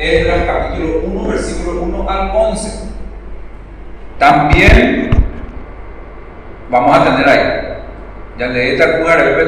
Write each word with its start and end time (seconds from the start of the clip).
Esdras 0.00 0.46
capítulo 0.46 1.00
1, 1.04 1.28
versículo 1.28 1.82
1 1.82 2.10
al 2.10 2.30
11. 2.34 2.88
También 4.18 5.10
vamos 6.70 6.96
a 6.96 7.04
tener 7.04 7.28
ahí. 7.28 7.82
Ya 8.38 8.46
leí 8.46 8.78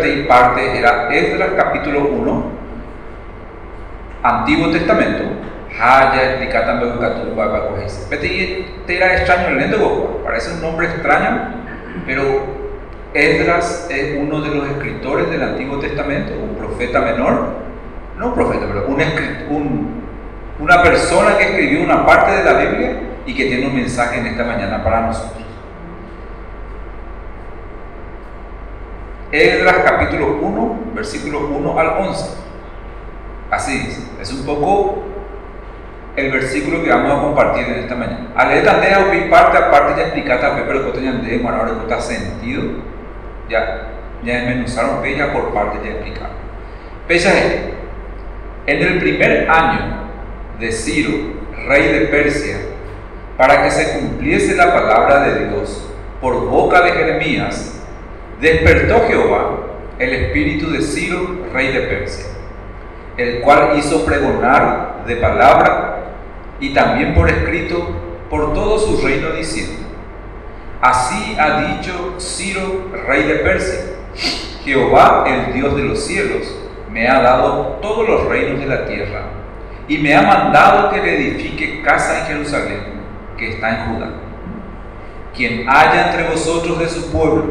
y 0.08 0.24
parte 0.24 0.78
era 0.78 1.08
Esdras 1.10 1.52
capítulo 1.56 2.00
1, 2.00 2.44
Antiguo 4.22 4.70
Testamento. 4.70 5.24
Haya 5.80 6.32
explicata 6.32 6.72
en 6.72 6.80
Bejucatú 6.80 7.34
para 7.34 7.68
Pete 8.10 8.66
te 8.86 8.96
era 8.96 9.16
extraño 9.16 9.48
el 9.48 10.22
parece 10.22 10.52
un 10.52 10.60
nombre 10.60 10.86
extraño, 10.86 11.48
pero 12.04 12.44
Esdras 13.14 13.88
es 13.90 14.18
uno 14.20 14.42
de 14.42 14.54
los 14.54 14.68
escritores 14.68 15.30
del 15.30 15.44
Antiguo 15.44 15.78
Testamento, 15.78 16.34
un 16.34 16.56
profeta 16.56 17.00
menor, 17.00 17.54
no 18.18 18.26
un 18.26 18.34
profeta, 18.34 18.66
pero 18.68 18.86
un, 18.86 19.00
un 19.48 20.01
una 20.62 20.80
persona 20.80 21.36
que 21.36 21.44
escribió 21.44 21.82
una 21.82 22.06
parte 22.06 22.30
de 22.30 22.44
la 22.44 22.52
Biblia 22.52 22.92
y 23.26 23.34
que 23.34 23.46
tiene 23.46 23.66
un 23.66 23.74
mensaje 23.74 24.20
en 24.20 24.28
esta 24.28 24.44
mañana 24.44 24.82
para 24.84 25.00
nosotros. 25.00 25.42
Esdras 29.32 29.76
capítulo 29.84 30.38
1, 30.40 30.80
versículo 30.94 31.48
1 31.48 31.78
al 31.80 31.86
11. 32.06 32.30
Así 33.50 33.76
dice. 33.76 34.02
Es 34.20 34.32
un 34.32 34.46
poco 34.46 35.02
el 36.14 36.30
versículo 36.30 36.80
que 36.84 36.90
vamos 36.90 37.18
a 37.18 37.22
compartir 37.22 37.64
en 37.64 37.80
esta 37.80 37.96
mañana. 37.96 38.28
A 38.36 38.46
leer 38.46 38.64
también 38.64 39.28
parte 39.30 39.58
a 39.58 39.68
parte 39.68 39.94
ya 39.96 40.02
explicada, 40.06 40.62
pero 40.64 40.86
que 40.86 40.92
tenían 40.92 41.24
de 41.24 41.44
ahora 41.44 41.72
que 41.72 41.80
está 41.80 42.00
sentido. 42.00 42.62
Ya, 43.48 43.88
ya 44.22 44.34
desmenuzaron 44.34 45.02
por 45.32 45.52
parte 45.52 45.80
ya 45.82 45.90
explicada. 45.90 46.30
Pese 47.08 47.74
en 48.66 48.80
el 48.80 48.98
primer 49.00 49.50
año 49.50 50.01
de 50.58 50.72
Ciro, 50.72 51.12
rey 51.66 51.92
de 51.92 52.00
Persia, 52.06 52.56
para 53.36 53.62
que 53.62 53.70
se 53.70 53.98
cumpliese 53.98 54.54
la 54.54 54.72
palabra 54.72 55.20
de 55.24 55.48
Dios 55.48 55.88
por 56.20 56.48
boca 56.48 56.82
de 56.82 56.92
Jeremías, 56.92 57.80
despertó 58.40 59.06
Jehová 59.08 59.58
el 59.98 60.12
espíritu 60.12 60.70
de 60.70 60.82
Ciro, 60.82 61.46
rey 61.52 61.72
de 61.72 61.80
Persia, 61.82 62.26
el 63.16 63.40
cual 63.40 63.78
hizo 63.78 64.04
pregonar 64.04 65.04
de 65.06 65.16
palabra 65.16 65.98
y 66.60 66.72
también 66.72 67.14
por 67.14 67.28
escrito 67.28 67.88
por 68.30 68.54
todo 68.54 68.78
su 68.78 69.04
reino 69.04 69.30
diciendo, 69.32 69.82
así 70.80 71.36
ha 71.38 71.60
dicho 71.60 72.14
Ciro, 72.18 72.90
rey 73.06 73.24
de 73.24 73.34
Persia, 73.36 73.80
Jehová, 74.64 75.24
el 75.26 75.52
Dios 75.52 75.76
de 75.76 75.82
los 75.82 76.04
cielos, 76.04 76.56
me 76.90 77.08
ha 77.08 77.20
dado 77.20 77.78
todos 77.82 78.08
los 78.08 78.26
reinos 78.26 78.60
de 78.60 78.66
la 78.66 78.86
tierra 78.86 79.41
y 79.92 79.98
me 79.98 80.16
ha 80.16 80.22
mandado 80.22 80.90
que 80.90 81.02
le 81.02 81.16
edifique 81.16 81.82
casa 81.82 82.20
en 82.20 82.24
Jerusalén, 82.24 82.80
que 83.36 83.50
está 83.50 83.68
en 83.68 83.76
Judá. 83.84 84.06
Quien 85.36 85.68
haya 85.68 86.06
entre 86.06 86.30
vosotros 86.30 86.78
de 86.78 86.88
su 86.88 87.12
pueblo, 87.12 87.44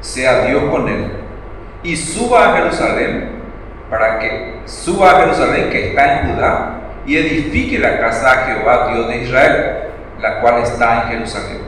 sea 0.00 0.44
Dios 0.44 0.62
con 0.70 0.88
él, 0.88 1.10
y 1.82 1.96
suba 1.96 2.50
a 2.50 2.56
Jerusalén, 2.58 3.30
para 3.90 4.20
que 4.20 4.60
suba 4.66 5.10
a 5.10 5.20
Jerusalén 5.22 5.68
que 5.70 5.88
está 5.88 6.20
en 6.20 6.28
Judá, 6.28 6.80
y 7.04 7.16
edifique 7.16 7.80
la 7.80 7.98
casa 7.98 8.30
a 8.30 8.44
Jehová, 8.44 8.92
Dios 8.92 9.08
de 9.08 9.24
Israel, 9.24 9.76
la 10.20 10.40
cual 10.40 10.62
está 10.62 11.02
en 11.02 11.08
Jerusalén. 11.08 11.58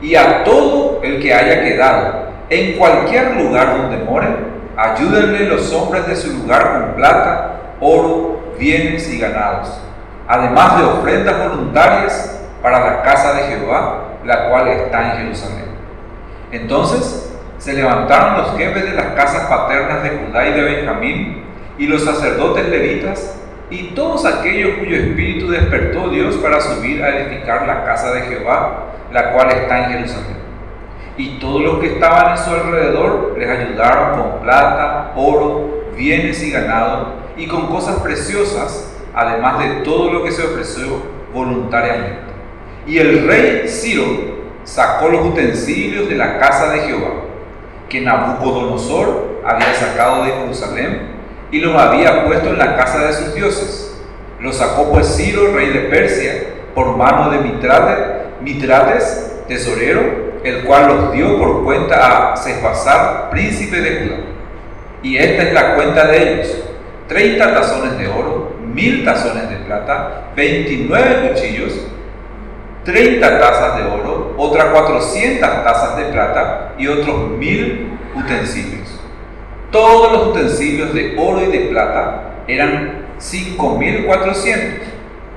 Y 0.00 0.14
a 0.14 0.42
todo 0.42 1.02
el 1.02 1.20
que 1.20 1.34
haya 1.34 1.62
quedado 1.62 2.28
en 2.48 2.78
cualquier 2.78 3.36
lugar 3.36 3.76
donde 3.76 3.98
more, 4.06 4.28
ayúdenle 4.74 5.50
los 5.50 5.70
hombres 5.74 6.06
de 6.06 6.16
su 6.16 6.32
lugar 6.32 6.72
con 6.72 6.94
plata, 6.94 7.60
oro, 7.78 8.33
bienes 8.58 9.12
y 9.12 9.18
ganados, 9.18 9.80
además 10.26 10.78
de 10.78 10.84
ofrendas 10.84 11.48
voluntarias 11.48 12.40
para 12.62 12.80
la 12.80 13.02
casa 13.02 13.34
de 13.34 13.42
Jehová, 13.44 14.04
la 14.24 14.48
cual 14.48 14.68
está 14.68 15.12
en 15.12 15.18
Jerusalén. 15.18 15.66
Entonces 16.50 17.34
se 17.58 17.72
levantaron 17.72 18.38
los 18.38 18.56
jefes 18.56 18.84
de 18.84 18.94
las 18.94 19.06
casas 19.14 19.46
paternas 19.48 20.02
de 20.02 20.10
Judá 20.10 20.48
y 20.48 20.52
de 20.52 20.62
Benjamín, 20.62 21.44
y 21.78 21.86
los 21.86 22.04
sacerdotes 22.04 22.68
levitas, 22.68 23.36
y 23.70 23.88
todos 23.94 24.24
aquellos 24.24 24.78
cuyo 24.78 24.96
espíritu 24.96 25.50
despertó 25.50 26.08
Dios 26.08 26.36
para 26.36 26.60
subir 26.60 27.02
a 27.02 27.18
edificar 27.18 27.66
la 27.66 27.84
casa 27.84 28.12
de 28.12 28.22
Jehová, 28.22 28.84
la 29.12 29.32
cual 29.32 29.50
está 29.50 29.84
en 29.84 29.90
Jerusalén. 29.92 30.36
Y 31.16 31.38
todos 31.38 31.62
los 31.62 31.78
que 31.78 31.94
estaban 31.94 32.32
en 32.32 32.38
su 32.38 32.50
alrededor 32.50 33.34
les 33.38 33.48
ayudaron 33.48 34.20
con 34.20 34.40
plata, 34.42 35.12
oro, 35.16 35.84
bienes 35.96 36.42
y 36.42 36.50
ganado, 36.50 37.23
y 37.36 37.46
con 37.46 37.66
cosas 37.68 38.00
preciosas, 38.00 38.92
además 39.14 39.58
de 39.58 39.68
todo 39.82 40.12
lo 40.12 40.24
que 40.24 40.32
se 40.32 40.42
ofreció 40.42 41.02
voluntariamente. 41.32 42.22
Y 42.86 42.98
el 42.98 43.26
rey 43.26 43.68
Ciro 43.68 44.04
sacó 44.64 45.08
los 45.08 45.26
utensilios 45.26 46.08
de 46.08 46.16
la 46.16 46.38
casa 46.38 46.72
de 46.72 46.80
Jehová, 46.80 47.10
que 47.88 48.00
Nabucodonosor 48.00 49.40
había 49.44 49.74
sacado 49.74 50.24
de 50.24 50.32
Jerusalén, 50.32 51.14
y 51.50 51.60
los 51.60 51.74
había 51.76 52.26
puesto 52.26 52.48
en 52.50 52.58
la 52.58 52.76
casa 52.76 53.06
de 53.06 53.12
sus 53.12 53.34
dioses. 53.34 53.96
Los 54.40 54.56
sacó 54.56 54.90
pues 54.90 55.16
Ciro, 55.16 55.54
rey 55.54 55.70
de 55.70 55.80
Persia, 55.80 56.32
por 56.74 56.96
mano 56.96 57.30
de 57.30 57.38
Mitrate, 57.38 58.24
Mitrates, 58.40 59.42
tesorero, 59.46 60.34
el 60.42 60.64
cual 60.64 60.88
los 60.88 61.12
dio 61.12 61.38
por 61.38 61.64
cuenta 61.64 62.32
a 62.32 62.36
Sefasar, 62.36 63.30
príncipe 63.30 63.80
de 63.80 64.00
Judá. 64.00 64.16
Y 65.02 65.16
esta 65.16 65.42
es 65.44 65.54
la 65.54 65.74
cuenta 65.74 66.06
de 66.06 66.32
ellos 66.32 66.63
30 67.08 67.54
tazones 67.54 67.98
de 67.98 68.08
oro, 68.08 68.54
1000 68.72 69.04
tazones 69.04 69.50
de 69.50 69.56
plata, 69.56 70.30
29 70.34 71.28
cuchillos, 71.28 71.86
30 72.84 73.38
tazas 73.38 73.76
de 73.78 73.84
oro, 73.84 74.34
otras 74.36 74.66
400 74.66 75.64
tazas 75.64 75.96
de 75.96 76.04
plata 76.04 76.74
y 76.78 76.86
otros 76.86 77.30
1000 77.38 77.98
utensilios. 78.14 79.00
Todos 79.70 80.12
los 80.12 80.26
utensilios 80.28 80.94
de 80.94 81.16
oro 81.18 81.42
y 81.42 81.46
de 81.46 81.66
plata 81.66 82.34
eran 82.46 83.06
5400. 83.18 84.88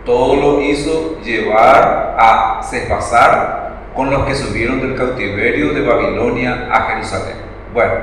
Todo 0.06 0.36
lo 0.36 0.62
hizo 0.62 1.20
llevar 1.22 2.16
a 2.18 2.62
Cefasar 2.64 3.68
con 3.96 4.10
los 4.10 4.26
que 4.26 4.36
subieron 4.36 4.80
del 4.80 4.96
cautiverio 4.96 5.74
de 5.74 5.82
Babilonia 5.82 6.70
a 6.72 6.82
Jerusalén. 6.84 7.36
Bueno, 7.74 7.94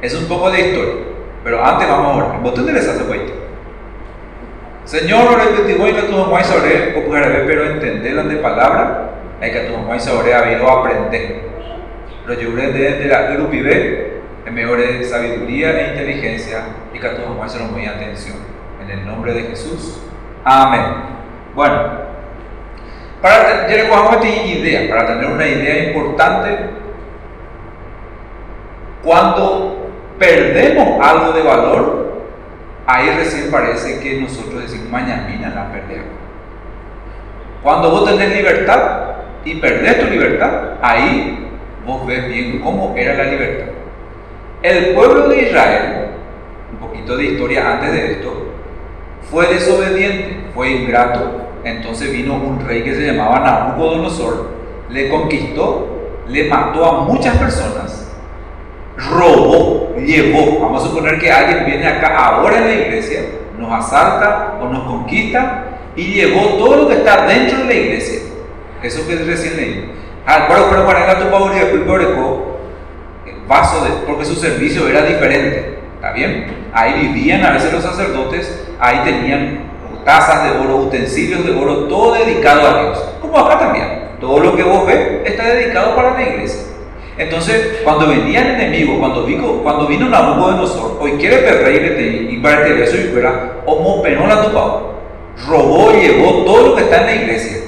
es 0.00 0.14
un 0.14 0.26
poco 0.26 0.50
de 0.50 0.68
historia. 0.68 1.07
Pero 1.44 1.64
antes 1.64 1.88
vamos 1.88 2.06
a 2.06 2.24
orar. 2.24 2.42
¿Vos 2.42 2.54
te 2.54 2.60
interesas 2.60 2.98
Señor, 4.88 5.34
ore 5.34 5.54
que 5.54 5.62
te 5.64 5.78
voy 5.78 5.90
a 5.90 6.06
tu 6.06 6.16
mamá 6.16 6.42
sobre, 6.42 6.94
pero 7.46 7.64
entender 7.66 8.24
de 8.24 8.36
palabra, 8.36 9.10
hay 9.38 9.52
que 9.52 9.60
tu 9.60 9.76
mamá 9.76 9.98
sobre 10.00 10.32
ha 10.32 10.38
habido 10.38 10.66
aprender. 10.66 11.42
Lo 12.26 12.32
lloré 12.32 12.72
desde 12.72 13.04
la 13.06 13.32
grupibe, 13.32 14.22
mejor 14.50 14.78
sabiduría 15.04 15.78
e 15.78 15.90
inteligencia, 15.90 16.62
y 16.94 16.98
que 16.98 17.08
tu 17.10 17.20
mamá 17.20 17.46
se 17.46 17.58
lo 17.58 17.66
muy 17.66 17.84
atención. 17.84 18.38
En 18.82 18.90
el 18.90 19.06
nombre 19.06 19.34
de 19.34 19.42
Jesús. 19.42 20.00
Amén. 20.42 20.80
Bueno, 21.54 21.82
para 23.20 23.66
tener 23.66 23.90
una 23.90 24.24
idea, 24.24 24.88
para 24.88 25.06
tener 25.06 25.30
una 25.30 25.46
idea 25.46 25.88
importante, 25.88 26.60
cuando 29.02 29.87
perdemos 30.18 31.00
algo 31.00 31.32
de 31.32 31.42
valor, 31.42 32.12
ahí 32.86 33.10
recién 33.10 33.50
parece 33.50 34.00
que 34.00 34.20
nosotros 34.20 34.62
decimos, 34.62 34.90
mañana 34.90 35.52
la 35.54 35.72
perdemos. 35.72 36.06
Cuando 37.62 37.90
vos 37.90 38.04
tenés 38.04 38.36
libertad 38.36 39.16
y 39.44 39.56
perdés 39.56 40.00
tu 40.00 40.10
libertad, 40.10 40.74
ahí 40.80 41.48
vos 41.86 42.06
ves 42.06 42.28
bien 42.28 42.60
cómo 42.60 42.94
era 42.96 43.14
la 43.14 43.24
libertad. 43.24 43.72
El 44.62 44.94
pueblo 44.94 45.28
de 45.28 45.42
Israel, 45.42 46.08
un 46.72 46.78
poquito 46.78 47.16
de 47.16 47.24
historia 47.24 47.72
antes 47.72 47.92
de 47.92 48.12
esto, 48.12 48.52
fue 49.30 49.46
desobediente, 49.46 50.40
fue 50.54 50.70
ingrato. 50.70 51.48
Entonces 51.64 52.12
vino 52.12 52.34
un 52.34 52.64
rey 52.66 52.82
que 52.82 52.94
se 52.94 53.06
llamaba 53.06 53.40
Nabucodonosor, 53.40 54.50
le 54.90 55.08
conquistó, 55.08 55.88
le 56.28 56.44
mató 56.48 56.84
a 56.84 57.04
muchas 57.04 57.36
personas 57.36 58.08
robó, 58.98 59.77
llevó. 60.04 60.60
Vamos 60.60 60.84
a 60.84 60.88
suponer 60.88 61.18
que 61.18 61.30
alguien 61.30 61.66
viene 61.66 61.86
acá 61.86 62.16
ahora 62.16 62.58
en 62.58 62.64
la 62.66 62.74
iglesia, 62.74 63.20
nos 63.58 63.72
asalta 63.72 64.58
o 64.60 64.68
nos 64.68 64.84
conquista 64.84 65.64
y 65.96 66.14
llevó 66.14 66.54
todo 66.58 66.76
lo 66.76 66.88
que 66.88 66.94
está 66.94 67.26
dentro 67.26 67.58
de 67.58 67.64
la 67.64 67.74
iglesia. 67.74 68.20
Eso 68.82 69.06
que 69.06 69.16
recién 69.16 69.56
leí. 69.56 69.92
Al 70.24 70.46
cual 70.46 70.66
pero 70.70 70.86
para 70.86 71.18
tu 71.18 71.28
favor 71.30 71.52
y 71.56 71.58
vaso 73.48 73.84
de, 73.84 73.90
porque 74.06 74.24
su 74.24 74.36
servicio 74.36 74.88
era 74.88 75.02
diferente. 75.02 75.78
¿Está 75.96 76.12
bien? 76.12 76.68
Ahí 76.72 77.08
vivían 77.08 77.44
a 77.44 77.52
veces 77.52 77.72
los 77.72 77.82
sacerdotes, 77.82 78.66
ahí 78.78 79.00
tenían 79.04 79.60
tazas 80.04 80.44
de 80.44 80.58
oro, 80.58 80.76
utensilios 80.76 81.44
de 81.44 81.52
oro, 81.52 81.88
todo 81.88 82.14
dedicado 82.14 82.68
a 82.68 82.82
Dios. 82.82 83.04
Como 83.20 83.38
acá 83.38 83.58
también. 83.58 84.08
Todo 84.20 84.40
lo 84.40 84.56
que 84.56 84.62
vos 84.62 84.86
ves 84.86 85.22
está 85.24 85.44
dedicado 85.44 85.96
para 85.96 86.14
la 86.14 86.22
iglesia. 86.22 86.62
Entonces, 87.18 87.80
cuando 87.82 88.06
venían 88.06 88.60
enemigos, 88.60 88.98
cuando 88.98 89.24
vino, 89.24 89.60
cuando 89.62 89.88
vino 89.88 90.08
nosotros, 90.08 90.98
hoy 91.00 91.12
quiere 91.12 91.40
rey 91.40 92.28
y 92.30 92.36
para 92.38 92.64
que 92.64 92.84
eso 92.84 92.96
y 92.96 93.10
fuera, 93.12 93.56
homo 93.66 94.04
la 94.06 94.42
topado. 94.42 94.94
robó, 95.48 95.92
llevó 95.92 96.44
todo 96.44 96.68
lo 96.68 96.76
que 96.76 96.82
está 96.82 97.00
en 97.00 97.06
la 97.06 97.14
iglesia. 97.16 97.58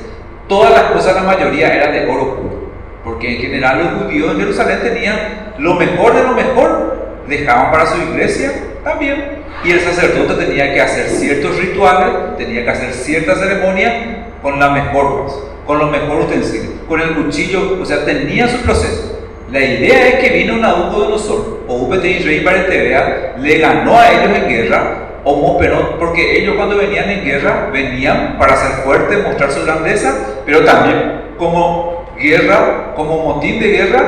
Todas 0.48 0.70
las 0.70 0.82
cosas, 0.92 1.16
la 1.16 1.22
mayoría 1.22 1.74
eran 1.74 1.92
de 1.92 2.12
oro 2.12 2.36
puro. 2.36 2.70
Porque 3.04 3.34
en 3.34 3.40
general 3.42 3.78
los 3.78 4.02
judíos 4.02 4.32
en 4.32 4.38
Jerusalén 4.38 4.78
tenían 4.82 5.18
lo 5.58 5.74
mejor 5.74 6.14
de 6.14 6.22
lo 6.22 6.32
mejor, 6.32 7.08
dejaban 7.26 7.72
para 7.72 7.86
su 7.86 8.00
iglesia 8.02 8.52
también. 8.84 9.40
Y 9.64 9.72
el 9.72 9.80
sacerdote 9.80 10.34
tenía 10.44 10.72
que 10.72 10.80
hacer 10.80 11.08
ciertos 11.08 11.56
rituales, 11.56 12.36
tenía 12.38 12.64
que 12.64 12.70
hacer 12.70 12.92
cierta 12.92 13.34
ceremonia 13.34 14.28
con 14.42 14.60
la 14.60 14.70
mejor 14.70 15.26
con 15.66 15.78
los 15.78 15.90
mejores 15.90 16.26
utensilios, 16.26 16.72
con 16.88 17.00
el 17.00 17.14
cuchillo, 17.14 17.78
o 17.80 17.84
sea, 17.84 18.04
tenía 18.04 18.48
su 18.48 18.58
proceso. 18.62 19.19
La 19.50 19.60
idea 19.60 20.08
es 20.08 20.14
que 20.16 20.30
vino 20.30 20.56
Nabucodonosor 20.56 21.64
o 21.66 21.74
UPT 21.74 22.02
Rey 22.02 22.44
Tebea, 22.68 23.34
le 23.38 23.58
ganó 23.58 23.98
a 23.98 24.10
ellos 24.10 24.36
en 24.36 24.48
guerra, 24.48 25.08
o 25.24 25.58
porque 25.98 26.38
ellos 26.38 26.54
cuando 26.56 26.76
venían 26.76 27.10
en 27.10 27.24
guerra 27.24 27.68
venían 27.72 28.36
para 28.38 28.56
ser 28.56 28.84
fuertes, 28.84 29.22
mostrar 29.24 29.50
su 29.50 29.64
grandeza, 29.64 30.14
pero 30.46 30.64
también 30.64 31.34
como 31.36 32.06
guerra, 32.16 32.94
como 32.94 33.34
motín 33.34 33.58
de 33.58 33.68
guerra, 33.68 34.02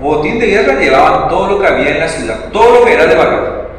botín 0.00 0.40
de 0.40 0.46
guerra 0.46 0.80
llevaban 0.80 1.28
todo 1.28 1.52
lo 1.52 1.60
que 1.60 1.66
había 1.68 1.90
en 1.90 2.00
la 2.00 2.08
ciudad, 2.08 2.36
todo 2.52 2.80
lo 2.80 2.84
que 2.84 2.94
era 2.94 3.06
de 3.06 3.14
valor. 3.14 3.70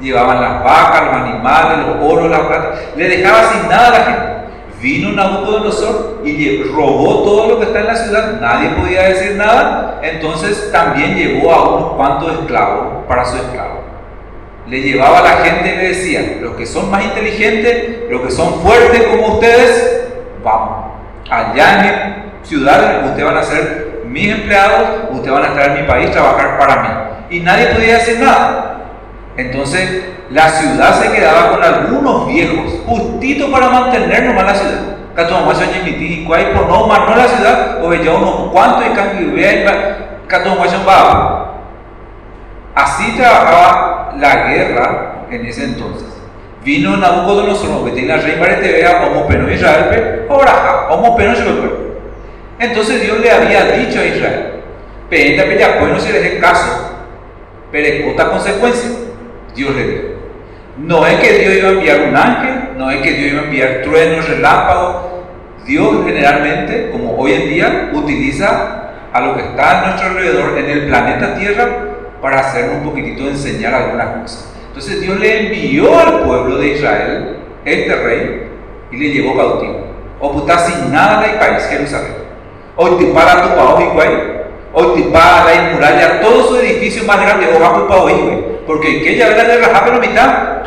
Llevaban 0.00 0.40
las 0.40 0.64
vacas, 0.64 1.04
los 1.06 1.14
animales, 1.14 1.86
los 1.86 2.12
oros, 2.12 2.30
la 2.30 2.48
plata, 2.48 2.74
le 2.96 3.08
dejaba 3.08 3.52
sin 3.52 3.68
nada 3.68 3.86
a 3.86 3.90
la 3.90 4.04
gente. 4.04 4.37
Vino 4.80 5.10
Nabucodonosor 5.10 6.22
y 6.24 6.62
robó 6.62 7.24
todo 7.24 7.48
lo 7.48 7.58
que 7.58 7.66
está 7.66 7.80
en 7.80 7.86
la 7.86 7.96
ciudad, 7.96 8.40
nadie 8.40 8.70
podía 8.70 9.08
decir 9.08 9.34
nada, 9.34 9.98
entonces 10.02 10.70
también 10.70 11.16
llevó 11.16 11.52
a 11.52 11.68
unos 11.68 11.92
cuantos 11.94 12.32
esclavos 12.38 13.04
para 13.08 13.24
su 13.24 13.36
esclavo. 13.36 13.82
Le 14.68 14.80
llevaba 14.80 15.18
a 15.18 15.22
la 15.22 15.30
gente 15.44 15.72
y 15.72 15.76
le 15.76 15.88
decía, 15.88 16.38
los 16.40 16.54
que 16.54 16.64
son 16.64 16.90
más 16.90 17.02
inteligentes, 17.04 18.08
los 18.08 18.20
que 18.20 18.30
son 18.30 18.60
fuertes 18.60 19.02
como 19.04 19.34
ustedes, 19.34 20.10
vamos, 20.44 20.92
allá 21.28 21.74
en 21.74 21.82
mi 21.82 22.46
ciudad 22.46 23.04
ustedes 23.06 23.24
van 23.24 23.36
a 23.36 23.42
ser 23.42 24.02
mis 24.06 24.30
empleados, 24.30 25.10
ustedes 25.10 25.32
van 25.32 25.42
a 25.44 25.48
estar 25.48 25.70
en 25.70 25.82
mi 25.82 25.88
país, 25.88 26.10
trabajar 26.12 26.58
para 26.58 26.82
mí. 26.82 27.36
Y 27.36 27.40
nadie 27.40 27.66
podía 27.66 27.94
decir 27.94 28.20
nada. 28.20 28.80
Entonces 29.36 30.04
la 30.30 30.48
ciudad 30.50 31.00
se 31.00 31.10
quedaba 31.10 31.50
con 31.50 31.64
algunos 31.64 32.26
viejos, 32.26 32.80
justito 32.86 33.50
para 33.50 33.70
mantener 33.70 34.24
nomás 34.24 34.44
la 34.44 34.54
ciudad. 34.54 34.80
Catuamacho 35.14 35.62
ñemiti, 35.72 36.24
cuay 36.24 36.52
no 36.54 36.86
más 36.86 37.08
no 37.08 37.16
la 37.16 37.26
ciudad, 37.26 37.82
o 37.82 37.92
ya 37.94 38.14
unos 38.14 38.52
cuantos 38.52 38.84
y 38.86 38.94
canguibea 38.94 40.24
Catuamacho 40.26 40.84
va. 40.86 41.54
Así 42.74 43.16
trabajaba 43.16 44.14
la 44.18 44.48
guerra 44.48 45.24
en 45.30 45.46
ese 45.46 45.64
entonces. 45.64 46.06
Vino 46.62 46.96
Nabucodonosor, 46.96 47.86
que 47.86 47.92
tiene 47.92 48.08
la 48.08 48.22
rey 48.22 48.38
Baretebea, 48.38 49.00
como 49.04 49.26
peno 49.26 49.50
Israel, 49.50 50.26
ahora, 50.28 50.86
como 50.88 51.16
peno 51.16 51.34
Entonces 52.58 53.02
Dios 53.02 53.18
le 53.20 53.30
había 53.30 53.64
dicho 53.72 53.98
a 54.00 54.04
Israel, 54.04 54.52
penda 55.08 55.44
pues 55.78 55.92
no 55.92 55.98
se 55.98 56.12
dé 56.12 56.38
caso, 56.38 56.92
pero 57.72 58.12
otra 58.12 58.30
consecuencia. 58.30 58.90
Dios 59.54 59.74
le 59.74 59.84
dio. 59.84 60.17
No 60.78 61.04
es 61.04 61.18
que 61.18 61.38
Dios 61.38 61.56
iba 61.56 61.68
a 61.68 61.72
enviar 61.72 62.00
un 62.08 62.16
ángel, 62.16 62.54
no 62.76 62.88
es 62.90 63.02
que 63.02 63.10
Dios 63.10 63.32
iba 63.32 63.40
a 63.40 63.44
enviar 63.44 63.82
truenos, 63.82 64.28
relámpagos. 64.28 64.96
Dios 65.66 66.04
generalmente, 66.06 66.90
como 66.92 67.16
hoy 67.18 67.32
en 67.32 67.48
día, 67.48 67.90
utiliza 67.92 68.92
a 69.12 69.20
lo 69.20 69.34
que 69.34 69.42
está 69.42 69.82
a 69.82 69.86
nuestro 69.86 70.10
alrededor 70.10 70.56
en 70.56 70.70
el 70.70 70.86
planeta 70.86 71.34
Tierra 71.34 71.68
para 72.22 72.40
hacernos 72.40 72.76
un 72.76 72.84
poquitito 72.84 73.28
enseñar 73.28 73.74
algunas 73.74 74.20
cosas. 74.20 74.54
Entonces 74.68 75.00
Dios 75.00 75.18
le 75.18 75.46
envió 75.46 75.98
al 75.98 76.20
pueblo 76.20 76.58
de 76.58 76.68
Israel 76.68 77.36
este 77.64 77.96
rey 77.96 78.48
y 78.92 78.96
le 78.96 79.10
llevó 79.10 79.36
cautivo. 79.36 79.88
O 80.20 80.32
puta 80.32 80.58
sin 80.58 80.92
nada 80.92 81.24
en 81.24 81.32
el 81.32 81.38
país, 81.38 81.64
Jerusalén. 81.68 82.14
O 82.76 82.84
para 83.12 83.42
tu 83.42 83.96
país, 83.96 84.18
hoy 84.72 85.02
te 85.02 85.10
para 85.10 85.52
la 85.52 85.74
muralla, 85.74 86.20
todo 86.20 86.48
su 86.48 86.56
edificio 86.56 87.02
más 87.04 87.20
grande, 87.20 87.48
o 87.52 87.88
país, 87.88 88.14
porque 88.68 89.02
que 89.02 89.16
ya 89.16 89.28
era 89.28 89.66
Rahab 89.66 89.94
la 89.94 89.98
mitad, 89.98 90.62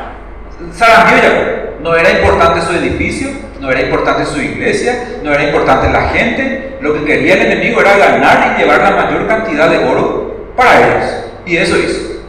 ya. 0.75 1.75
No 1.81 1.95
era 1.95 2.11
importante 2.11 2.61
su 2.61 2.73
edificio, 2.73 3.29
no 3.59 3.71
era 3.71 3.81
importante 3.81 4.25
su 4.25 4.41
iglesia, 4.41 5.19
no 5.23 5.31
era 5.31 5.43
importante 5.43 5.87
la 5.87 6.09
gente. 6.09 6.77
Lo 6.81 6.95
que 6.95 7.05
quería 7.05 7.35
el 7.35 7.51
enemigo 7.51 7.79
era 7.79 7.97
ganar 7.97 8.55
y 8.55 8.61
llevar 8.61 8.81
la 8.81 9.03
mayor 9.03 9.27
cantidad 9.27 9.69
de 9.69 9.85
oro 9.85 10.51
para 10.57 10.79
ellos. 10.79 11.11
Y 11.45 11.57
eso 11.57 11.77
hizo. 11.77 12.23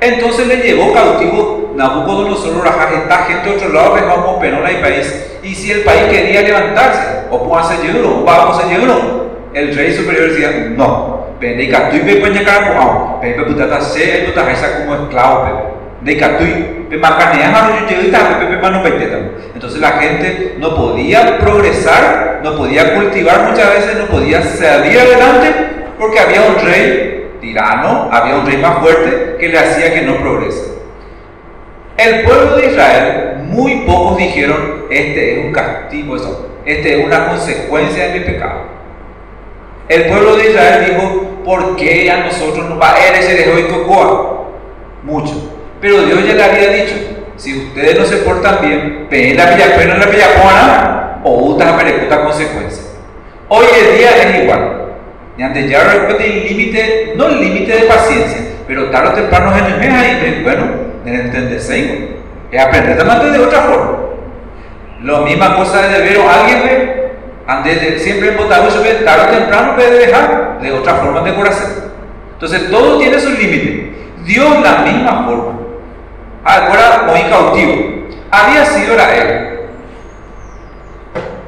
Entonces 0.00 0.48
le 0.48 0.56
llevó 0.56 0.92
cautivo 0.92 1.72
Nabucodonosor 1.76 2.64
Rajaj, 2.64 2.94
esta 2.94 3.16
gente 3.26 3.50
otro 3.50 3.68
lado, 3.72 3.94
dejamos 3.94 4.40
penona 4.40 4.70
el 4.70 4.80
país. 4.80 5.38
Y 5.44 5.54
si 5.54 5.70
el 5.70 5.82
país 5.82 6.02
quería 6.10 6.42
levantarse, 6.42 7.26
o 7.30 7.48
puede 7.48 7.62
hacer 7.62 8.04
o 8.04 8.24
vamos 8.24 8.58
a 8.58 8.66
hacer 8.66 8.80
el 9.54 9.74
rey 9.74 9.94
superior 9.94 10.30
decía, 10.30 10.50
no, 10.76 11.13
entonces 19.54 19.80
la 19.80 19.92
gente 19.92 20.56
no 20.58 20.74
podía 20.74 21.38
progresar 21.38 22.40
no 22.42 22.56
podía 22.56 22.94
cultivar 22.94 23.48
muchas 23.48 23.74
veces 23.74 23.96
no 23.98 24.06
podía 24.06 24.42
salir 24.42 24.98
adelante 24.98 25.52
porque 25.98 26.20
había 26.20 26.42
un 26.42 26.64
rey 26.64 27.30
tirano 27.40 28.08
había 28.12 28.36
un 28.36 28.46
rey 28.46 28.58
más 28.58 28.78
fuerte 28.78 29.36
que 29.38 29.48
le 29.48 29.58
hacía 29.58 29.94
que 29.94 30.02
no 30.02 30.16
progrese 30.16 30.74
el 31.96 32.22
pueblo 32.22 32.56
de 32.56 32.66
Israel 32.66 33.34
muy 33.44 33.76
pocos 33.86 34.18
dijeron 34.18 34.84
este 34.90 35.32
es 35.32 35.44
un 35.44 35.52
castigo 35.52 36.16
eso. 36.16 36.50
Este 36.64 36.98
es 36.98 37.06
una 37.06 37.28
consecuencia 37.28 38.08
de 38.08 38.20
mi 38.20 38.24
pecado 38.24 38.73
el 39.88 40.04
pueblo 40.06 40.36
de 40.36 40.50
Israel 40.50 40.84
dijo, 40.86 41.42
¿por 41.44 41.76
qué 41.76 42.10
a 42.10 42.24
nosotros 42.24 42.68
nos 42.68 42.80
va 42.80 42.94
a 42.94 43.08
ese 43.18 43.34
de 43.34 43.52
hoy 43.52 43.64
cocoa? 43.64 44.44
Mucho. 45.02 45.52
Pero 45.80 46.02
Dios 46.02 46.26
ya 46.26 46.34
le 46.34 46.44
había 46.44 46.68
dicho, 46.68 46.94
si 47.36 47.66
ustedes 47.66 47.98
no 47.98 48.06
se 48.06 48.16
portan 48.18 48.58
bien, 48.62 49.06
ven 49.10 49.36
la 49.36 49.54
pillapena 49.54 49.96
la 49.96 50.10
pillapona 50.10 51.20
o 51.24 51.50
utas 51.50 51.68
a 51.68 52.24
consecuencia. 52.24 52.84
Hoy 53.48 53.66
el 53.78 53.98
día 53.98 54.10
es 54.16 54.42
igual. 54.42 54.84
Y 55.36 55.42
antes 55.42 55.68
ya 55.68 55.82
el 56.18 56.46
límite, 56.46 57.12
no 57.16 57.26
el 57.26 57.40
límite 57.40 57.72
de 57.72 57.82
paciencia, 57.82 58.40
pero 58.66 58.90
tarde 58.90 59.08
o 59.08 59.12
temprano 59.14 59.52
en 59.56 59.82
el 59.82 59.94
ahí, 59.94 60.40
bueno, 60.44 60.64
en 61.04 61.14
entenderse, 61.14 62.08
es 62.50 62.60
aprender 62.62 62.96
también 62.96 63.32
de 63.32 63.38
otra 63.40 63.62
forma. 63.62 63.98
Lo 65.02 65.22
misma 65.22 65.56
cosa 65.56 65.82
de 65.88 65.98
ver 66.00 66.18
a 66.20 66.40
alguien 66.40 67.03
antes 67.46 68.02
siempre 68.02 68.28
en 68.28 68.36
votado 68.36 68.70
tarde 69.04 69.26
o 69.26 69.38
temprano 69.38 69.74
puede 69.74 70.06
dejar 70.06 70.58
de 70.60 70.72
otra 70.72 70.94
forma 70.94 71.20
de 71.20 71.34
corazón. 71.34 71.92
Entonces 72.32 72.70
todo 72.70 72.98
tiene 72.98 73.20
su 73.20 73.30
límite. 73.30 73.94
Dios 74.24 74.60
la 74.62 74.78
misma 74.78 75.24
forma. 75.24 75.58
Ahora 76.44 77.04
muy 77.06 77.22
cautivo. 77.30 78.06
Había 78.30 78.64
sido 78.64 78.96
la 78.96 79.14
él. 79.16 79.50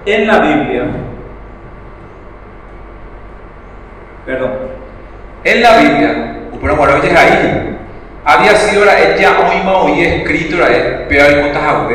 En 0.05 0.26
la 0.26 0.38
Biblia. 0.38 0.85
Perdón. 4.25 4.50
En 5.45 5.62
la 5.62 5.76
Biblia. 5.79 6.37
Había 8.25 8.57
sido 8.57 8.85
la 8.85 8.99
ella 8.99 9.37
hoy 9.38 9.67
hoy 9.67 10.05
escrito 10.05 10.57
la. 10.59 10.69
Pero 11.09 11.25
hay 11.25 11.49
cosas 11.49 11.62
a 11.62 11.88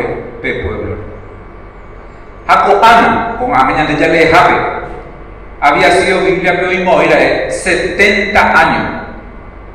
pueblo. 0.54 0.91
Jacoán, 2.52 3.38
con 3.40 3.54
Jabe, 3.54 4.32
había 5.62 5.92
sido 5.92 6.22
Biblia 6.22 6.60
que 6.60 6.66
oímos 6.66 7.04
era 7.06 7.50
70 7.50 8.60
años, 8.60 9.04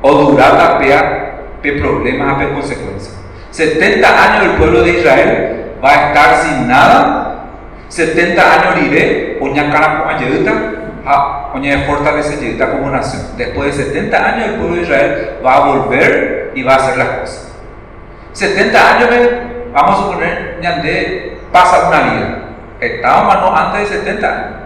o 0.01 0.13
duraba 0.13 0.77
pea, 0.77 1.33
pe 1.61 1.71
problemas, 1.73 2.37
pe 2.37 2.53
consecuencias. 2.53 3.17
70 3.49 4.23
años 4.23 4.43
el 4.43 4.51
pueblo 4.51 4.83
de 4.83 4.91
Israel 4.91 5.65
va 5.83 5.89
a 5.89 6.07
estar 6.07 6.35
sin 6.43 6.67
nada, 6.67 7.45
70 7.87 8.53
años 8.53 8.85
iré, 8.85 9.39
oña 9.41 9.71
cara 9.71 9.99
como 9.99 10.11
ayuda, 10.11 10.53
oña 11.55 11.77
de 11.77 11.85
fortaleza 11.85 12.71
como 12.71 12.91
nación. 12.91 13.23
Después 13.37 13.75
de 13.75 13.85
70 13.85 14.17
años 14.17 14.49
el 14.49 14.55
pueblo 14.55 14.75
de 14.75 14.81
Israel 14.83 15.37
va 15.43 15.55
a 15.55 15.59
volver 15.61 16.51
y 16.53 16.61
va 16.61 16.73
a 16.73 16.75
hacer 16.75 16.97
las 16.97 17.07
cosas. 17.07 17.51
70 18.33 18.95
años, 18.95 19.09
vamos 19.73 19.91
a 19.91 20.03
suponer, 20.03 20.59
de 20.61 21.37
pasa 21.51 21.87
una 21.87 22.01
vida. 22.01 22.46
Estábamos 22.79 23.59
antes 23.59 23.89
de 23.89 23.97
70 23.97 24.27
años. 24.27 24.57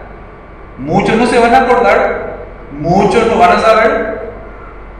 Muchos 0.78 1.16
no 1.16 1.26
se 1.26 1.38
van 1.38 1.54
a 1.54 1.60
acordar, 1.60 2.36
muchos 2.72 3.26
no 3.26 3.38
van 3.38 3.52
a 3.52 3.60
saber 3.60 4.20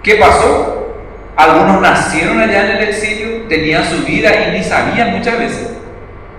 qué 0.02 0.16
pasó. 0.16 0.96
Algunos 1.36 1.80
nacieron 1.80 2.40
allá 2.40 2.66
en 2.66 2.76
el 2.76 2.88
exilio, 2.88 3.48
tenían 3.48 3.84
su 3.84 4.04
vida 4.04 4.30
y 4.34 4.58
ni 4.58 4.64
sabían 4.64 5.12
muchas 5.16 5.38
veces. 5.38 5.76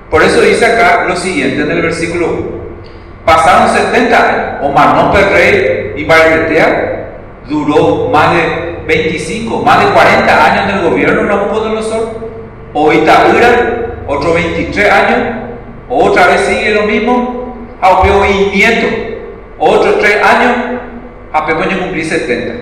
Por 0.09 0.21
eso 0.21 0.41
dice 0.41 0.65
acá 0.65 1.05
lo 1.07 1.15
siguiente 1.15 1.61
en 1.61 1.71
el 1.71 1.81
versículo 1.81 2.27
1. 2.27 2.63
Pasaron 3.25 3.69
70 3.69 4.29
años, 4.29 4.45
Omar 4.61 5.11
rey 5.31 5.93
y 5.95 6.05
Barretea 6.05 7.09
duró 7.47 8.09
más 8.09 8.33
de 8.33 8.83
25, 8.85 9.63
más 9.63 9.79
de 9.79 9.91
40 9.91 10.45
años 10.45 10.69
en 10.69 10.79
el 10.79 10.89
gobierno 10.89 11.21
de 11.21 11.27
Nabucodonosor, 11.27 12.29
o 12.73 12.93
Itaúra, 12.93 14.01
otros 14.07 14.35
23 14.35 14.91
años, 14.91 15.42
Otra 15.95 16.25
vez 16.25 16.41
sigue 16.41 16.71
lo 16.71 16.83
mismo, 16.83 17.55
a 17.79 18.01
y 18.27 18.55
nieto. 18.55 18.87
Otros 19.59 19.99
tres 19.99 20.23
años, 20.23 20.81
a 21.31 21.45
Pepe 21.45 21.77
cumplir 21.77 22.03
70. 22.03 22.53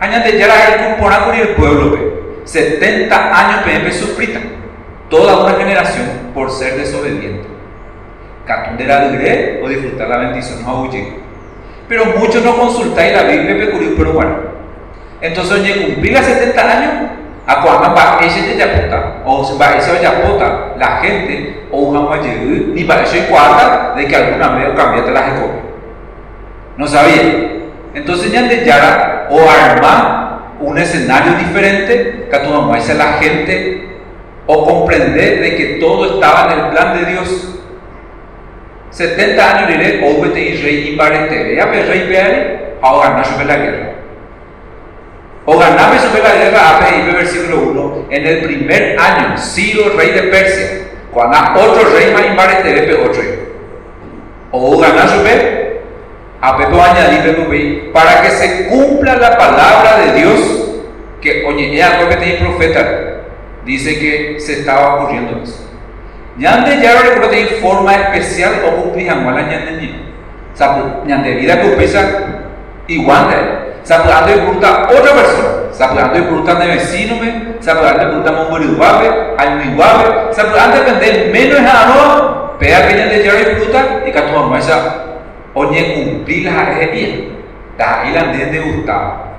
Años 0.00 0.24
de 0.24 0.36
ya 0.36 0.46
el 0.46 0.96
con 1.24 1.34
el 1.34 1.48
pueblo, 1.50 1.96
70 2.44 3.14
años 3.14 3.62
Pepe 3.64 3.92
sufrita. 3.92 4.40
Toda 5.08 5.44
una 5.44 5.54
generación 5.56 6.06
por 6.34 6.50
ser 6.50 6.76
desobediente. 6.76 7.46
Catún 8.44 8.76
de 8.76 8.84
la 8.84 9.04
o 9.62 9.68
disfrutar 9.68 10.08
la 10.08 10.16
bendición 10.18 10.64
no 10.64 10.82
huye. 10.82 11.18
Pero 11.88 12.06
muchos 12.18 12.42
no 12.42 12.56
consultáis 12.56 13.14
la 13.14 13.22
Biblia, 13.22 13.56
pero 13.96 14.12
bueno. 14.12 14.36
Entonces, 15.20 15.60
oye, 15.60 15.86
cumplir 15.86 16.18
70 16.22 16.78
años, 16.78 16.92
Aku 17.46 17.68
akan 17.68 17.94
ba 17.94 18.18
ese 18.20 18.42
de 18.42 18.58
japota 18.58 19.22
o 19.22 19.38
ba 19.54 19.78
ese 19.78 19.92
de 19.94 20.02
japota 20.02 20.74
la 20.78 20.98
gente 20.98 21.62
o 21.70 21.94
hama 21.94 22.18
llegue 22.18 22.74
ni 22.74 22.82
para 22.82 23.02
eso 23.02 23.16
cuarta 23.30 23.94
de 23.94 24.06
que 24.06 24.16
alguna 24.16 24.48
vez 24.58 24.74
cambiaste 24.74 25.12
la 25.12 25.22
jeco. 25.22 25.50
No 26.76 26.86
sabía. 26.86 27.62
Entonces 27.94 28.32
ya 28.32 28.42
de 28.42 28.64
Yara 28.64 29.28
o 29.30 29.38
armar 29.48 30.26
un 30.60 30.76
escenario 30.76 31.34
diferente 31.34 32.26
que 32.30 32.38
tu 32.38 32.72
dice 32.74 32.94
la 32.94 33.12
gente 33.14 33.86
o 34.46 34.64
comprender 34.64 35.40
de 35.40 35.56
que 35.56 35.64
todo 35.80 36.14
estaba 36.14 36.52
en 36.52 36.58
el 36.58 36.70
plan 36.70 36.98
de 36.98 37.12
Dios. 37.12 37.52
70 38.90 39.56
años 39.56 39.68
diré, 39.68 40.00
o 40.04 40.22
vete 40.22 40.40
y 40.40 40.62
rey 40.62 40.90
y 40.92 40.96
parete, 40.96 41.54
ya 41.56 41.66
ve 41.66 41.82
rey 41.82 42.08
peare, 42.08 42.76
ahora 42.80 43.10
ganar 43.10 43.26
sobre 43.26 43.44
la 43.44 43.56
guerra. 43.56 43.95
O 45.48 45.56
ganaba 45.56 45.96
sobre 46.00 46.22
la 46.24 46.34
guerra 46.34 46.76
API, 46.76 47.12
versículo 47.12 47.70
1, 47.70 48.06
en 48.10 48.26
el 48.26 48.42
primer 48.42 48.98
año, 48.98 49.38
Ciro, 49.38 49.96
rey 49.96 50.10
de 50.10 50.22
Persia, 50.24 50.88
cuando 51.12 51.38
otro 51.60 51.88
rey 51.94 52.34
más 52.34 52.62
terepe 52.62 52.94
otro. 52.94 53.22
O 54.50 54.76
ganaba 54.78 55.04
a 56.40 56.56
Pepe 56.56 56.80
añadir 56.80 57.92
para 57.92 58.22
que 58.22 58.30
se 58.30 58.66
cumpla 58.66 59.16
la 59.16 59.38
palabra 59.38 60.00
de 60.04 60.20
Dios, 60.20 60.40
que 61.22 61.44
oye, 61.46 61.80
fue 62.00 62.08
que 62.08 62.38
profeta, 62.40 63.22
dice 63.64 63.98
que 64.00 64.40
se 64.40 64.60
estaba 64.60 64.96
ocurriendo 64.96 65.40
eso. 65.44 65.70
Ñande 66.36 66.82
ya 66.82 67.00
recuerdo 67.00 67.28
de 67.30 67.46
forma 67.62 67.94
especial 67.94 68.62
o 68.66 68.82
cumplir 68.82 69.10
a 69.10 69.14
la 69.14 69.42
ñande 69.42 69.72
ni. 69.80 70.06
Sabu, 70.54 71.06
ñande 71.06 71.34
vida 71.34 71.60
que 71.60 71.68
pesa 71.68 72.02
igual 72.88 73.65
Sapurando 73.86 74.32
y 74.32 74.40
bruta 74.40 74.88
otra 74.90 75.12
persona. 75.12 75.48
Sapurando 75.70 76.18
y 76.18 76.22
bruta 76.22 76.56
de 76.56 76.66
vecino, 76.66 77.20
sapurando 77.60 78.02
y 78.02 78.06
bruta 78.16 78.32
momoriuabe, 78.32 79.08
almiuabe, 79.38 80.32
sapurando 80.32 80.78
depende 80.78 81.30
menos 81.32 81.60
a 81.60 81.86
no, 81.86 82.58
pea 82.58 82.88
que 82.88 82.96
de 82.96 83.24
yaro 83.24 83.38
y 83.38 83.54
bruta 83.54 84.02
y 84.04 84.10
que 84.10 84.20
tu 84.20 84.32
mamá 84.32 84.58
esa 84.58 85.04
oye 85.54 85.94
cumplir 85.94 86.46
las 86.46 86.54
arejías. 86.56 87.10
Da 87.78 88.02
ahí 88.02 88.12
la 88.12 88.24
de 88.24 88.58
gustaba. 88.58 89.36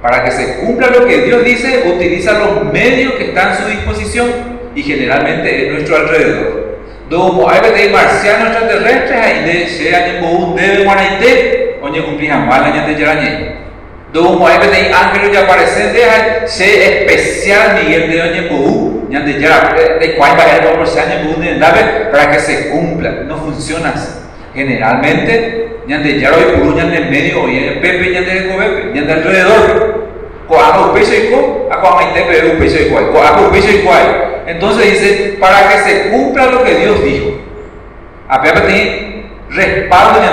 Para 0.00 0.22
que 0.22 0.30
se 0.30 0.60
cumpla 0.60 0.86
lo 0.86 1.04
que 1.04 1.22
Dios 1.22 1.44
dice, 1.44 1.82
utiliza 1.84 2.38
los 2.38 2.72
medios 2.72 3.14
que 3.14 3.30
están 3.30 3.48
a 3.48 3.56
su 3.56 3.68
disposición 3.68 4.30
y 4.76 4.82
generalmente 4.84 5.66
en 5.66 5.72
nuestro 5.72 5.96
alrededor. 5.96 6.78
Domo 7.10 7.50
hay 7.50 7.60
de 7.60 7.88
marcianos 7.88 8.50
extraterrestres, 8.50 9.20
ahí 9.20 9.44
de 9.44 9.66
se 9.66 9.96
hay 9.96 10.24
un 10.24 10.54
debe 10.54 10.84
guanaite, 10.84 11.80
oye 11.82 12.04
cumplir 12.04 12.30
jamás 12.30 12.60
la 12.60 12.70
ña 12.70 12.86
de. 12.86 13.62
Do 14.12 14.34
moebe 14.34 14.66
de 14.66 14.92
ángel 14.92 15.32
ya 15.32 15.40
aparecen 15.40 15.94
de 15.94 16.46
se 16.46 17.06
especial 17.06 17.80
Miguel 17.82 18.10
de 18.10 18.20
Oñe 18.20 18.42
Pú, 18.42 19.06
de 19.08 19.32
de 20.00 20.14
cuál 20.16 20.32
a 20.32 20.58
de 20.58 21.56
para 22.10 22.30
que 22.30 22.38
se 22.38 22.68
cumpla, 22.68 23.10
no 23.26 23.38
funciona 23.38 23.88
así. 23.94 24.08
Generalmente, 24.54 25.78
de 25.86 26.20
ya 26.20 26.30
hoy 26.30 26.58
puru 26.58 26.74
de 26.76 27.00
medio, 27.00 27.42
hoy 27.42 27.56
en 27.56 27.80
pepe, 27.80 28.10
ñande 28.10 28.34
de 28.34 28.48
cobepe, 28.48 29.00
de 29.00 29.12
alrededor. 29.12 30.02
Un 30.48 30.92
peso 30.92 31.14
y 31.14 31.28
a 31.70 31.80
un 32.52 32.58
peso 32.58 32.78
y 32.82 32.90
cual, 32.90 33.04
un 33.44 33.50
peso 33.50 33.70
y. 33.70 34.42
Entonces 34.46 34.92
dice, 34.92 35.36
para 35.40 35.68
que 35.70 35.78
se 35.78 36.10
cumpla 36.10 36.46
lo 36.46 36.62
que 36.62 36.74
Dios 36.74 37.02
dijo. 37.02 37.38
A 38.28 38.42
pepe 38.42 38.60
tiene 38.60 39.24
respaldo 39.48 40.20
de 40.20 40.26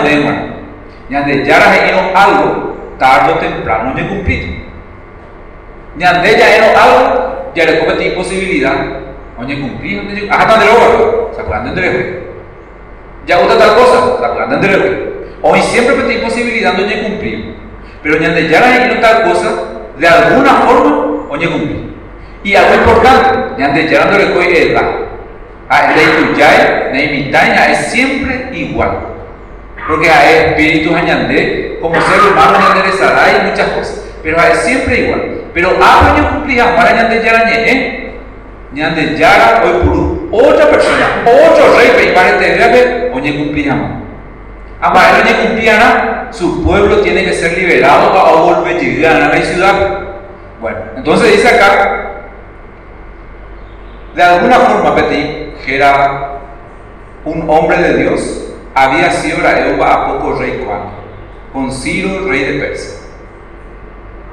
de 1.21 1.45
ya 1.45 1.59
algo 2.13 2.68
tarde 2.99 3.33
o 3.33 3.37
temprano 3.37 3.93
me 3.95 4.07
cumprido. 4.07 4.47
Ñande 5.97 6.37
ya 6.37 6.55
era 6.55 6.83
algo, 6.83 7.51
ya 7.55 7.65
le 7.65 7.79
cometí 7.79 8.05
imposibilidad. 8.05 8.75
Oye, 9.37 9.59
cumplí, 9.59 9.95
donde 9.95 10.19
yo, 10.19 10.31
ajá, 10.31 10.59
de 10.59 10.65
luego, 10.65 11.31
¿se 11.33 11.41
acuerdan 11.41 11.73
de 11.73 11.81
luego? 11.81 11.99
Ya 13.25 13.39
otra 13.39 13.57
tal 13.57 13.75
cosa, 13.75 14.17
¿se 14.19 14.25
acuerdan 14.25 14.61
de 14.61 14.67
luego? 14.67 14.95
Hoy 15.41 15.61
siempre 15.61 15.95
metí 15.95 16.15
imposibilidad, 16.15 16.73
donde 16.73 17.01
cumplí. 17.03 17.55
Pero 18.03 18.19
ñande 18.19 18.49
ya 18.49 18.57
era 18.59 19.01
tal 19.01 19.23
cosa, 19.23 19.49
de 19.97 20.07
alguna 20.07 20.53
forma, 20.55 21.25
oye, 21.29 21.49
cumplí. 21.49 21.95
Y 22.43 22.55
algo 22.55 22.75
importante, 22.75 23.61
ñande 23.61 23.87
ya 23.89 24.05
no 24.05 24.17
le 24.17 24.33
coge 24.33 24.67
el 24.67 24.73
la. 24.73 24.81
A 25.69 25.93
el 25.93 26.35
de 26.35 26.91
de 26.91 27.05
imitaña, 27.05 27.71
es 27.71 27.91
siempre 27.91 28.49
igual. 28.53 29.08
Porque 29.89 30.08
hay 30.08 30.51
espíritus 30.51 30.96
añandé 30.96 31.79
como 31.81 31.96
ser 31.96 32.22
humano 32.31 32.60
enderezará 32.75 33.25
y 33.31 33.50
muchas 33.50 33.69
cosas, 33.69 34.05
pero 34.22 34.38
es 34.38 34.60
siempre 34.60 35.00
igual. 35.00 35.41
Pero 35.51 35.72
a 35.81 36.15
yo 36.15 36.29
cumplía 36.29 36.75
para 36.75 36.91
ñande 36.91 37.24
yara 37.24 37.43
ñe, 37.46 38.12
ñande 38.72 39.17
yara 39.17 39.63
hoy 39.65 39.81
puru, 39.81 40.29
otra 40.31 40.69
persona, 40.69 41.24
otro 41.25 41.75
rey 41.75 42.12
para 42.13 42.29
entender 42.29 43.12
oye 43.15 43.36
cumplía 43.36 43.74
Ama 44.79 45.01
el 45.27 45.48
cumplía 45.48 46.27
su 46.29 46.63
pueblo 46.63 47.01
tiene 47.01 47.25
que 47.25 47.34
ser 47.34 47.58
liberado 47.58 48.13
para 48.13 48.31
volver 48.36 49.08
a 49.08 49.15
a 49.25 49.29
la 49.29 49.41
ciudad. 49.41 50.00
Bueno, 50.62 50.77
entonces 50.98 51.31
dice 51.31 51.48
acá, 51.48 52.12
de 54.15 54.22
alguna 54.22 54.60
forma, 54.60 54.96
Petit, 54.96 55.55
que 55.65 55.75
era 55.77 56.34
un 57.25 57.50
hombre 57.50 57.77
de 57.77 57.98
Dios, 58.03 58.48
había 58.73 59.11
sido 59.11 59.41
la 59.41 59.67
Eva 59.67 59.93
a 59.93 60.07
poco 60.07 60.39
rey 60.39 60.63
cuando 60.65 60.99
con 61.53 61.71
Ciro, 61.71 62.27
rey 62.27 62.43
de 62.43 62.59
Persia. 62.59 62.99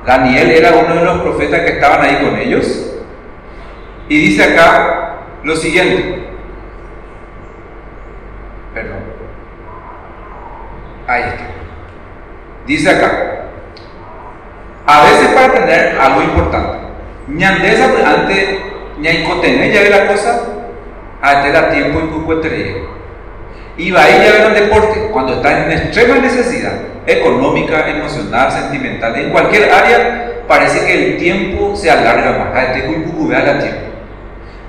Daniel 0.05 0.50
era 0.50 0.73
uno 0.76 0.95
de 0.95 1.05
los 1.05 1.21
profetas 1.21 1.61
que 1.61 1.73
estaban 1.73 2.02
ahí 2.02 2.16
con 2.23 2.37
ellos. 2.38 2.93
Y 4.09 4.19
dice 4.19 4.45
acá 4.45 5.16
lo 5.43 5.57
siguiente. 5.57 6.28
Perdón. 8.73 8.99
Ahí 11.09 11.23
está. 11.23 11.47
Dice 12.66 12.90
acá. 12.90 13.47
A 14.87 15.02
veces 15.05 15.28
para 15.28 15.52
tener 15.55 15.99
algo 15.99 16.23
importante. 16.23 16.78
Ñandesa 17.28 17.88
ñaicotené 19.00 19.73
ya 19.73 19.83
ve 19.83 19.90
la 19.90 20.07
cosa. 20.07 20.43
A 21.21 21.49
da 21.49 21.71
tiempo 21.71 22.00
y 22.00 22.09
cucuetería. 22.09 22.96
Y 23.78 23.90
va 23.90 24.02
a 24.02 24.11
ir 24.11 24.16
a 24.16 24.33
ver 24.33 24.47
un 24.47 24.54
deporte 24.54 25.09
cuando 25.12 25.35
está 25.35 25.64
en 25.64 25.73
extrema 25.73 26.16
necesidad 26.16 26.73
económica, 27.06 27.88
emocional, 27.88 28.50
sentimental, 28.50 29.14
en 29.16 29.30
cualquier 29.30 29.73
área, 29.73 30.42
parece 30.49 30.85
que 30.85 30.92
el 30.92 31.18
tiempo 31.18 31.76
se 31.76 31.90
alarga 31.90 32.38
más. 32.38 32.49
la 33.45 33.59
tiempo. 33.59 33.80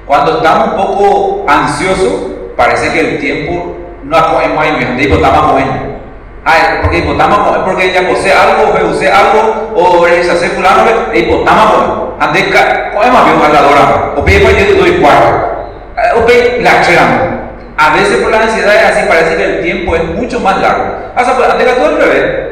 Cuando 0.06 0.38
estamos 0.38 0.70
un 0.70 0.76
poco 0.76 1.46
ansiosos, 1.48 2.32
parece 2.56 2.92
que 2.92 3.00
el 3.00 3.20
tiempo 3.20 3.76
no 4.04 4.18
acogemos 4.18 4.64
ahí 4.64 4.72
mismo, 4.74 4.96
de 4.96 5.08
votamos 5.08 5.54
bueno. 5.54 5.98
Ah, 6.46 6.80
porque 6.82 7.02
votamos 7.02 7.58
porque 7.66 7.92
ya 7.92 8.08
posee 8.08 8.32
algo, 8.32 8.74
usé 8.90 9.12
algo, 9.12 9.74
o 9.76 10.06
se 10.06 10.32
hace 10.32 10.50
fulano, 10.50 10.86
y 11.14 11.24
votamos 11.26 11.76
bueno. 11.76 12.14
Ande, 12.20 12.50
cogemos 12.94 13.50
a 13.50 13.54
la 13.54 13.62
dora, 13.62 14.14
o 14.16 14.24
pide 14.24 14.40
para 14.40 14.58
yo 14.58 14.76
doy 14.76 14.92
cuarto, 14.92 15.72
o 16.16 16.26
pide 16.26 16.62
la 16.62 16.82
cheramos. 16.82 17.37
A 17.78 17.96
veces 17.96 18.18
por 18.18 18.32
la 18.32 18.42
ansiedad 18.42 18.76
es 18.76 18.84
así, 18.86 19.08
parece 19.08 19.36
que 19.38 19.44
el 19.44 19.62
tiempo 19.62 19.96
es 19.96 20.04
mucho 20.04 20.40
más 20.40 20.60
largo. 20.60 20.96
Hasta 21.16 21.38
pues, 21.38 21.50
ante 21.50 21.64
todo 21.66 21.86
al 21.86 22.02
revés. 22.02 22.48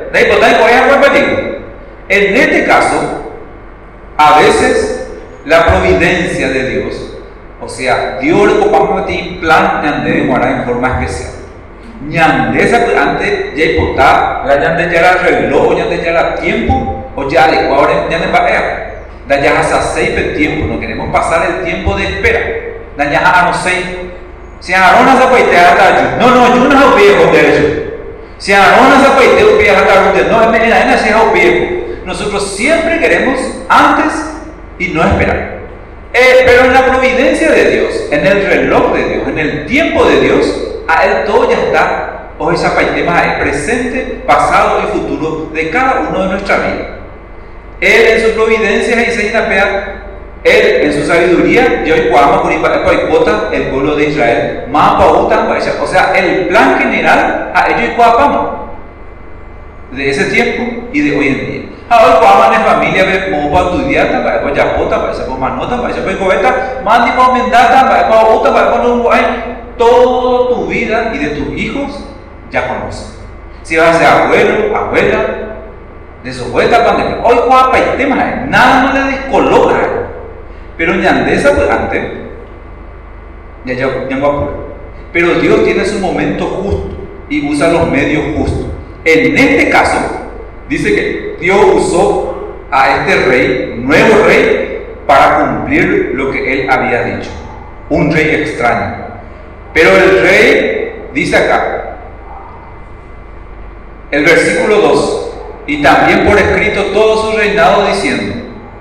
En 2.07 2.37
este 2.37 2.65
caso, 2.65 3.33
a 4.17 4.39
veces 4.39 5.07
la 5.45 5.65
providencia 5.65 6.49
de 6.49 6.69
Dios, 6.69 7.17
o 7.59 7.67
sea, 7.67 8.19
Dios 8.21 8.53
le 8.53 8.59
copamos 8.59 9.07
ti 9.07 9.39
plan 9.41 9.81
ñande 9.83 10.21
en 10.21 10.65
forma 10.65 11.01
especial. 11.01 11.31
Ñande 12.07 12.63
esa 12.63 12.85
antes 13.01 13.55
ya 13.55 13.65
hipotá, 13.65 14.43
la 14.45 14.57
ñande 14.57 14.93
ya 14.93 15.01
la 15.01 15.13
reloj, 15.13 15.75
ñande 15.75 16.03
ya 16.03 16.11
la 16.11 16.35
tiempo, 16.35 17.11
o 17.15 17.27
ya 17.27 17.47
le 17.47 17.67
ahora 17.67 18.05
ñande 18.09 18.27
va 18.27 18.47
Da 19.27 19.41
ya 19.41 19.59
hasta 19.59 19.81
seis 19.81 20.15
de 20.15 20.35
tiempo, 20.35 20.67
no 20.71 20.79
queremos 20.79 21.09
pasar 21.11 21.47
el 21.49 21.65
tiempo 21.65 21.95
de 21.95 22.03
espera. 22.03 22.41
Da 22.95 23.11
ya 23.11 23.21
a 23.21 23.47
no 23.47 23.53
seis 23.55 23.83
si 24.59 24.73
Arona 24.73 25.17
zapaite 25.17 25.57
hata 25.57 26.17
No, 26.19 26.29
no, 26.31 26.55
yo 26.55 26.63
no 26.63 26.95
pie 26.95 27.17
con 27.17 27.31
derecho. 27.31 27.91
Si 28.37 28.53
Arona 28.53 28.99
zapaite 29.03 29.43
pie 29.57 29.69
hata 29.71 30.13
no, 30.29 30.41
es 30.41 30.49
menina, 30.49 30.93
es 30.93 31.13
pie. 31.33 31.85
Nosotros 32.05 32.55
siempre 32.55 32.99
queremos 32.99 33.39
antes 33.67 34.13
y 34.79 34.87
no 34.89 35.03
esperar. 35.03 35.55
Eh, 36.13 36.43
pero 36.45 36.65
en 36.65 36.73
la 36.73 36.85
providencia 36.85 37.51
de 37.51 37.71
Dios, 37.71 38.07
en 38.09 38.25
el 38.25 38.45
reloj 38.45 38.93
de 38.93 39.03
Dios, 39.03 39.27
en 39.27 39.39
el 39.39 39.65
tiempo 39.65 40.05
de 40.05 40.21
Dios, 40.21 40.65
a 40.87 41.05
Él 41.05 41.25
todo 41.25 41.49
ya 41.49 41.57
está. 41.57 42.31
Hoy 42.37 42.55
esa 42.55 42.73
es 42.79 43.39
presente, 43.39 44.23
pasado 44.25 44.81
y 44.83 44.97
futuro 44.97 45.49
de 45.53 45.69
cada 45.69 46.07
uno 46.09 46.23
de 46.23 46.29
nuestra 46.29 46.57
vida. 46.57 46.99
Él 47.81 48.07
en 48.07 48.25
su 48.25 48.31
providencia 48.31 49.01
y 49.01 49.11
se 49.11 49.27
él 50.45 50.81
en 50.83 50.93
su 50.93 51.07
sabiduría, 51.07 51.83
yo 51.83 51.95
y 51.95 53.55
el 53.55 53.63
pueblo 53.69 53.95
de 53.95 54.09
Israel, 54.09 54.65
o 54.71 55.87
sea, 55.87 56.13
el 56.15 56.47
plan 56.47 56.77
general 56.79 57.51
a 57.53 57.67
ellos 57.67 57.91
y 59.91 59.95
de 59.95 60.09
ese 60.09 60.25
tiempo 60.25 60.87
y 60.93 61.01
de 61.01 61.17
hoy 61.17 61.27
en 61.27 61.45
día. 61.45 61.61
Ahora 61.89 62.19
cuando 62.19 62.55
en 62.55 62.63
familia 62.63 63.05
ve 63.05 63.31
cómo 63.31 63.51
va 63.51 63.71
tu 63.71 63.79
día, 63.87 64.23
para 64.23 64.43
que 64.43 64.55
ya 64.55 64.75
pota, 64.75 65.01
para 65.01 65.13
se 65.13 65.27
manota, 65.27 65.81
para 65.81 65.93
se 65.93 66.17
cobeta, 66.17 66.81
mandi 66.83 67.11
para 67.11 67.33
mendata, 67.33 67.87
para 67.87 68.07
que 68.07 68.33
otra, 68.33 68.53
para 68.53 68.83
no 68.83 69.11
hay 69.11 69.23
toda 69.77 70.49
tu 70.49 70.67
vida 70.67 71.11
y 71.13 71.17
de 71.17 71.27
tus 71.29 71.57
hijos 71.57 72.05
ya 72.51 72.67
conoces. 72.67 73.19
Si 73.63 73.77
vas 73.77 73.95
a 73.95 73.99
ser 73.99 74.07
abuelo, 74.07 74.77
abuela, 74.77 75.17
de 76.23 76.33
su 76.33 76.45
vuelta 76.51 76.83
pandemia, 76.83 77.19
hoy 77.23 77.37
guapa 77.47 77.77
y 77.77 77.97
tema, 77.97 78.15
nada 78.15 78.81
no 78.83 78.93
le 78.93 79.11
descoloca. 79.11 80.04
Pero 80.77 80.95
ñandesa 80.95 81.55
pues 81.55 81.69
antes, 81.69 82.01
ya 83.65 83.73
ya 83.73 83.89
Pero 85.13 85.35
Dios 85.35 85.63
tiene 85.63 85.85
su 85.85 85.99
momento 85.99 86.45
justo 86.45 86.89
y 87.29 87.49
usa 87.49 87.71
los 87.71 87.89
medios 87.89 88.23
justos. 88.35 88.67
En 89.05 89.37
este 89.37 89.69
caso, 89.69 89.99
dice 90.67 90.95
que 90.95 91.37
Dios 91.39 91.59
usó 91.75 92.55
a 92.71 92.97
este 92.97 93.25
rey, 93.25 93.75
nuevo 93.77 94.25
rey, 94.25 94.85
para 95.07 95.39
cumplir 95.39 96.11
lo 96.15 96.31
que 96.31 96.51
él 96.51 96.69
había 96.69 97.03
dicho. 97.03 97.29
Un 97.89 98.11
rey 98.11 98.41
extraño. 98.41 99.05
Pero 99.73 99.91
el 99.91 100.21
rey 100.21 101.05
dice 101.13 101.37
acá, 101.37 101.97
el 104.11 104.23
versículo 104.23 104.77
2, 104.77 105.33
y 105.67 105.81
también 105.81 106.25
por 106.25 106.37
escrito 106.37 106.85
todo 106.85 107.31
su 107.31 107.37
reinado 107.37 107.87
diciendo, 107.87 108.33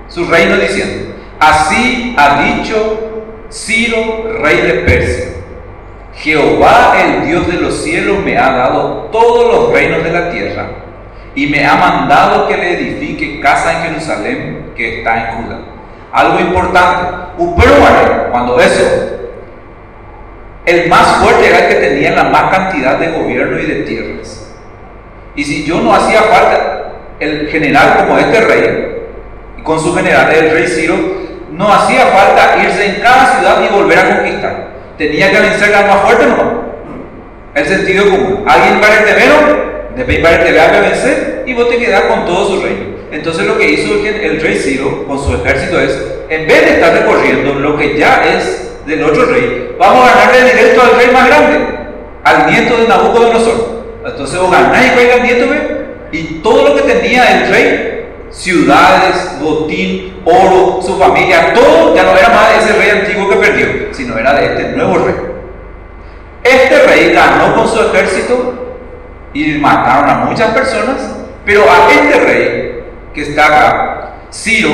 su 0.07 0.25
reino 0.25 0.57
diciendo, 0.57 1.04
así 1.39 2.15
ha 2.17 2.41
dicho 2.41 3.23
Ciro, 3.49 4.39
rey 4.41 4.61
de 4.61 4.73
Persia 4.85 5.35
Jehová, 6.17 6.95
el 7.03 7.27
Dios 7.27 7.47
de 7.47 7.53
los 7.53 7.83
cielos, 7.83 8.19
me 8.23 8.37
ha 8.37 8.51
dado 8.51 9.09
todos 9.11 9.51
los 9.53 9.73
reinos 9.73 10.03
de 10.03 10.11
la 10.11 10.29
tierra 10.29 10.67
y 11.35 11.47
me 11.47 11.65
ha 11.65 11.75
mandado 11.75 12.47
que 12.47 12.57
le 12.57 12.73
edifique 12.73 13.41
casa 13.41 13.73
en 13.73 13.89
Jerusalén 13.89 14.71
que 14.75 14.99
está 14.99 15.17
en 15.17 15.43
Judá. 15.43 15.59
Algo 16.13 16.39
importante, 16.39 17.33
cuando 18.31 18.59
eso, 18.59 18.85
el 20.65 20.87
más 20.87 21.17
fuerte 21.17 21.47
era 21.47 21.59
el 21.59 21.67
que 21.67 21.75
tenía 21.75 22.11
la 22.11 22.23
más 22.25 22.55
cantidad 22.55 22.97
de 22.97 23.09
gobierno 23.09 23.59
y 23.59 23.65
de 23.65 23.75
tierras. 23.83 24.53
Y 25.35 25.43
si 25.43 25.65
yo 25.65 25.81
no 25.81 25.93
hacía 25.93 26.21
falta, 26.21 26.93
el 27.19 27.49
general 27.49 27.97
como 27.97 28.17
este 28.17 28.41
rey, 28.41 29.07
y 29.57 29.61
con 29.61 29.79
su 29.79 29.93
general, 29.93 30.33
el 30.33 30.51
rey 30.51 30.67
Ciro, 30.67 31.24
no 31.55 31.73
hacía 31.73 32.05
falta 32.07 32.57
irse 32.63 32.85
en 32.85 33.01
cada 33.01 33.37
ciudad 33.37 33.63
y 33.63 33.73
volver 33.73 33.99
a 33.99 34.15
conquistar 34.17 34.75
tenía 34.97 35.31
que 35.31 35.39
vencer 35.39 35.75
al 35.75 35.87
más 35.87 36.01
fuerte, 36.01 36.25
no. 36.25 36.65
El 37.53 37.65
sentido 37.65 38.09
común. 38.09 38.43
Alguien 38.47 38.75
el 38.75 39.05
temero, 39.05 39.85
debe 39.95 40.19
para 40.19 40.47
el 40.47 40.59
a 40.59 40.81
vencer 40.81 41.43
y 41.45 41.53
vos 41.53 41.69
te 41.69 41.77
quedás 41.77 42.03
con 42.03 42.25
todo 42.25 42.47
su 42.47 42.61
reino. 42.61 42.95
Entonces 43.11 43.45
lo 43.45 43.57
que 43.57 43.69
hizo 43.69 43.93
el, 44.05 44.41
rey 44.41 44.57
Ciro 44.57 45.05
con 45.07 45.23
su 45.23 45.33
ejército 45.35 45.79
es, 45.79 45.97
en 46.29 46.47
vez 46.47 46.65
de 46.65 46.71
estar 46.75 46.93
recorriendo 46.93 47.53
lo 47.53 47.77
que 47.77 47.97
ya 47.97 48.25
es 48.25 48.73
del 48.85 49.03
otro 49.03 49.25
rey, 49.25 49.75
vamos 49.79 50.09
a 50.09 50.15
ganarle 50.17 50.53
directo 50.53 50.81
al 50.81 50.97
rey 50.97 51.07
más 51.13 51.27
grande, 51.27 51.59
al 52.23 52.51
nieto 52.51 52.77
de 52.77 52.87
Nabucodonosor. 52.87 53.85
Entonces 54.05 54.39
vos 54.39 54.51
ganáis 54.51 54.91
con 54.91 55.01
el 55.01 55.23
nieto, 55.23 55.49
¿ve? 55.49 55.85
y 56.11 56.23
todo 56.43 56.69
lo 56.69 56.75
que 56.75 56.81
tenía 56.93 57.39
el 57.39 57.49
rey 57.49 57.94
ciudades, 58.35 59.39
botín, 59.39 60.21
oro, 60.25 60.81
su 60.81 60.97
familia, 60.97 61.53
todo 61.53 61.95
ya 61.95 62.03
no 62.03 62.17
era 62.17 62.29
más 62.29 62.49
de 62.49 62.57
ese 62.57 62.77
rey 62.77 62.89
antiguo 62.99 63.29
que 63.29 63.37
perdió, 63.37 63.67
sino 63.93 64.17
era 64.17 64.33
de 64.33 64.45
este 64.45 64.63
nuevo 64.75 64.97
rey. 64.97 65.15
Este 66.43 66.79
rey 66.83 67.13
ganó 67.13 67.55
con 67.55 67.67
su 67.67 67.81
ejército 67.81 68.77
y 69.33 69.53
mataron 69.53 70.09
a 70.09 70.15
muchas 70.25 70.51
personas, 70.51 71.15
pero 71.45 71.63
a 71.63 71.91
este 71.91 72.19
rey 72.19 72.83
que 73.13 73.21
está 73.21 73.45
acá, 73.45 74.11
Ciro, 74.31 74.69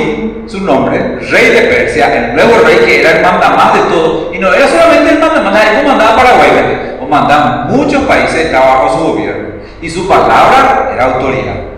su 0.46 0.60
nombre, 0.60 1.20
rey 1.30 1.50
de 1.50 1.62
Persia, 1.62 2.30
el 2.30 2.34
nuevo 2.34 2.58
rey 2.64 2.78
que 2.84 3.00
era 3.00 3.12
el 3.12 3.22
mandamás 3.22 3.74
de 3.74 3.80
todo, 3.82 4.34
y 4.34 4.38
no 4.38 4.52
era 4.52 4.66
solamente 4.66 5.12
el 5.12 5.18
mandamás, 5.20 5.64
él 5.78 5.86
mandaba 5.86 6.16
Paraguay, 6.16 6.96
o 7.00 7.06
mandaba 7.06 7.66
muchos 7.68 8.02
países, 8.02 8.46
estaba 8.46 8.66
bajo 8.66 8.98
su 8.98 9.04
gobierno, 9.12 9.48
y 9.80 9.88
su 9.88 10.08
palabra 10.08 10.90
era 10.92 11.04
autoridad. 11.04 11.71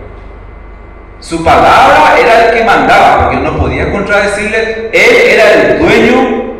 Su 1.19 1.43
palabra 1.43 2.15
era 2.19 2.45
el 2.45 2.57
que 2.57 2.63
mandaba, 2.63 3.23
porque 3.23 3.37
no 3.37 3.57
podía 3.57 3.91
contradecirle. 3.91 4.89
Él 4.91 5.33
era 5.33 5.53
el 5.53 5.79
dueño, 5.79 6.53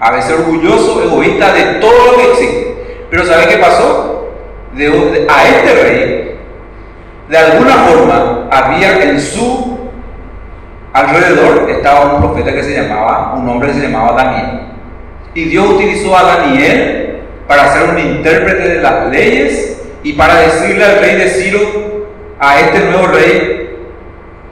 a 0.00 0.12
veces 0.12 0.32
orgulloso, 0.32 1.02
egoísta 1.02 1.52
de 1.52 1.62
todo 1.80 2.12
lo 2.12 2.16
que 2.16 2.30
existe. 2.32 2.76
Pero 3.10 3.24
¿sabe 3.24 3.48
qué 3.48 3.58
pasó? 3.58 4.08
a 5.28 5.48
este 5.48 5.82
rey, 5.82 6.38
de 7.28 7.36
alguna 7.36 7.74
forma, 7.78 8.48
había 8.50 9.02
en 9.02 9.20
su 9.20 9.78
alrededor, 10.92 11.68
estaba 11.70 12.14
un 12.14 12.22
profeta 12.22 12.52
que 12.52 12.62
se 12.62 12.74
llamaba, 12.74 13.34
un 13.34 13.48
hombre 13.48 13.68
que 13.68 13.74
se 13.74 13.88
llamaba 13.88 14.22
Daniel. 14.22 14.60
Y 15.34 15.44
Dios 15.44 15.68
utilizó 15.70 16.16
a 16.16 16.22
Daniel 16.22 17.20
para 17.46 17.72
ser 17.72 17.90
un 17.90 17.98
intérprete 17.98 18.68
de 18.68 18.82
las 18.82 19.08
leyes 19.08 19.82
y 20.02 20.12
para 20.12 20.36
decirle 20.40 20.84
al 20.84 21.00
rey 21.00 21.16
de 21.16 21.28
Ciro, 21.28 21.60
a 22.38 22.60
este 22.60 22.78
nuevo 22.90 23.08
rey, 23.08 23.57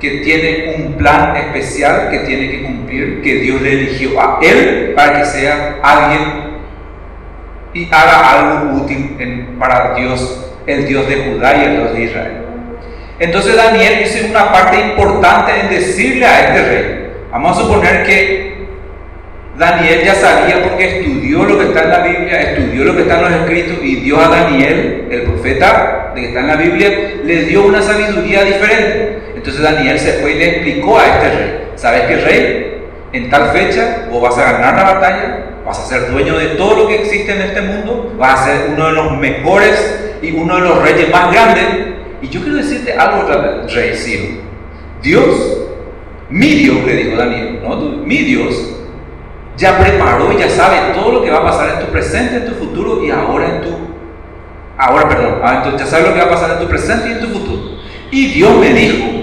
que 0.01 0.11
tiene 0.19 0.75
un 0.77 0.95
plan 0.95 1.37
especial 1.37 2.11
que 2.11 2.19
tiene 2.21 2.51
que 2.51 2.63
cumplir, 2.63 3.23
que 3.23 3.35
Dios 3.37 3.63
le 3.63 3.73
eligió 3.73 4.21
a 4.21 4.39
él 4.43 4.93
para 4.95 5.19
que 5.19 5.25
sea 5.25 5.79
alguien 5.83 6.47
y 7.73 7.87
haga 7.87 8.31
algo 8.33 8.83
útil 8.83 9.57
para 9.59 9.95
Dios, 9.95 10.53
el 10.67 10.87
Dios 10.87 11.09
de 11.09 11.17
Judá 11.17 11.57
y 11.57 11.65
el 11.65 11.77
Dios 11.77 11.93
de 11.95 12.05
Israel. 12.05 12.33
Entonces 13.19 13.57
Daniel 13.57 14.03
hizo 14.05 14.27
una 14.27 14.53
parte 14.53 14.79
importante 14.79 15.53
en 15.61 15.71
decirle 15.71 16.27
a 16.27 16.49
este 16.49 16.69
rey, 16.69 17.11
vamos 17.31 17.57
a 17.57 17.63
suponer 17.63 18.05
que 18.05 18.57
Daniel 19.59 20.03
ya 20.05 20.15
sabía 20.15 20.63
porque 20.63 20.99
estudió 20.99 21.45
lo 21.45 21.59
que 21.59 21.65
está 21.67 21.85
en 21.85 21.91
la 21.91 21.99
Biblia, 22.01 22.41
estudió 22.41 22.85
lo 22.85 22.95
que 22.95 23.03
está 23.03 23.17
en 23.17 23.23
los 23.23 23.33
escritos 23.33 23.79
y 23.83 23.97
dio 23.97 24.21
a 24.21 24.29
Daniel, 24.29 25.09
el 25.11 25.23
profeta 25.23 26.13
que 26.15 26.27
está 26.27 26.41
en 26.41 26.47
la 26.49 26.57
Biblia, 26.57 27.15
le 27.25 27.45
dio 27.45 27.65
una 27.65 27.81
sabiduría 27.81 28.45
diferente. 28.45 29.16
Entonces 29.37 29.63
Daniel 29.63 29.99
se 29.99 30.15
fue 30.15 30.33
y 30.33 30.39
le 30.39 30.49
explicó 30.49 30.99
a 30.99 31.07
este 31.07 31.29
rey, 31.29 31.69
¿sabes 31.77 32.03
qué 32.03 32.17
rey? 32.17 32.83
En 33.13 33.31
tal 33.31 33.51
fecha 33.51 34.07
vos 34.11 34.23
vas 34.23 34.39
a 34.39 34.53
ganar 34.53 34.75
la 34.75 34.95
batalla, 34.95 35.45
vas 35.65 35.79
a 35.79 35.85
ser 35.85 36.11
dueño 36.11 36.39
de 36.39 36.47
todo 36.57 36.75
lo 36.75 36.89
que 36.89 37.03
existe 37.03 37.33
en 37.33 37.43
este 37.43 37.61
mundo, 37.61 38.15
vas 38.19 38.41
a 38.41 38.45
ser 38.47 38.71
uno 38.73 38.87
de 38.87 38.93
los 38.93 39.13
mejores 39.19 40.17
y 40.23 40.33
uno 40.33 40.57
de 40.57 40.63
los 40.63 40.83
reyes 40.83 41.11
más 41.13 41.31
grandes. 41.31 41.67
Y 42.23 42.29
yo 42.29 42.41
quiero 42.41 42.57
decirte 42.57 42.95
algo, 42.95 43.29
rey 43.75 43.95
Ciro. 43.95 44.43
Dios, 45.03 45.59
mi 46.31 46.49
Dios, 46.49 46.85
le 46.85 46.97
dijo 46.97 47.17
Daniel, 47.17 47.61
no 47.63 47.77
mi 47.77 48.17
Dios, 48.17 48.75
ya 49.59 49.79
preparó 49.79 50.33
y 50.33 50.39
ya 50.39 50.49
sabe 50.49 50.95
todo 50.95 51.13
lo 51.13 51.23
que 51.23 51.31
va 51.31 51.39
a 51.39 51.45
pasar 51.45 51.75
en 51.75 51.87
tu 51.87 51.93
presente, 51.93 52.37
en 52.37 52.47
tu 52.47 52.55
futuro 52.55 53.05
y 53.05 53.11
ahora 53.11 53.57
en 53.57 53.61
tu... 53.63 53.77
Ahora, 54.79 55.09
perdón, 55.09 55.41
ah, 55.43 55.75
ya 55.79 55.87
sabe 55.87 56.09
lo 56.09 56.15
que 56.15 56.21
va 56.21 56.27
a 56.27 56.31
pasar 56.31 56.51
en 56.53 56.59
tu 56.59 56.69
presente 56.69 57.09
y 57.09 57.13
en 57.13 57.21
tu 57.21 57.29
futuro. 57.29 57.77
Y 58.11 58.27
Dios 58.29 58.57
me 58.59 58.73
dijo, 58.73 59.16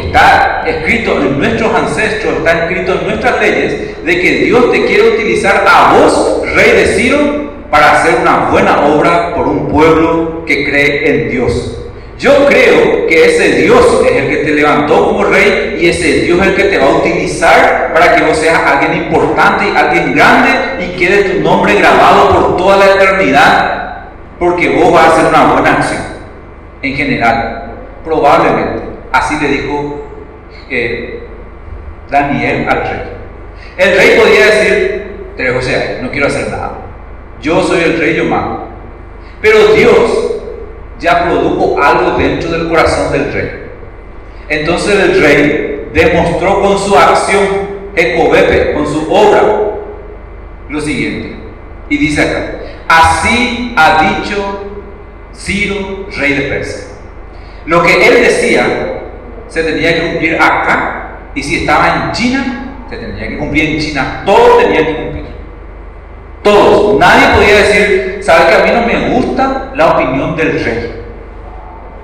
está 0.00 0.64
escrito 0.66 1.20
en 1.20 1.38
nuestros 1.38 1.74
ancestros, 1.74 2.38
está 2.38 2.64
escrito 2.64 2.92
en 3.00 3.06
nuestras 3.06 3.40
leyes, 3.40 4.04
de 4.04 4.20
que 4.20 4.30
Dios 4.44 4.70
te 4.72 4.84
quiere 4.86 5.10
utilizar 5.10 5.64
a 5.66 5.94
vos, 5.94 6.42
rey 6.54 6.72
de 6.72 6.86
Ciro, 6.86 7.52
para 7.70 7.92
hacer 7.92 8.16
una 8.20 8.50
buena 8.50 8.86
obra 8.86 9.34
por 9.34 9.48
un 9.48 9.68
pueblo 9.68 10.44
que 10.44 10.64
cree 10.64 11.08
en 11.08 11.30
Dios. 11.30 11.78
Yo 12.18 12.46
creo 12.46 13.06
que 13.08 13.24
ese 13.24 13.62
Dios 13.62 14.02
es 14.08 14.16
el 14.16 14.28
que 14.28 14.36
te 14.44 14.50
levantó 14.52 15.06
como 15.06 15.24
rey 15.24 15.78
y 15.80 15.88
ese 15.88 16.20
Dios 16.20 16.40
es 16.40 16.48
el 16.48 16.54
que 16.54 16.64
te 16.64 16.78
va 16.78 16.86
a 16.86 16.96
utilizar 16.98 17.90
para 17.92 18.14
que 18.14 18.22
vos 18.22 18.36
seas 18.36 18.60
alguien 18.64 19.04
importante, 19.04 19.64
alguien 19.76 20.14
grande 20.14 20.50
y 20.80 20.96
quede 20.98 21.30
tu 21.30 21.40
nombre 21.40 21.74
grabado 21.74 22.28
por 22.28 22.56
toda 22.56 22.76
la 22.76 22.86
eternidad, 22.94 24.04
porque 24.38 24.68
vos 24.68 24.92
vas 24.92 25.04
a 25.04 25.12
hacer 25.14 25.26
una 25.26 25.52
buena 25.52 25.72
acción 25.72 26.02
en 26.82 26.94
general, 26.94 27.72
probablemente. 28.04 28.81
Así 29.12 29.38
le 29.40 29.48
dijo 29.48 30.02
eh, 30.70 31.22
Daniel 32.10 32.66
al 32.68 32.82
rey. 32.82 33.02
El 33.76 33.96
rey 33.96 34.18
podía 34.18 34.46
decir, 34.46 35.02
pero 35.36 35.54
José, 35.54 35.98
no 36.02 36.10
quiero 36.10 36.26
hacer 36.26 36.50
nada. 36.50 36.78
Yo 37.40 37.62
soy 37.62 37.82
el 37.82 37.98
rey, 37.98 38.16
yo 38.16 38.24
mando. 38.24 38.68
Pero 39.40 39.74
Dios 39.74 40.42
ya 40.98 41.24
produjo 41.24 41.82
algo 41.82 42.16
dentro 42.16 42.50
del 42.50 42.68
corazón 42.68 43.12
del 43.12 43.32
rey. 43.32 43.50
Entonces 44.48 44.98
el 44.98 45.20
rey 45.20 45.88
demostró 45.92 46.60
con 46.62 46.78
su 46.78 46.96
acción, 46.96 47.42
Ecobepe, 47.94 48.72
con 48.72 48.86
su 48.86 49.12
obra 49.12 49.42
lo 50.68 50.80
siguiente. 50.80 51.36
Y 51.88 51.98
dice 51.98 52.22
acá, 52.22 52.60
así 52.88 53.74
ha 53.76 54.16
dicho 54.16 54.64
Ciro, 55.34 56.06
rey 56.16 56.34
de 56.34 56.42
Persia. 56.42 56.84
Lo 57.66 57.82
que 57.82 58.06
él 58.06 58.22
decía 58.22 59.01
se 59.52 59.62
tenía 59.62 59.94
que 59.94 60.08
cumplir 60.08 60.36
acá 60.36 61.18
y 61.34 61.42
si 61.42 61.56
estaba 61.56 61.88
en 61.88 62.12
China, 62.12 62.74
se 62.88 62.96
tenía 62.96 63.28
que 63.28 63.36
cumplir 63.36 63.74
en 63.74 63.80
China. 63.80 64.22
Todo 64.24 64.56
tenía 64.56 64.86
que 64.86 64.96
cumplir. 64.96 65.24
Todos. 66.42 66.98
Nadie 66.98 67.34
podía 67.34 67.56
decir, 67.58 68.18
¿sabe 68.22 68.46
que 68.46 68.54
a 68.54 68.64
mí 68.64 68.70
no 68.72 68.86
me 68.86 69.14
gusta 69.14 69.72
la 69.74 69.88
opinión 69.88 70.36
del 70.36 70.64
rey? 70.64 71.02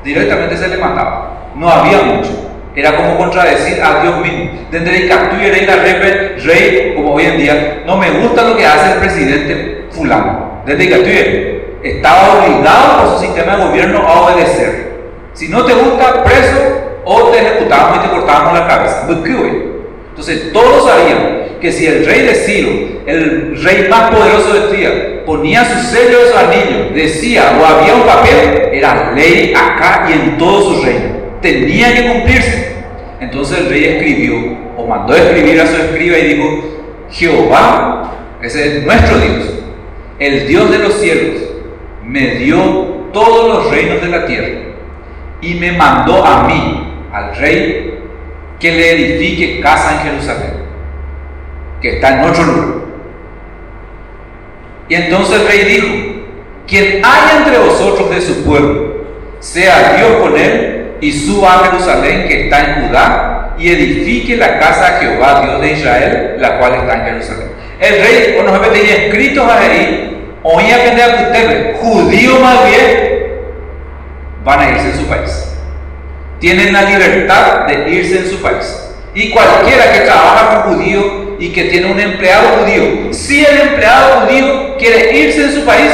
Directamente 0.05 0.59
se 0.59 0.69
le 0.69 0.77
mataba. 0.77 1.53
No 1.55 1.71
había 1.71 2.03
mucho. 2.03 2.51
Era 2.77 2.95
como 2.95 3.17
contradecir 3.17 3.83
a 3.83 4.03
Dios 4.03 4.21
mismo. 4.21 4.51
Desde 4.71 5.09
que 5.09 5.15
tú 5.15 5.37
eres 5.41 5.67
la 5.67 5.77
rey, 5.77 6.93
como 6.95 7.15
hoy 7.15 7.25
en 7.25 7.39
día, 7.39 7.83
no 7.87 7.97
me 7.97 8.11
gusta 8.11 8.43
lo 8.43 8.59
que 8.59 8.67
hace 8.67 8.93
el 8.93 8.99
presidente 8.99 9.87
fulano. 9.91 10.63
Desde 10.67 10.87
que 10.87 11.79
estaba 11.83 12.41
obligado 12.41 13.05
por 13.05 13.15
su 13.15 13.25
sistema 13.25 13.57
de 13.57 13.65
gobierno 13.65 14.07
a 14.07 14.21
obedecer. 14.21 14.99
Si 15.33 15.49
no 15.49 15.65
te 15.65 15.73
gusta, 15.73 16.23
preso 16.23 16.88
o 17.11 17.31
te 17.31 17.39
ejecutamos 17.39 17.97
y 17.97 18.01
te 18.01 18.11
cortábamos 18.11 18.59
la 18.59 18.69
cabeza. 18.69 19.09
Entonces 19.09 20.53
todos 20.53 20.85
sabían 20.85 21.57
que 21.59 21.73
si 21.73 21.87
el 21.87 22.05
rey 22.05 22.27
de 22.27 22.35
Ciro, 22.35 22.71
el 23.07 23.63
rey 23.63 23.89
más 23.89 24.11
poderoso 24.11 24.53
de 24.53 24.77
Tía, 24.77 25.25
ponía 25.25 25.65
su 25.65 25.87
sello 25.91 26.19
de 26.19 26.31
su 26.31 26.37
anillo, 26.37 26.91
decía 26.95 27.59
o 27.59 27.65
había 27.65 27.95
un 27.95 28.03
papel, 28.03 28.69
era 28.75 29.13
ley 29.15 29.55
acá 29.55 30.07
y 30.11 30.13
en 30.13 30.37
todo 30.37 30.75
su 30.75 30.85
reino. 30.85 31.17
Tenía 31.41 31.95
que 31.95 32.13
cumplirse. 32.13 32.73
Entonces 33.21 33.59
el 33.59 33.71
rey 33.71 33.85
escribió 33.85 34.35
o 34.77 34.87
mandó 34.87 35.15
escribir 35.15 35.63
a 35.63 35.67
su 35.67 35.77
escriba 35.77 36.19
y 36.19 36.35
dijo, 36.35 36.65
Jehová, 37.11 38.13
ese 38.43 38.67
es 38.67 38.85
nuestro 38.85 39.17
Dios, 39.19 39.55
el 40.19 40.47
Dios 40.47 40.71
de 40.71 40.79
los 40.79 40.93
cielos, 40.95 41.43
me 42.05 42.35
dio 42.35 42.59
todos 43.15 43.49
los 43.49 43.71
reinos 43.71 44.03
de 44.03 44.09
la 44.09 44.27
tierra 44.27 44.59
y 45.41 45.55
me 45.55 45.73
mandó 45.73 46.25
a 46.25 46.47
mí, 46.47 46.89
al 47.19 47.37
rey, 47.37 47.99
que 48.59 48.73
le 48.73 48.93
edifique 48.93 49.61
casa 49.61 49.93
en 49.93 50.11
Jerusalén, 50.11 50.53
que 51.81 51.95
está 51.97 52.15
en 52.15 52.29
otro 52.29 52.45
lugar. 52.45 52.79
Y 54.89 54.95
entonces 54.95 55.41
el 55.41 55.47
rey 55.47 55.65
dijo, 55.65 55.87
quien 56.67 57.05
haya 57.05 57.39
entre 57.39 57.59
vosotros 57.59 58.11
de 58.11 58.21
su 58.21 58.45
pueblo, 58.45 58.99
sea 59.41 59.95
Dios 59.97 60.17
con 60.21 60.37
él 60.37 60.93
y 61.01 61.13
suba 61.13 61.55
a 61.55 61.65
Jerusalén 61.67 62.27
que 62.27 62.45
está 62.45 62.61
en 62.61 62.89
Judá 62.89 63.55
y 63.59 63.69
edifique 63.69 64.37
la 64.37 64.59
casa 64.59 64.93
de 64.93 65.07
Jehová, 65.07 65.43
Dios 65.45 65.61
de 65.61 65.73
Israel, 65.73 66.37
la 66.39 66.59
cual 66.59 66.75
está 66.75 66.95
en 66.95 67.05
Jerusalén. 67.05 67.49
El 67.79 68.03
rey, 68.03 68.35
cuando 68.35 68.65
se 68.65 68.71
tenía 68.71 68.97
escritos 68.97 69.49
ahí, 69.49 70.33
oía 70.43 70.85
que 70.85 70.97
de 70.97 71.25
ustedes, 71.25 71.79
judío 71.79 72.41
más 72.41 72.69
bien, 72.69 73.19
van 74.45 74.61
a 74.61 74.71
irse 74.71 74.91
en 74.91 74.97
su 74.97 75.07
país 75.07 75.58
tienen 76.41 76.73
la 76.73 76.83
libertad 76.83 77.67
de 77.67 77.91
irse 77.91 78.19
en 78.19 78.31
su 78.31 78.41
país. 78.41 78.89
Y 79.15 79.31
cualquiera 79.31 79.93
que 79.93 80.01
trabaja 80.01 80.63
con 80.63 80.75
judío 80.75 81.37
y 81.39 81.53
que 81.53 81.65
tiene 81.65 81.91
un 81.91 81.99
empleado 81.99 82.59
judío, 82.59 83.13
si 83.13 83.45
el 83.45 83.61
empleado 83.61 84.21
judío 84.21 84.77
quiere 84.79 85.19
irse 85.19 85.45
en 85.45 85.53
su 85.53 85.65
país, 85.65 85.93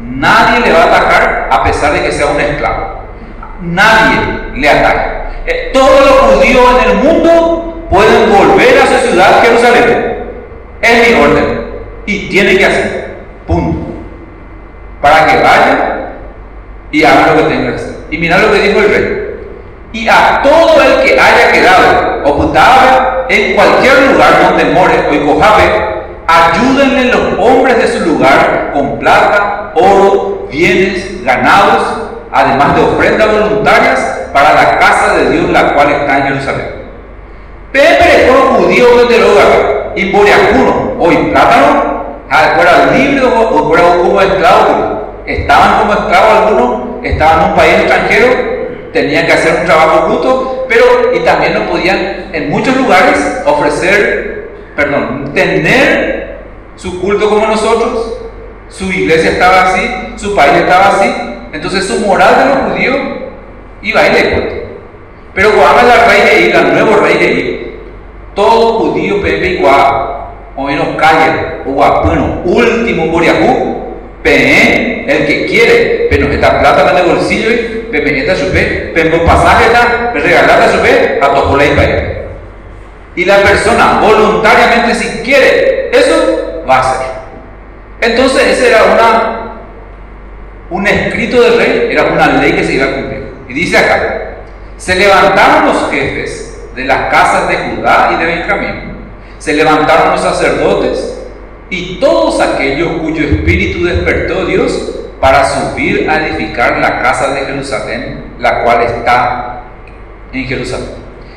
nadie 0.00 0.60
le 0.60 0.72
va 0.72 0.84
a 0.84 0.86
atacar 0.86 1.48
a 1.50 1.64
pesar 1.64 1.92
de 1.92 2.02
que 2.02 2.12
sea 2.12 2.26
un 2.26 2.40
esclavo. 2.40 3.02
Nadie 3.60 4.18
le 4.54 4.68
ataca. 4.68 5.32
Eh, 5.46 5.70
todos 5.72 6.00
los 6.00 6.34
judíos 6.34 6.64
en 6.82 6.90
el 6.90 6.96
mundo 6.96 7.86
pueden 7.90 8.30
volver 8.30 8.80
a 8.80 8.86
su 8.86 9.08
ciudad, 9.08 9.42
Jerusalén. 9.42 10.18
Es 10.82 11.08
mi 11.08 11.20
orden. 11.20 11.68
Y 12.06 12.28
tiene 12.28 12.56
que 12.56 12.66
hacer. 12.66 13.16
Punto. 13.46 13.78
Para 15.00 15.26
que 15.26 15.36
vaya 15.36 16.12
y 16.90 17.04
haga 17.04 17.34
lo 17.34 17.36
que 17.36 17.54
tenga 17.54 17.70
que 17.70 17.74
hacer. 17.76 17.94
Y 18.10 18.18
mira 18.18 18.38
lo 18.38 18.52
que 18.52 18.60
dijo 18.60 18.80
el 18.80 18.88
rey 18.88 19.27
y 19.92 20.08
a 20.08 20.40
todo 20.42 20.82
el 20.82 21.02
que 21.02 21.18
haya 21.18 21.52
quedado 21.52 22.22
ocultado 22.24 23.26
en 23.28 23.54
cualquier 23.54 24.12
lugar 24.12 24.42
donde 24.42 24.64
more 24.66 24.94
o 24.94 25.26
cojave, 25.26 25.64
ayúdenle 26.26 27.04
los 27.06 27.38
hombres 27.38 27.78
de 27.78 27.88
su 27.88 28.06
lugar 28.06 28.70
con 28.74 28.98
plata, 28.98 29.72
oro, 29.74 30.46
bienes, 30.50 31.24
ganados, 31.24 32.02
además 32.30 32.76
de 32.76 32.82
ofrendas 32.82 33.32
voluntarias 33.32 34.28
para 34.32 34.52
la 34.54 34.78
casa 34.78 35.14
de 35.14 35.30
Dios, 35.30 35.50
la 35.50 35.74
cual 35.74 35.90
está 35.90 36.18
en 36.18 36.24
Jerusalén. 36.24 36.66
Pepe 37.72 38.28
con 38.28 38.56
judíos 38.56 39.08
de 39.08 39.24
hogar 39.24 39.92
y 39.96 40.10
Boriacuno, 40.10 40.94
hoy 40.98 41.16
plátano, 41.32 41.98
fuera 42.56 42.90
libre 42.94 43.24
o 43.24 43.68
fuera 43.68 43.96
como 43.96 44.20
esclavos, 44.20 44.98
estaban 45.26 45.78
como 45.80 45.92
esclavos 45.92 46.46
algunos, 46.46 47.04
estaban 47.04 47.40
en 47.40 47.50
un 47.50 47.56
país 47.56 47.74
extranjero 47.74 48.57
tenían 48.92 49.26
que 49.26 49.32
hacer 49.32 49.60
un 49.60 49.66
trabajo 49.66 50.08
justo, 50.08 50.66
pero 50.68 51.14
y 51.14 51.20
también 51.20 51.54
no 51.54 51.70
podían 51.70 52.30
en 52.32 52.50
muchos 52.50 52.76
lugares 52.76 53.42
ofrecer, 53.46 54.50
perdón, 54.76 55.32
tener 55.34 56.38
su 56.76 57.00
culto 57.00 57.28
como 57.28 57.46
nosotros. 57.46 58.14
Su 58.68 58.92
iglesia 58.92 59.32
estaba 59.32 59.62
así, 59.62 59.82
su 60.16 60.34
país 60.34 60.52
estaba 60.58 60.88
así, 60.88 61.10
entonces 61.52 61.86
su 61.86 62.00
moral 62.06 62.36
de 62.38 62.44
los 62.44 62.72
judíos 62.72 62.98
iba 63.82 64.00
a 64.00 64.06
ir 64.08 64.12
de 64.12 64.68
Pero 65.34 65.52
cuando 65.52 65.82
la 65.82 66.04
rey 66.06 66.20
de 66.20 66.50
el 66.50 66.72
nuevo 66.74 66.96
rey 66.96 67.16
de 67.16 67.26
ahí, 67.26 67.80
todo 68.34 68.78
judío 68.78 69.22
pepe 69.22 69.54
igual, 69.54 70.26
o 70.54 70.64
menos 70.64 70.88
calle, 70.96 71.62
o 71.66 71.70
guapuno, 71.70 72.42
último 72.44 73.06
boriajú, 73.06 73.87
el 74.28 75.26
que 75.26 75.46
quiere, 75.46 76.06
pero 76.10 76.30
esta 76.30 76.60
plata 76.60 76.90
en 76.90 76.98
el 76.98 77.14
bolsillo 77.14 77.50
y 77.50 78.36
su 78.36 78.44
supe, 78.44 78.92
pero 78.94 79.24
pasaje 79.24 79.66
está 79.66 80.12
regalada 80.12 80.70
supe 80.72 81.18
a 81.20 81.34
tocola 81.34 81.64
y 81.64 83.20
Y 83.22 83.24
la 83.24 83.38
persona 83.38 83.98
voluntariamente 84.00 84.94
si 84.94 85.18
quiere, 85.20 85.90
eso 85.92 86.64
va 86.68 86.76
a 86.76 86.80
hacer. 86.80 87.06
Entonces 88.00 88.46
ese 88.48 88.68
era 88.68 88.84
una 88.84 89.34
un 90.70 90.86
escrito 90.86 91.40
del 91.40 91.56
rey, 91.56 91.88
era 91.90 92.04
una 92.04 92.26
ley 92.40 92.52
que 92.52 92.64
se 92.64 92.74
iba 92.74 92.84
a 92.84 92.92
cumplir. 92.94 93.32
Y 93.48 93.54
dice 93.54 93.78
acá, 93.78 94.34
se 94.76 94.94
levantaron 94.94 95.66
los 95.66 95.90
jefes 95.90 96.60
de 96.74 96.84
las 96.84 97.10
casas 97.10 97.48
de 97.48 97.56
Judá 97.56 98.10
y 98.12 98.16
de 98.18 98.24
Benjamín, 98.26 98.96
se 99.38 99.54
levantaron 99.54 100.12
los 100.12 100.20
sacerdotes 100.20 101.17
y 101.70 101.96
todos 102.00 102.40
aquellos 102.40 103.00
cuyo 103.02 103.24
espíritu 103.24 103.84
despertó 103.84 104.46
Dios 104.46 104.90
para 105.20 105.44
subir 105.44 106.08
a 106.08 106.26
edificar 106.26 106.78
la 106.78 107.02
casa 107.02 107.34
de 107.34 107.40
Jerusalén, 107.46 108.24
la 108.38 108.62
cual 108.62 108.82
está 108.82 109.62
en 110.32 110.44
Jerusalén. 110.46 110.90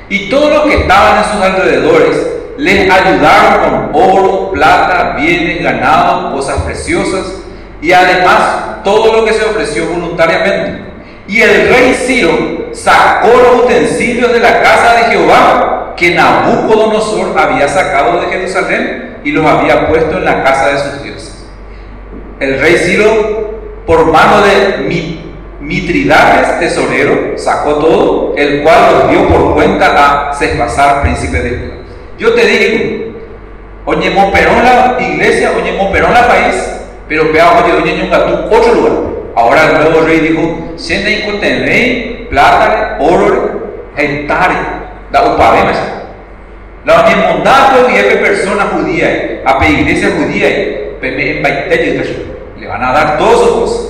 Y 0.10 0.30
todos 0.30 0.52
los 0.52 0.63
que 0.65 0.82
estaban 0.82 1.17
en 1.17 1.32
sus 1.32 1.41
alrededores 1.41 2.28
les 2.58 2.89
ayudaron 2.89 3.89
con 3.91 4.02
oro, 4.02 4.52
plata, 4.52 5.15
bienes, 5.17 5.63
ganado, 5.63 6.34
cosas 6.36 6.62
preciosas 6.62 7.41
y 7.82 7.91
además 7.91 8.84
todo 8.84 9.13
lo 9.13 9.26
que 9.26 9.34
se 9.34 9.44
ofreció 9.44 9.88
voluntariamente. 9.88 10.91
Y 11.28 11.41
el 11.41 11.70
rey 11.70 11.94
Ciro 11.94 12.70
sacó 12.74 13.30
los 13.30 13.65
utensilios 13.65 14.32
de 14.32 14.39
la 14.39 14.62
casa 14.62 14.96
de 14.96 15.04
Jehová 15.12 15.94
que 15.96 16.13
Nabucodonosor 16.13 17.38
había 17.38 17.67
sacado 17.67 18.22
de 18.22 18.28
Jerusalén 18.28 19.11
y 19.23 19.31
los 19.31 19.45
había 19.45 19.88
puesto 19.88 20.17
en 20.17 20.25
la 20.25 20.43
casa 20.43 20.69
de 20.69 20.77
sus 20.79 21.03
dioses. 21.03 21.45
El 22.39 22.60
rey 22.60 22.77
Ciro 22.77 23.51
por 23.86 24.12
mano 24.12 24.41
de 24.41 24.88
Mitridates, 25.60 26.60
tesorero, 26.60 27.38
sacó 27.38 27.75
todo, 27.75 28.34
el 28.36 28.63
cual 28.63 28.77
los 28.91 29.10
dio 29.12 29.27
por 29.27 29.53
cuenta 29.53 30.29
a 30.29 30.34
Cespasar, 30.34 31.03
príncipe 31.03 31.39
de 31.39 31.49
Judá. 31.49 31.75
Yo 32.17 32.34
te 32.34 32.45
digo, 32.45 33.13
oye, 33.86 34.12
perón 34.31 34.63
la 34.63 34.97
iglesia, 34.99 35.51
oye, 35.55 35.77
perón 35.91 36.13
la 36.13 36.27
país, 36.27 36.55
pero 37.07 37.31
vea, 37.31 37.63
oye, 37.63 37.73
tú 38.25 38.55
otro 38.55 38.73
lugar. 38.73 38.93
Ahora 39.36 39.65
el 39.65 39.73
nuevo 39.73 40.05
rey 40.05 40.19
dijo, 40.19 40.73
en 41.47 41.65
rey, 41.65 42.27
plata, 42.29 42.97
oro, 42.99 43.91
hectare, 43.95 44.55
da 45.12 45.21
un 45.23 45.38
paveme. 45.38 46.00
La 46.86 47.04
mondato 47.15 47.89
y 47.89 47.96
es 47.96 48.15
persona 48.15 48.70
judía, 48.74 49.41
a 49.46 49.67
iglesia 49.67 50.10
judía, 50.17 50.50
le 52.60 52.67
van 52.67 52.84
a 52.84 52.91
dar 52.91 53.17
todas 53.17 53.39
sus 53.39 53.52
cosas. 53.52 53.88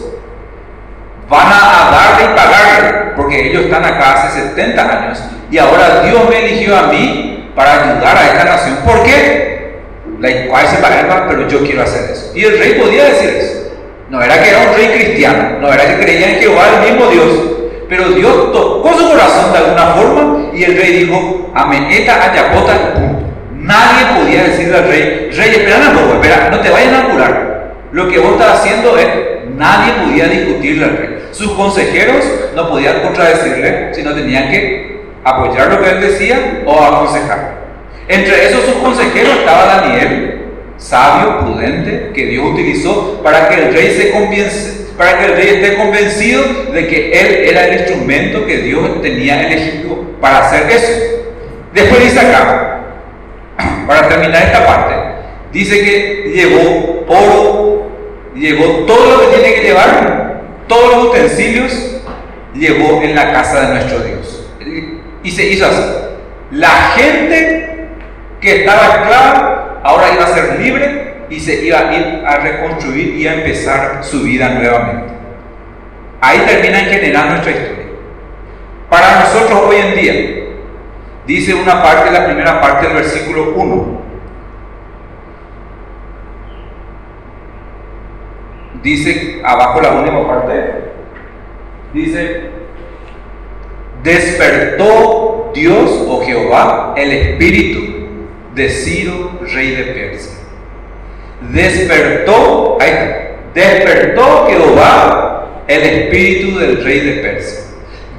Van 1.30 1.48
a 1.48 1.92
darle 1.92 2.26
y 2.26 2.36
pagarle, 2.36 3.12
porque 3.16 3.50
ellos 3.50 3.66
están 3.66 3.86
acá 3.86 4.26
hace 4.26 4.42
70 4.50 4.82
años 4.82 5.20
y 5.50 5.58
ahora 5.58 6.02
Dios 6.04 6.30
me 6.30 6.46
eligió 6.46 6.78
a 6.78 6.84
mí 6.88 7.52
para 7.56 7.94
ayudar 7.94 8.18
a 8.18 8.26
esta 8.28 8.44
nación. 8.46 8.78
¿Por 8.86 9.04
qué? 9.04 9.80
La 10.20 10.48
cual 10.48 10.68
se 10.68 10.78
paga, 10.78 11.26
pero 11.28 11.48
yo 11.48 11.64
quiero 11.64 11.84
hacer 11.84 12.12
eso. 12.12 12.32
Y 12.34 12.44
el 12.46 12.58
rey 12.58 12.74
podía 12.76 13.06
decir 13.06 13.30
eso. 13.30 13.72
No 14.10 14.22
era 14.22 14.42
que 14.42 14.50
era 14.50 14.60
un 14.70 14.76
rey 14.76 14.88
cristiano, 14.88 15.60
no 15.60 15.74
era 15.74 15.88
que 15.88 16.04
creía 16.04 16.30
en 16.32 16.40
Jehová, 16.40 16.64
el 16.76 16.92
mismo 16.92 17.10
Dios. 17.12 17.28
Pero 17.92 18.08
Dios 18.12 18.54
tocó 18.54 18.98
su 18.98 19.06
corazón 19.10 19.52
de 19.52 19.58
alguna 19.58 19.86
forma 19.88 20.50
y 20.54 20.64
el 20.64 20.78
rey 20.78 21.04
dijo, 21.04 21.52
ameneta 21.54 22.32
ayapota, 22.32 22.94
punto. 22.94 23.20
Nadie 23.54 24.06
podía 24.18 24.44
decirle 24.44 24.78
al 24.78 24.88
rey, 24.88 25.30
rey, 25.34 25.50
espera 25.50 25.92
poco, 25.92 26.14
espera, 26.14 26.50
no 26.52 26.62
te 26.62 26.70
vayas 26.70 26.94
a 26.94 27.02
apurar. 27.02 27.74
Lo 27.92 28.08
que 28.08 28.18
vos 28.18 28.32
estás 28.32 28.62
haciendo 28.62 28.98
es, 28.98 29.10
nadie 29.58 29.92
podía 30.06 30.28
discutirle 30.28 30.86
al 30.86 30.98
rey. 30.98 31.28
Sus 31.32 31.52
consejeros 31.52 32.24
no 32.56 32.70
podían 32.70 33.02
contradecirle, 33.02 33.94
sino 33.94 34.14
tenían 34.14 34.50
que 34.50 35.02
apoyar 35.26 35.74
lo 35.74 35.82
que 35.82 35.90
él 35.90 36.00
decía 36.00 36.62
o 36.66 36.82
aconsejar. 36.82 37.58
Entre 38.08 38.46
esos 38.46 38.64
sus 38.64 38.76
consejeros 38.76 39.36
estaba 39.40 39.66
Daniel, 39.66 40.41
sabio, 40.82 41.40
prudente, 41.40 42.12
que 42.14 42.26
Dios 42.26 42.46
utilizó 42.52 43.22
para 43.24 43.48
que 43.48 43.56
el 43.56 43.74
rey 43.74 43.92
se 43.92 44.12
para 44.98 45.20
que 45.20 45.26
el 45.26 45.36
rey 45.36 45.48
esté 45.56 45.78
convencido 45.78 46.44
de 46.74 46.88
que 46.88 47.12
él 47.12 47.50
era 47.50 47.68
el 47.68 47.82
instrumento 47.82 48.46
que 48.46 48.58
Dios 48.58 49.02
tenía 49.02 49.48
elegido 49.48 50.04
para 50.20 50.40
hacer 50.40 50.70
eso. 50.70 50.92
Después 51.74 52.04
dice 52.04 52.20
acá, 52.20 52.82
para 53.88 54.10
terminar 54.10 54.44
esta 54.44 54.66
parte, 54.66 54.96
dice 55.54 55.82
que 55.84 56.32
llevó 56.36 57.06
oro, 57.08 57.92
llevó 58.36 58.86
todo 58.86 59.24
lo 59.24 59.32
que 59.32 59.38
tiene 59.38 59.56
que 59.56 59.62
llevar, 59.68 60.42
todos 60.68 60.96
los 60.96 61.06
utensilios, 61.06 62.02
llevó 62.54 63.02
en 63.02 63.16
la 63.16 63.32
casa 63.32 63.62
de 63.62 63.74
nuestro 63.76 64.00
Dios. 64.00 64.50
Y 65.24 65.32
se 65.32 65.46
hizo 65.46 65.66
así. 65.66 65.84
La 66.52 66.94
gente 66.96 67.88
que 68.40 68.62
estaba 68.62 68.88
esclava 68.88 69.71
ahora 69.84 70.14
iba 70.14 70.26
a 70.26 70.34
ser 70.34 70.60
libre 70.60 71.12
y 71.30 71.40
se 71.40 71.66
iba 71.66 71.80
a 71.80 71.94
ir 71.96 72.24
a 72.26 72.38
reconstruir 72.38 73.16
y 73.16 73.28
a 73.28 73.36
empezar 73.36 74.04
su 74.04 74.24
vida 74.24 74.50
nuevamente. 74.50 75.14
Ahí 76.20 76.40
termina 76.46 76.80
en 76.80 76.86
general 76.86 77.30
nuestra 77.30 77.52
historia. 77.52 77.86
Para 78.90 79.22
nosotros 79.22 79.62
hoy 79.68 79.78
en 79.78 79.96
día, 79.96 80.44
dice 81.26 81.54
una 81.54 81.82
parte, 81.82 82.12
la 82.12 82.26
primera 82.26 82.60
parte 82.60 82.88
del 82.88 82.96
versículo 82.96 83.54
1. 83.56 84.02
Dice 88.84 89.42
abajo 89.44 89.80
la 89.80 89.92
última 89.94 90.28
parte, 90.28 90.92
dice, 91.94 92.50
despertó 94.04 95.52
Dios 95.54 96.06
o 96.08 96.22
Jehová 96.26 96.94
el 96.98 97.12
espíritu 97.12 97.91
de 98.56 98.70
Ciro, 98.70 99.40
rey 99.54 99.72
de 99.72 99.84
Persia. 99.84 100.34
Despertó, 101.52 102.78
ahí 102.80 102.90
está, 102.90 103.32
despertó 103.54 104.48
Jehová 104.48 105.48
el 105.68 105.82
espíritu 105.82 106.60
del 106.60 106.84
rey 106.84 107.00
de 107.00 107.12
Persia. 107.22 107.60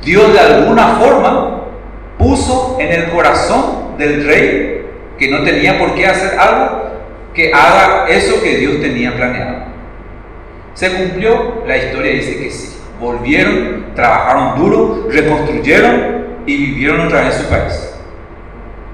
Dios 0.05 0.33
de 0.33 0.41
alguna 0.41 0.97
forma 0.97 1.65
puso 2.19 2.77
en 2.81 2.93
el 2.93 3.11
corazón 3.11 3.97
del 3.99 4.27
rey 4.27 4.87
que 5.19 5.31
no 5.31 5.45
tenía 5.45 5.79
por 5.79 5.95
qué 5.95 6.07
hacer 6.07 6.39
algo, 6.39 6.91
que 7.35 7.53
haga 7.53 8.09
eso 8.09 8.43
que 8.43 8.57
Dios 8.57 8.81
tenía 8.81 9.15
planeado. 9.15 9.65
Se 10.75 10.91
cumplió, 10.91 11.63
la 11.67 11.77
historia 11.77 12.13
dice 12.13 12.39
que 12.39 12.51
sí. 12.51 12.79
Volvieron, 12.99 13.87
trabajaron 13.95 14.59
duro, 14.59 15.09
reconstruyeron 15.11 16.27
y 16.47 16.57
vivieron 16.57 17.01
otra 17.01 17.23
vez 17.23 17.35
su 17.35 17.49
país. 17.49 17.92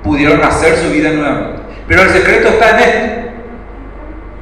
Pudieron 0.08 0.42
hacer 0.42 0.74
su 0.76 0.88
vida 0.90 1.10
nuevamente. 1.10 1.60
Pero 1.86 2.02
el 2.02 2.08
secreto 2.08 2.48
está 2.48 2.70
en 2.70 2.88
esto. 2.88 3.10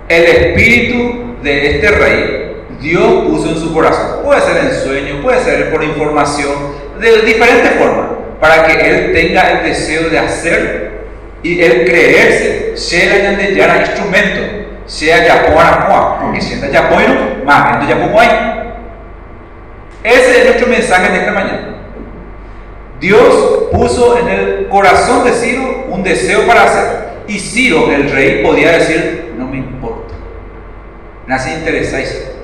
El 0.09 0.24
espíritu 0.24 1.35
de 1.42 1.74
este 1.74 1.90
rey 1.90 2.57
Dios 2.81 3.24
puso 3.24 3.48
en 3.48 3.57
su 3.57 3.74
corazón. 3.74 4.22
Puede 4.22 4.40
ser 4.42 4.64
en 4.64 4.72
sueño, 4.72 5.22
puede 5.22 5.42
ser 5.42 5.72
por 5.72 5.83
información, 5.83 6.55
de 7.00 7.22
diferentes 7.22 7.72
formas, 7.72 8.11
para 8.40 8.64
que 8.64 8.88
él 8.88 9.12
tenga 9.12 9.50
el 9.50 9.64
deseo 9.64 10.09
de 10.09 10.20
hacer 10.20 11.00
y 11.42 11.61
el 11.61 11.85
creerse, 11.85 12.76
sea 12.76 13.16
ya 13.16 13.81
instrumento, 13.81 14.40
sea 14.87 15.26
ya 15.26 15.46
por 15.46 16.22
porque 16.22 16.40
sienta 16.40 16.68
ya 16.68 16.83
bueno, 16.83 17.14
más 17.44 17.88
ya 17.88 17.96
ahí. 18.20 18.72
Ese 20.05 20.38
es 20.38 20.44
nuestro 20.44 20.68
mensaje 20.68 21.12
de 21.12 21.18
esta 21.18 21.33
mañana. 21.33 21.75
Dios 23.00 23.68
puso 23.72 24.18
en 24.18 24.28
el 24.28 24.68
corazón 24.68 25.24
de 25.24 25.32
Ciro 25.32 25.87
un 25.88 26.02
deseo 26.02 26.46
para 26.46 26.64
hacer. 26.64 27.06
Y 27.28 27.38
Ciro, 27.38 27.90
el 27.92 28.11
rey, 28.11 28.42
podía 28.42 28.72
decir, 28.72 29.35
no 29.37 29.46
me 29.46 29.59
importa. 29.59 30.14
Nace 31.26 31.54
interesáis 31.54 32.37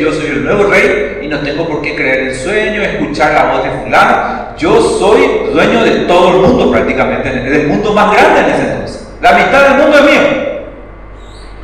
yo 0.00 0.10
soy 0.10 0.26
el 0.28 0.44
nuevo 0.44 0.64
rey 0.64 1.18
y 1.22 1.28
no 1.28 1.40
tengo 1.40 1.68
por 1.68 1.82
qué 1.82 1.94
creer 1.94 2.28
en 2.28 2.34
sueño, 2.34 2.82
escuchar 2.82 3.34
la 3.34 3.52
voz 3.52 3.64
de 3.64 3.70
fulano. 3.70 4.56
Yo 4.56 4.80
soy 4.80 5.50
dueño 5.52 5.84
de 5.84 5.90
todo 6.06 6.30
el 6.30 6.48
mundo 6.48 6.70
prácticamente, 6.70 7.30
del 7.30 7.68
mundo 7.68 7.92
más 7.92 8.16
grande 8.16 8.40
en 8.40 8.46
ese 8.46 8.72
entonces. 8.72 9.08
La 9.20 9.32
mitad 9.32 9.68
del 9.68 9.82
mundo 9.82 9.98
es 9.98 10.04
mío. 10.04 10.54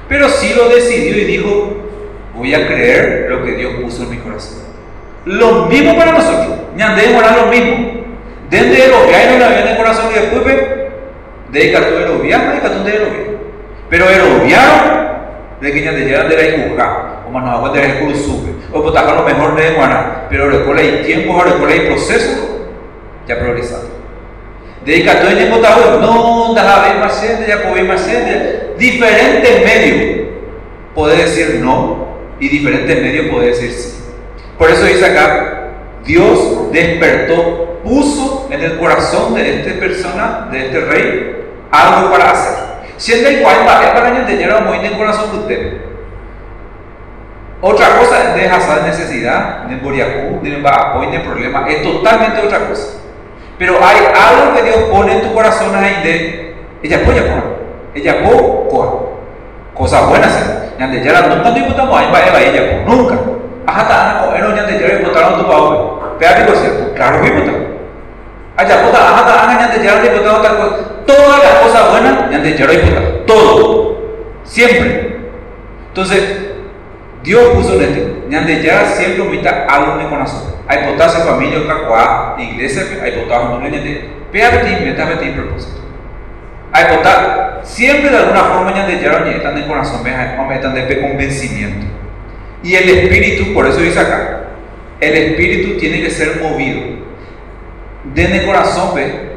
Pero 0.08 0.26
lo 0.28 0.68
decidió 0.68 1.16
y 1.16 1.24
dijo, 1.24 1.76
voy 2.34 2.54
a 2.54 2.66
creer 2.66 3.26
lo 3.30 3.44
que 3.44 3.52
Dios 3.52 3.72
puso 3.80 4.02
en 4.02 4.10
mi 4.10 4.16
corazón. 4.18 4.58
Lo 5.24 5.66
mismo 5.66 5.96
para 5.96 6.12
nosotros. 6.12 6.58
Ñandemos 6.76 7.22
lo 7.36 7.46
mismo. 7.46 8.00
Desde 8.50 8.88
lo 8.88 9.06
que 9.06 9.14
hay 9.14 9.34
en 9.34 9.40
la 9.40 9.70
el 9.70 9.76
corazón 9.76 10.10
y 10.10 10.18
después, 10.18 10.56
dedica 11.50 11.88
todo 11.88 11.98
el 12.00 12.20
obviar, 12.20 12.50
dedica 12.50 12.68
todo 12.68 12.86
el 12.86 13.38
Pero 13.88 14.10
el 14.10 14.20
obviar, 14.20 15.10
de 15.60 15.72
que 15.72 15.80
ñandemos 15.82 16.28
de 16.28 16.36
la 16.36 16.68
juzgar 16.68 17.20
como 17.24 17.40
nos 17.40 17.50
aguanta 17.50 17.82
el 17.84 17.98
curso 18.00 18.42
o 18.72 18.82
pues 18.82 18.94
lo 18.94 19.22
mejor 19.22 19.56
de 19.56 19.70
guana 19.72 20.26
pero 20.30 20.48
recuerda 20.48 20.82
hay 20.82 21.02
tiempo 21.04 21.42
recuerda 21.42 21.74
hay 21.74 21.80
proceso 21.80 22.66
ya 23.28 23.38
progresado 23.38 23.88
dedica 24.84 25.20
todo 25.20 25.30
el 25.30 25.36
tiempo 25.36 25.58
no 25.58 26.54
da 26.54 26.88
ver 26.88 26.98
más 26.98 27.20
gente 27.20 27.44
ya 27.46 27.62
puedo 27.62 27.84
más 27.84 28.06
gente 28.06 28.74
diferentes 28.78 29.64
medios 29.64 30.28
puede 30.94 31.16
decir 31.18 31.60
no 31.60 32.08
y 32.40 32.48
diferentes 32.48 33.02
medios 33.02 33.26
puede 33.26 33.48
decir 33.48 33.70
sí. 33.70 33.96
Por 34.56 34.70
eso 34.70 34.84
dice 34.84 35.04
acá 35.04 35.72
Dios 36.04 36.72
despertó 36.72 37.69
puso 37.82 38.48
en 38.50 38.60
el 38.60 38.78
corazón 38.78 39.34
de 39.34 39.60
esta 39.60 39.80
persona 39.80 40.48
de 40.50 40.66
este 40.66 40.80
rey 40.80 41.44
algo 41.70 42.10
para 42.10 42.30
hacer 42.30 42.58
siendo 42.96 43.30
igual 43.30 43.56
es 43.60 43.90
para 43.90 44.08
entender 44.08 44.62
muy 44.62 44.78
en 44.78 44.86
el 44.86 44.98
corazón 44.98 45.32
de 45.32 45.38
usted 45.38 45.90
otra 47.62 47.98
cosa 47.98 48.34
de 48.34 48.46
esa 48.46 48.86
necesidad, 48.86 49.64
de 49.64 49.76
boriacú, 49.76 50.40
de 50.42 50.66
apoyo, 50.66 51.10
de 51.10 51.20
problema, 51.20 51.68
es 51.68 51.82
totalmente 51.82 52.40
otra 52.40 52.66
cosa. 52.66 53.00
Pero 53.58 53.74
hay 53.84 53.98
algo 53.98 54.54
que 54.54 54.62
Dios 54.62 54.76
pone 54.90 55.12
en 55.12 55.22
tu 55.22 55.34
corazón 55.34 55.74
ahí 55.74 56.02
de, 56.02 56.56
ella 56.82 56.96
apoya 57.02 57.22
ella 57.94 58.12
apoya. 58.12 58.90
Cosas 59.74 60.08
buenas, 60.08 60.32
ya 60.78 60.86
de 60.86 61.04
ya 61.04 61.20
no 61.20 61.42
tanto 61.42 61.58
imputamos 61.58 61.98
ahí 61.98 62.06
va 62.10 62.18
a 62.18 62.42
ella 62.42 62.84
nunca. 62.86 63.16
Ajá, 63.66 63.82
está, 63.82 64.26
no, 64.26 64.48
no, 64.48 64.56
ya 64.56 64.62
de 64.62 64.80
ya 64.80 64.94
imputaron 64.98 65.40
tu 65.40 65.46
pavo. 65.46 66.16
Pero 66.18 66.40
digo 66.40 66.58
cierto, 66.58 66.94
claro 66.94 67.20
que 67.20 67.28
imputamos. 67.28 67.69
Allá 68.60 68.82
puta, 68.84 68.98
ajá, 68.98 69.62
está, 69.62 69.82
ya 69.82 70.00
de 70.00 70.06
ya 70.06 70.12
imputado 70.12 70.42
tal 70.42 70.56
cosa. 70.58 70.76
Todas 71.06 71.42
las 71.42 71.54
cosas 71.60 71.90
buenas, 71.92 72.30
ya 72.30 72.38
de 72.40 72.58
ya 72.58 72.72
imputado. 72.74 73.08
Todo. 73.26 74.02
Siempre. 74.44 75.16
Entonces, 75.88 76.22
Dios 77.22 77.42
puso 77.54 77.76
en 77.76 77.82
este, 77.82 78.22
ñande 78.28 78.62
ya 78.62 78.84
siempre 78.84 79.22
omita 79.22 79.64
algo 79.66 79.94
en 79.94 80.00
el 80.02 80.08
corazón. 80.10 80.54
Hay 80.68 80.84
potasio 80.84 81.24
familia 81.24 81.66
cacuá, 81.66 82.36
iglesia, 82.38 82.82
hay 83.02 83.12
potasio 83.12 83.48
no 83.48 83.60
ñande, 83.60 84.10
péate 84.30 84.84
meta 84.84 85.06
meta 85.06 85.36
propósito. 85.36 85.80
Hay 86.72 86.84
potasio, 86.96 87.60
siempre 87.62 88.10
de 88.10 88.16
alguna 88.18 88.40
forma 88.44 88.72
ñande 88.72 89.00
ya 89.00 89.10
están 89.36 89.56
en 89.56 89.62
el 89.62 89.68
corazón, 89.68 90.06
están 90.06 90.74
de 90.74 91.00
convencimiento. 91.00 91.86
Y 92.62 92.74
el 92.74 92.90
espíritu, 92.90 93.54
por 93.54 93.66
eso 93.66 93.80
dice 93.80 94.00
acá, 94.00 94.48
el 95.00 95.14
espíritu 95.14 95.78
tiene 95.78 96.02
que 96.02 96.10
ser 96.10 96.42
movido. 96.42 96.99
Desde 98.04 98.38
el 98.38 98.46
corazón, 98.46 98.94
ve, 98.94 99.30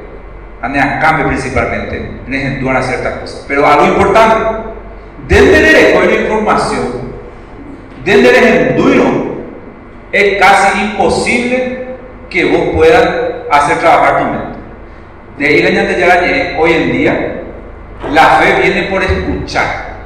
a 0.62 1.00
cambio 1.00 1.28
principalmente, 1.28 2.12
necesitan 2.28 2.78
hacer 2.78 3.00
ciertas 3.00 3.20
cosas. 3.20 3.46
Pero 3.48 3.68
algo 3.68 3.86
importante, 3.86 4.36
desde 5.28 5.72
la 5.72 6.22
información, 6.22 7.14
desde 8.04 8.70
el 8.70 8.76
duro 8.76 9.34
es 10.12 10.40
casi 10.40 10.82
imposible 10.82 11.88
que 12.30 12.46
vos 12.46 12.76
puedas 12.76 13.10
hacer 13.52 13.80
trabajar 13.80 14.18
tu 14.18 14.24
mente. 14.26 14.60
De 15.38 15.48
ahí 15.48 15.62
la 15.64 15.70
ya 15.98 16.60
hoy 16.60 16.74
en 16.74 16.92
día, 16.92 17.42
la 18.12 18.26
fe 18.38 18.62
viene 18.62 18.84
por 18.84 19.04
escuchar, 19.04 19.98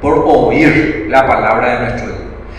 por 0.00 0.24
oír 0.26 1.06
la 1.08 1.26
palabra 1.26 1.74
de 1.74 1.80
nuestro 1.80 2.06
Dios. 2.06 2.18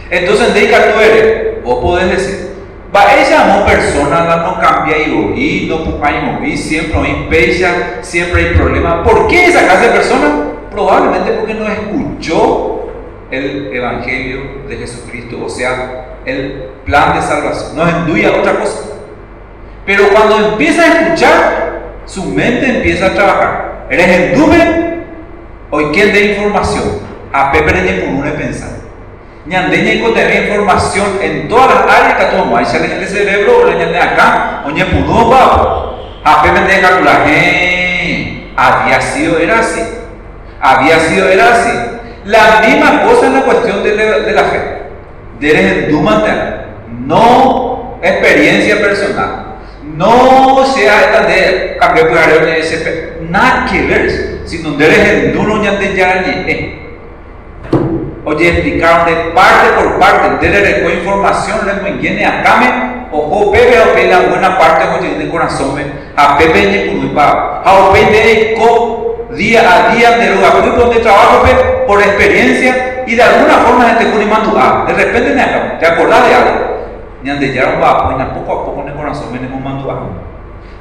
Entonces, 0.10 0.54
de 0.54 0.62
tú 0.68 1.00
eres, 1.00 1.64
vos 1.64 1.80
podés 1.80 2.10
decir, 2.10 2.47
va, 2.96 3.14
ella 3.14 3.46
no 3.46 3.66
persona, 3.66 4.38
no 4.38 4.60
cambia 4.60 4.98
y 4.98 5.12
oír, 5.12 5.70
no 5.70 6.04
hay 6.04 6.22
mover, 6.22 6.58
siempre 6.58 7.00
hay 7.00 7.28
pecha, 7.30 8.00
siempre 8.02 8.48
hay 8.48 8.56
problemas. 8.56 9.08
¿Por 9.08 9.28
qué 9.28 9.46
esa 9.48 9.66
clase 9.66 9.88
de 9.88 9.94
persona? 9.94 10.28
Probablemente 10.72 11.32
porque 11.32 11.54
no 11.54 11.68
escuchó 11.68 12.90
el 13.32 13.72
Evangelio 13.74 14.64
de 14.68 14.78
Jesucristo, 14.78 15.38
o 15.46 15.50
sea, 15.50 16.18
el 16.26 16.70
plan 16.86 17.16
de 17.16 17.22
salvación. 17.22 17.76
No 17.76 17.88
enduya 17.88 18.32
otra 18.32 18.60
cosa. 18.60 18.84
Pero 19.86 20.10
cuando 20.10 20.50
empieza 20.50 20.84
a 20.84 20.88
escuchar, 20.88 21.68
su 22.06 22.26
mente 22.26 22.78
empieza 22.78 23.08
a 23.08 23.14
trabajar. 23.14 23.88
¿Eres 23.90 24.08
endume? 24.08 24.98
Hoy 25.70 25.86
quién 25.94 26.14
de 26.14 26.34
información? 26.34 27.00
A 27.32 27.52
Pepe 27.52 27.74
le 27.74 28.32
pensar. 28.32 28.77
Ñandeña 29.48 29.94
y 29.94 30.14
tener 30.14 30.44
información 30.44 31.20
en 31.22 31.48
todas 31.48 31.74
las 31.74 31.96
áreas 31.96 32.18
que 32.18 32.26
tomamos. 32.26 32.60
Ahí 32.60 32.66
sale 32.66 33.00
el 33.00 33.08
cerebro, 33.08 33.62
o 33.62 33.66
le 33.66 33.98
acá, 33.98 34.64
oye, 34.66 34.84
pudo, 34.86 36.20
A 36.24 36.44
Pepe 36.44 36.60
de 36.60 36.82
calcular, 36.82 37.24
había 38.58 39.02
sido, 39.02 39.40
era 39.40 39.60
así. 39.60 39.82
Había 40.60 41.00
sido, 41.00 41.30
era 41.30 41.54
así. 41.54 41.72
La 42.26 42.62
misma 42.68 43.04
cosa 43.04 43.28
en 43.28 43.34
la 43.36 43.42
cuestión 43.44 43.84
de, 43.84 44.34
la 44.34 44.44
fe. 44.44 44.60
De 45.40 45.86
endúmate, 45.86 46.32
no 47.06 48.00
experiencia 48.02 48.82
personal. 48.82 49.56
No 49.96 50.66
sea 50.66 51.02
esta 51.02 51.22
de 51.22 51.78
cambiar 51.80 52.10
por 52.10 52.18
área 52.18 52.40
de 52.40 53.18
nada 53.30 53.66
que 53.72 53.82
ver, 53.84 54.42
sino 54.46 54.72
de 54.72 54.86
eres 54.86 55.34
duro 55.34 55.64
ya 55.64 55.72
de 55.74 55.96
ya 55.96 56.24
Oye, 58.30 58.50
explicaron 58.50 59.06
de 59.06 59.16
parte 59.32 59.70
por 59.78 59.98
parte, 60.00 60.50
de 60.50 60.84
la 60.84 60.94
información, 60.94 61.60
le 61.66 61.92
viene 61.92 62.26
a 62.26 62.44
Kame, 62.44 63.08
o 63.10 63.20
o 63.20 63.52
pepe 63.54 63.80
o 63.80 64.10
la 64.10 64.20
buena 64.28 64.58
parte 64.58 64.84
oye 65.00 65.16
de 65.18 65.30
corazón, 65.30 65.82
a 66.14 66.38
pepe 66.38 66.66
ni 66.66 67.00
culpa, 67.00 67.62
a 67.64 67.94
pepe 67.94 68.54
co 68.60 69.28
día 69.32 69.62
a 69.62 69.96
día 69.96 70.18
de 70.18 70.36
lo 70.36 70.90
que 70.90 70.96
de 70.96 71.00
trabajo 71.00 71.46
por 71.88 72.02
experiencia 72.02 73.06
y 73.08 73.16
de 73.16 73.24
alguna 73.24 73.60
forma 73.60 73.92
este 73.92 74.12
cunimantua, 74.12 74.84
de 74.86 74.94
repente 74.94 75.32
te 75.80 75.88
acordás 75.88 76.28
de 76.28 76.36
algo, 76.36 76.78
ni 77.24 77.30
ande 77.30 77.54
ya 77.54 77.80
va, 77.82 78.10
pues 78.10 78.26
poco 78.28 78.52
a 78.52 78.66
poco 78.66 78.82
en 78.82 78.90
el 78.90 78.96
corazón 78.96 79.32
me 79.32 79.40
mandua. 79.40 80.02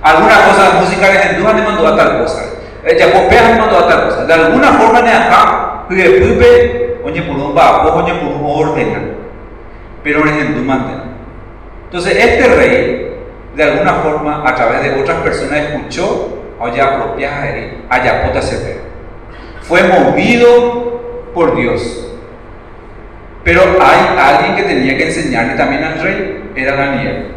Alguna 0.02 0.35
cosa 0.46 0.80
música 0.80 1.06
de 1.06 1.37
hindú 1.37 1.44
me 1.44 1.62
mandó 1.62 1.87
a 1.87 1.96
tal 1.96 2.18
cosa, 2.22 2.42
ella 2.85 3.12
popea 3.12 3.42
me 3.50 3.61
mandó 3.61 3.78
a 3.78 3.87
tal 3.87 4.04
cosa, 4.06 4.24
de 4.24 4.35
alguna 4.35 4.72
forma 4.72 5.00
ne 5.02 5.12
acá, 5.12 5.65
por 8.14 8.33
un 8.33 8.46
pero 10.03 10.22
Entonces 11.85 12.16
este 12.16 12.46
rey, 12.55 13.16
de 13.57 13.62
alguna 13.62 13.94
forma, 13.94 14.49
a 14.49 14.55
través 14.55 14.83
de 14.83 15.01
otras 15.01 15.18
personas, 15.18 15.64
escuchó, 15.64 16.42
oye, 16.61 16.81
apropiada, 16.81 17.44
allá 17.88 18.25
puta 18.25 18.40
Fue 19.62 19.83
movido 19.83 21.31
por 21.35 21.57
Dios. 21.57 22.09
Pero 23.42 23.62
hay 23.81 24.16
alguien 24.16 24.57
que 24.57 24.62
tenía 24.62 24.96
que 24.96 25.07
enseñarle 25.07 25.55
también 25.55 25.85
al 25.85 26.01
rey, 26.01 26.51
era 26.55 26.77
Daniel, 26.77 27.29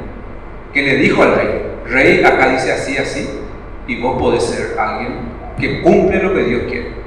que 0.73 0.81
le 0.81 0.95
dijo 0.95 1.23
al 1.23 1.35
rey, 1.35 1.62
rey, 1.88 2.23
acá 2.23 2.49
dice 2.49 2.71
así, 2.71 2.97
así, 2.97 3.29
y 3.88 4.01
vos 4.01 4.19
podés 4.19 4.43
ser 4.43 4.79
alguien 4.79 5.19
que 5.59 5.81
cumple 5.81 6.21
lo 6.21 6.33
que 6.33 6.43
Dios 6.43 6.62
quiere. 6.67 6.98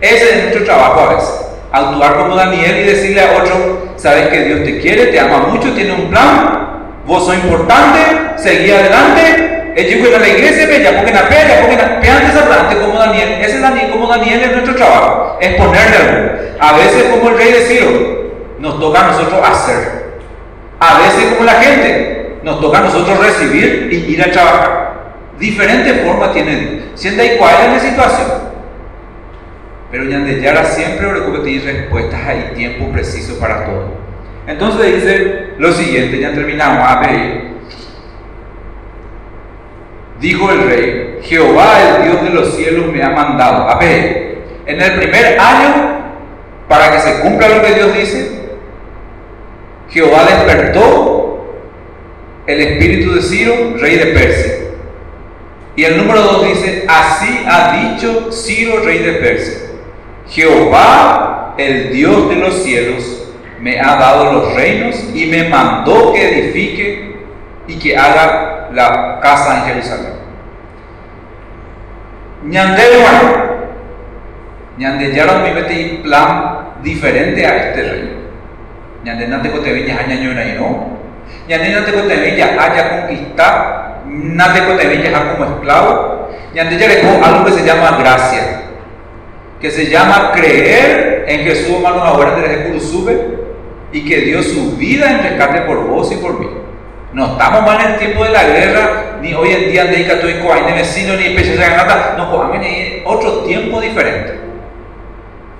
Ese 0.00 0.30
es 0.30 0.42
nuestro 0.42 0.64
trabajo 0.64 1.00
a 1.00 1.14
veces, 1.14 1.46
actuar 1.72 2.16
como 2.16 2.36
Daniel 2.36 2.78
y 2.78 2.84
decirle 2.84 3.20
a 3.22 3.42
otro, 3.42 3.88
sabes 3.96 4.28
que 4.28 4.44
Dios 4.44 4.64
te 4.64 4.80
quiere, 4.80 5.06
te 5.06 5.20
ama 5.20 5.48
mucho, 5.48 5.72
tiene 5.72 5.92
un 5.92 6.10
plan, 6.10 6.66
vos 7.06 7.24
sos 7.24 7.34
importante, 7.34 8.00
seguí 8.36 8.70
adelante, 8.70 9.72
ellos 9.76 10.14
a 10.14 10.18
la 10.18 10.28
iglesia, 10.28 10.78
ya 10.78 10.96
porque 10.96 11.12
la 11.12 11.28
ya 11.28 11.60
porque 11.60 12.08
antes 12.08 12.34
adelante 12.34 12.76
como 12.76 12.98
Daniel, 12.98 13.38
ese 13.40 13.56
es 13.56 13.62
Daniel, 13.62 13.90
como 13.90 14.06
Daniel 14.06 14.40
es 14.42 14.52
nuestro 14.52 14.74
trabajo, 14.74 15.38
es 15.40 15.54
ponerle. 15.54 16.56
A 16.58 16.72
veces 16.78 17.04
como 17.10 17.28
el 17.28 17.36
rey 17.36 17.52
de 17.52 17.60
Ciro, 17.60 17.90
nos 18.58 18.80
toca 18.80 19.00
a 19.04 19.06
nosotros 19.08 19.40
hacer. 19.46 20.06
A 20.80 20.98
veces 21.00 21.24
como 21.32 21.44
la 21.44 21.54
gente, 21.54 22.36
nos 22.42 22.60
toca 22.60 22.78
a 22.78 22.82
nosotros 22.82 23.18
recibir 23.18 23.88
y 23.92 24.12
ir 24.12 24.22
a 24.22 24.30
trabajar. 24.30 24.86
Diferente 25.38 25.92
forma 26.04 26.32
tiene 26.32 26.56
Dios. 26.56 26.84
Siendo 26.94 27.22
igual 27.22 27.54
en 27.66 27.72
la 27.74 27.80
situación. 27.80 28.45
Pero 29.96 30.10
ya 30.10 30.18
de 30.18 30.42
Yara 30.42 30.62
siempre 30.62 31.08
que 31.08 31.38
tiene 31.38 31.72
respuestas 31.72 32.20
hay 32.26 32.52
tiempo 32.54 32.92
preciso 32.92 33.38
para 33.38 33.64
todo. 33.64 33.94
Entonces 34.46 34.94
dice 34.94 35.46
lo 35.56 35.72
siguiente, 35.72 36.20
ya 36.20 36.34
terminamos. 36.34 36.86
A. 36.86 37.00
Dijo 40.20 40.52
el 40.52 40.68
rey, 40.68 41.18
Jehová 41.22 41.96
el 41.96 42.04
Dios 42.04 42.22
de 42.24 42.28
los 42.28 42.54
cielos 42.56 42.92
me 42.92 43.02
ha 43.02 43.08
mandado. 43.08 43.70
A 43.70 43.82
en 43.82 44.82
el 44.82 44.92
primer 44.96 45.40
año, 45.40 46.12
para 46.68 46.92
que 46.92 47.00
se 47.00 47.20
cumpla 47.20 47.48
lo 47.48 47.62
que 47.62 47.72
Dios 47.72 47.94
dice, 47.94 48.50
Jehová 49.88 50.26
despertó 50.26 51.54
el 52.46 52.60
espíritu 52.60 53.14
de 53.14 53.22
Ciro, 53.22 53.54
rey 53.78 53.96
de 53.96 54.06
Persia. 54.08 54.52
Y 55.74 55.84
el 55.84 55.96
número 55.96 56.20
2 56.20 56.48
dice, 56.48 56.84
así 56.86 57.46
ha 57.46 57.94
dicho 57.94 58.30
Ciro, 58.30 58.80
rey 58.80 58.98
de 58.98 59.12
Persia. 59.12 59.65
Jehová, 60.28 61.54
el 61.58 61.92
Dios 61.92 62.28
de 62.28 62.36
los 62.36 62.62
cielos, 62.62 63.28
me 63.60 63.80
ha 63.80 63.96
dado 63.96 64.32
los 64.32 64.54
reinos 64.54 64.96
y 65.14 65.26
me 65.26 65.48
mandó 65.48 66.12
que 66.12 66.28
edifique 66.28 67.16
y 67.66 67.78
que 67.78 67.96
haga 67.96 68.68
la 68.72 69.20
casa 69.22 69.58
en 69.58 69.64
Jerusalén. 69.72 70.12
Ñandero, 72.44 73.46
Ñandeyaron 74.78 75.42
mi 75.42 75.50
un 75.96 76.02
plan 76.02 76.58
diferente 76.82 77.46
a 77.46 77.56
este 77.56 77.82
rey 77.82 78.16
ñande 79.04 79.28
nate 79.28 79.50
ko 79.50 79.60
tevi 79.60 79.84
ñaja 79.86 80.02
ñañona 80.06 80.44
no 80.58 80.98
ñande 81.48 81.70
nate 81.70 81.92
ko 81.92 82.02
tevi 82.02 82.36
ya 82.36 82.58
haya 82.58 82.90
conquistar 82.90 84.02
nate 84.04 84.60
ko 84.66 84.74
tevi 84.76 85.02
ya 85.02 85.32
como 85.32 85.44
esclavo. 85.44 86.28
Ñande 86.54 86.78
ya 86.78 86.88
dejó 86.88 87.24
algo 87.24 87.44
que 87.44 87.52
se 87.52 87.64
llama 87.64 87.98
gracia 87.98 88.65
que 89.60 89.70
se 89.70 89.86
llama 89.86 90.32
creer 90.34 91.24
en 91.28 91.40
Jesús 91.40 91.76
hermano 91.76 92.02
ahora 92.02 92.36
de 92.36 92.80
sube 92.80 93.38
y 93.92 94.04
que 94.04 94.20
dio 94.20 94.42
su 94.42 94.76
vida 94.76 95.10
en 95.10 95.22
rescate 95.22 95.62
por 95.62 95.86
vos 95.86 96.10
y 96.12 96.16
por 96.16 96.38
mí 96.38 96.46
no 97.16 97.32
estamos 97.32 97.62
mal 97.62 97.80
en 97.80 97.92
el 97.92 97.98
tiempo 97.98 98.24
de 98.24 98.30
la 98.30 98.44
guerra, 98.44 99.18
ni 99.22 99.32
hoy 99.32 99.50
en 99.50 99.70
día 99.70 99.86
de 99.86 100.02
estoy 100.02 100.34
con 100.34 100.66
vecino, 100.66 101.14
ni 101.16 101.30
peces 101.30 101.58
de 101.58 101.66
nada, 101.66 102.14
no, 102.18 102.30
pues 102.30 102.60
otro 103.06 103.38
tiempo 103.44 103.80
diferente. 103.80 104.38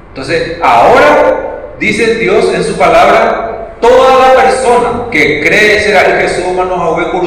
Entonces, 0.09 0.59
ahora 0.62 1.72
dice 1.78 2.16
Dios 2.16 2.52
en 2.54 2.62
su 2.62 2.76
palabra, 2.76 3.74
toda 3.80 4.35
la 4.35 4.42
persona 4.42 5.04
que 5.11 5.40
cree 5.40 5.80
será 5.80 6.02
el 6.02 6.20
Jesús 6.20 6.44
humano 6.44 6.76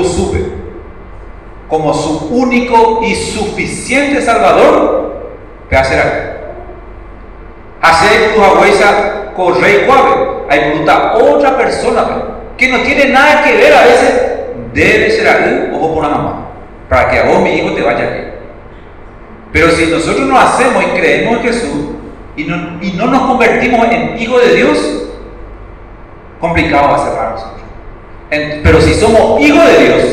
sube 0.04 0.46
como 1.68 1.92
su 1.92 2.28
único 2.30 3.02
y 3.04 3.16
suficiente 3.16 4.22
Salvador, 4.22 5.32
¿qué 5.72 5.76
hacerá? 5.76 6.39
Hacer 7.82 8.34
tu 8.36 8.44
abuela 8.44 9.32
con 9.36 9.62
rey 9.62 9.86
cuave. 9.86 10.30
Hay 10.50 10.84
otra 10.86 11.58
persona 11.58 12.04
que 12.58 12.68
no 12.68 12.80
tiene 12.80 13.06
nada 13.06 13.44
que 13.44 13.56
ver 13.56 13.74
a 13.74 13.84
veces, 13.84 14.22
debe 14.74 15.10
ser 15.12 15.28
ahí, 15.28 15.72
ojo 15.74 15.94
por 15.94 16.04
la 16.04 16.10
mamá, 16.10 16.48
para 16.90 17.10
que 17.10 17.20
a 17.20 17.24
vos, 17.24 17.42
mi 17.42 17.52
hijo, 17.52 17.74
te 17.74 17.82
vaya 17.82 18.10
bien. 18.10 18.34
Pero 19.54 19.70
si 19.72 19.88
nosotros 19.88 20.28
no 20.28 20.38
hacemos 20.38 20.84
y 20.84 21.00
creemos 21.00 21.38
en 21.38 21.44
Jesús, 21.44 21.90
y 22.36 22.44
no, 22.44 23.06
nos 23.08 23.22
convertimos 23.24 23.88
en 23.92 24.18
hijos 24.20 24.46
de 24.46 24.56
Dios, 24.56 25.10
complicado 26.40 26.90
va 26.90 26.96
a 26.96 27.06
ser 27.06 27.14
para 27.14 27.30
nosotros. 27.32 27.62
pero 28.64 28.82
si 28.82 28.94
somos 28.94 29.42
hijos 29.42 29.66
de 29.66 29.86
Dios, 29.86 30.04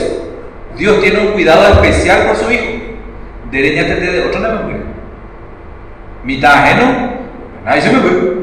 Dios 0.76 1.00
tiene 1.00 1.20
un 1.20 1.32
cuidado 1.32 1.68
especial 1.72 2.26
por 2.26 2.36
su 2.36 2.50
hijo. 2.50 2.72
De 3.50 4.24
otro 4.28 4.40
no 4.40 4.68
me 4.68 4.76
Mitad 6.24 6.54
ajeno, 6.54 7.15
nadie 7.66 7.82
se 7.82 7.90
fue. 7.90 8.36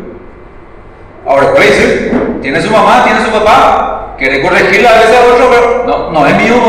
Ahora 1.25 1.53
decir, 1.53 2.39
tiene 2.41 2.61
su 2.61 2.69
mamá, 2.69 3.05
tiene 3.05 3.21
su 3.21 3.31
papá, 3.31 4.15
quiere 4.17 4.41
corregirle 4.41 4.87
a 4.87 4.93
veces 4.93 5.15
a 5.15 5.33
otro, 5.33 5.49
pero 5.49 5.83
no, 5.87 6.11
no 6.11 6.27
es 6.27 6.35
mi 6.35 6.43
hijo 6.43 6.61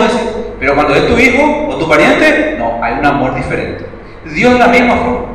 Pero 0.60 0.74
cuando 0.74 0.94
es 0.94 1.08
tu 1.08 1.18
hijo 1.18 1.68
o 1.68 1.76
tu 1.76 1.88
pariente, 1.88 2.56
no, 2.58 2.82
hay 2.82 2.94
un 2.94 3.04
amor 3.04 3.34
diferente. 3.34 3.84
Dios 4.24 4.52
es 4.52 4.58
la 4.58 4.68
misma 4.68 4.96
forma. 4.96 5.26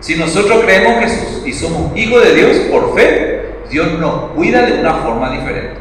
Si 0.00 0.16
nosotros 0.16 0.62
creemos 0.64 0.94
en 0.94 1.00
Jesús 1.02 1.42
y 1.46 1.52
somos 1.52 1.96
hijos 1.96 2.22
de 2.24 2.34
Dios 2.34 2.56
por 2.70 2.94
fe, 2.94 3.54
Dios 3.70 3.92
nos 3.98 4.30
cuida 4.32 4.62
de 4.62 4.80
una 4.80 4.94
forma 4.94 5.30
diferente. 5.30 5.76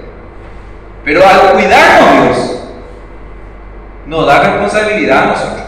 Pero 1.03 1.26
al 1.26 1.53
cuidarnos 1.53 2.24
Dios, 2.24 2.64
nos 4.07 4.26
da 4.26 4.41
responsabilidad 4.41 5.24
a 5.24 5.26
nosotros. 5.28 5.64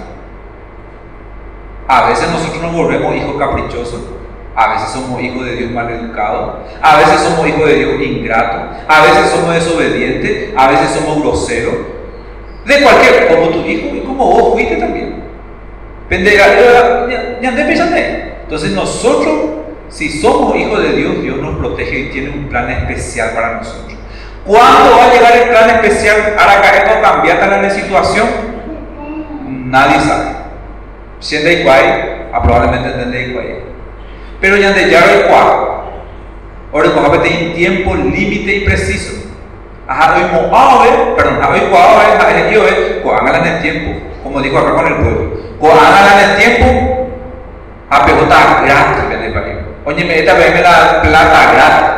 A 1.88 2.10
veces 2.10 2.30
nosotros 2.30 2.62
nos 2.62 2.74
volvemos 2.74 3.16
hijos 3.16 3.36
caprichosos, 3.38 4.02
a 4.56 4.74
veces 4.74 4.90
somos 4.90 5.22
hijos 5.22 5.46
de 5.46 5.56
Dios 5.58 5.72
mal 5.72 5.90
educados, 5.90 6.56
a 6.82 6.98
veces 6.98 7.20
somos 7.22 7.48
hijos 7.48 7.66
de 7.68 7.76
Dios 7.76 8.02
ingratos, 8.02 8.62
a 8.88 9.02
veces 9.02 9.30
somos 9.30 9.54
desobedientes, 9.54 10.54
a 10.56 10.68
veces 10.70 10.92
somos 10.92 11.22
groseros. 11.22 11.76
De 12.66 12.82
cualquier, 12.82 13.28
como 13.28 13.50
tu 13.50 13.60
hijo 13.66 13.96
y 13.96 14.00
como 14.00 14.26
vos 14.26 14.54
fuiste 14.54 14.78
también. 14.78 15.24
Pendeja, 16.10 16.48
ya, 17.10 17.52
entonces 18.44 18.72
nosotros, 18.72 19.36
si 19.90 20.10
somos 20.10 20.56
hijos 20.56 20.82
de 20.82 20.94
Dios, 20.94 21.22
Dios 21.22 21.38
nos 21.38 21.58
protege 21.58 22.00
y 22.00 22.10
tiene 22.10 22.30
un 22.30 22.48
plan 22.48 22.70
especial 22.70 23.32
para 23.36 23.58
nosotros. 23.58 23.98
¿Cuándo 24.46 24.98
va 24.98 25.06
a 25.06 25.14
llegar 25.14 25.36
el 25.36 25.50
plan 25.50 25.70
especial 25.72 26.36
para 26.38 26.62
que 26.62 26.78
esto 26.78 27.02
cambiar 27.02 27.62
la 27.64 27.70
situación? 27.70 28.28
Nadie 29.48 30.00
sabe. 30.00 30.36
siendo 31.20 31.50
igual, 31.50 32.30
probablemente 32.32 32.90
entender 32.90 33.30
igual. 33.30 33.75
Pero 34.42 34.58
ya 34.58 34.72
de 34.72 34.90
ya 34.90 35.00
el 35.00 35.28
cual, 35.28 35.48
ahora 36.74 36.92
como 36.94 37.20
tiene 37.20 37.54
tiempo 37.54 37.96
límite 37.96 38.56
y 38.56 38.66
preciso. 38.66 39.14
Ajá, 39.88 40.16
hoy 40.16 40.24
mo 40.32 40.56
ave, 40.56 40.90
perdón, 41.16 41.40
hoy 41.52 41.60
cual 41.70 42.20
ave, 42.20 42.54
yo 42.54 42.68
es, 42.68 43.02
cuál 43.04 43.36
en 43.36 43.54
el 43.54 43.62
tiempo, 43.62 44.02
como 44.24 44.42
dijo 44.42 44.58
acá 44.58 44.74
con 44.76 44.88
el 44.88 44.96
pueblo. 44.96 45.32
Cuál 45.60 45.78
en 45.78 46.30
el 46.30 46.38
tiempo, 46.38 47.08
a 47.90 48.06
pelota 48.06 48.62
gratis, 48.66 49.10
vende 49.10 49.30
para 49.30 49.56
Oye, 49.86 50.04
me 50.04 50.20
esta 50.20 50.34
vez 50.34 50.54
me 50.54 50.62
da 50.62 51.02
plata 51.02 51.54
gratis. 51.54 51.90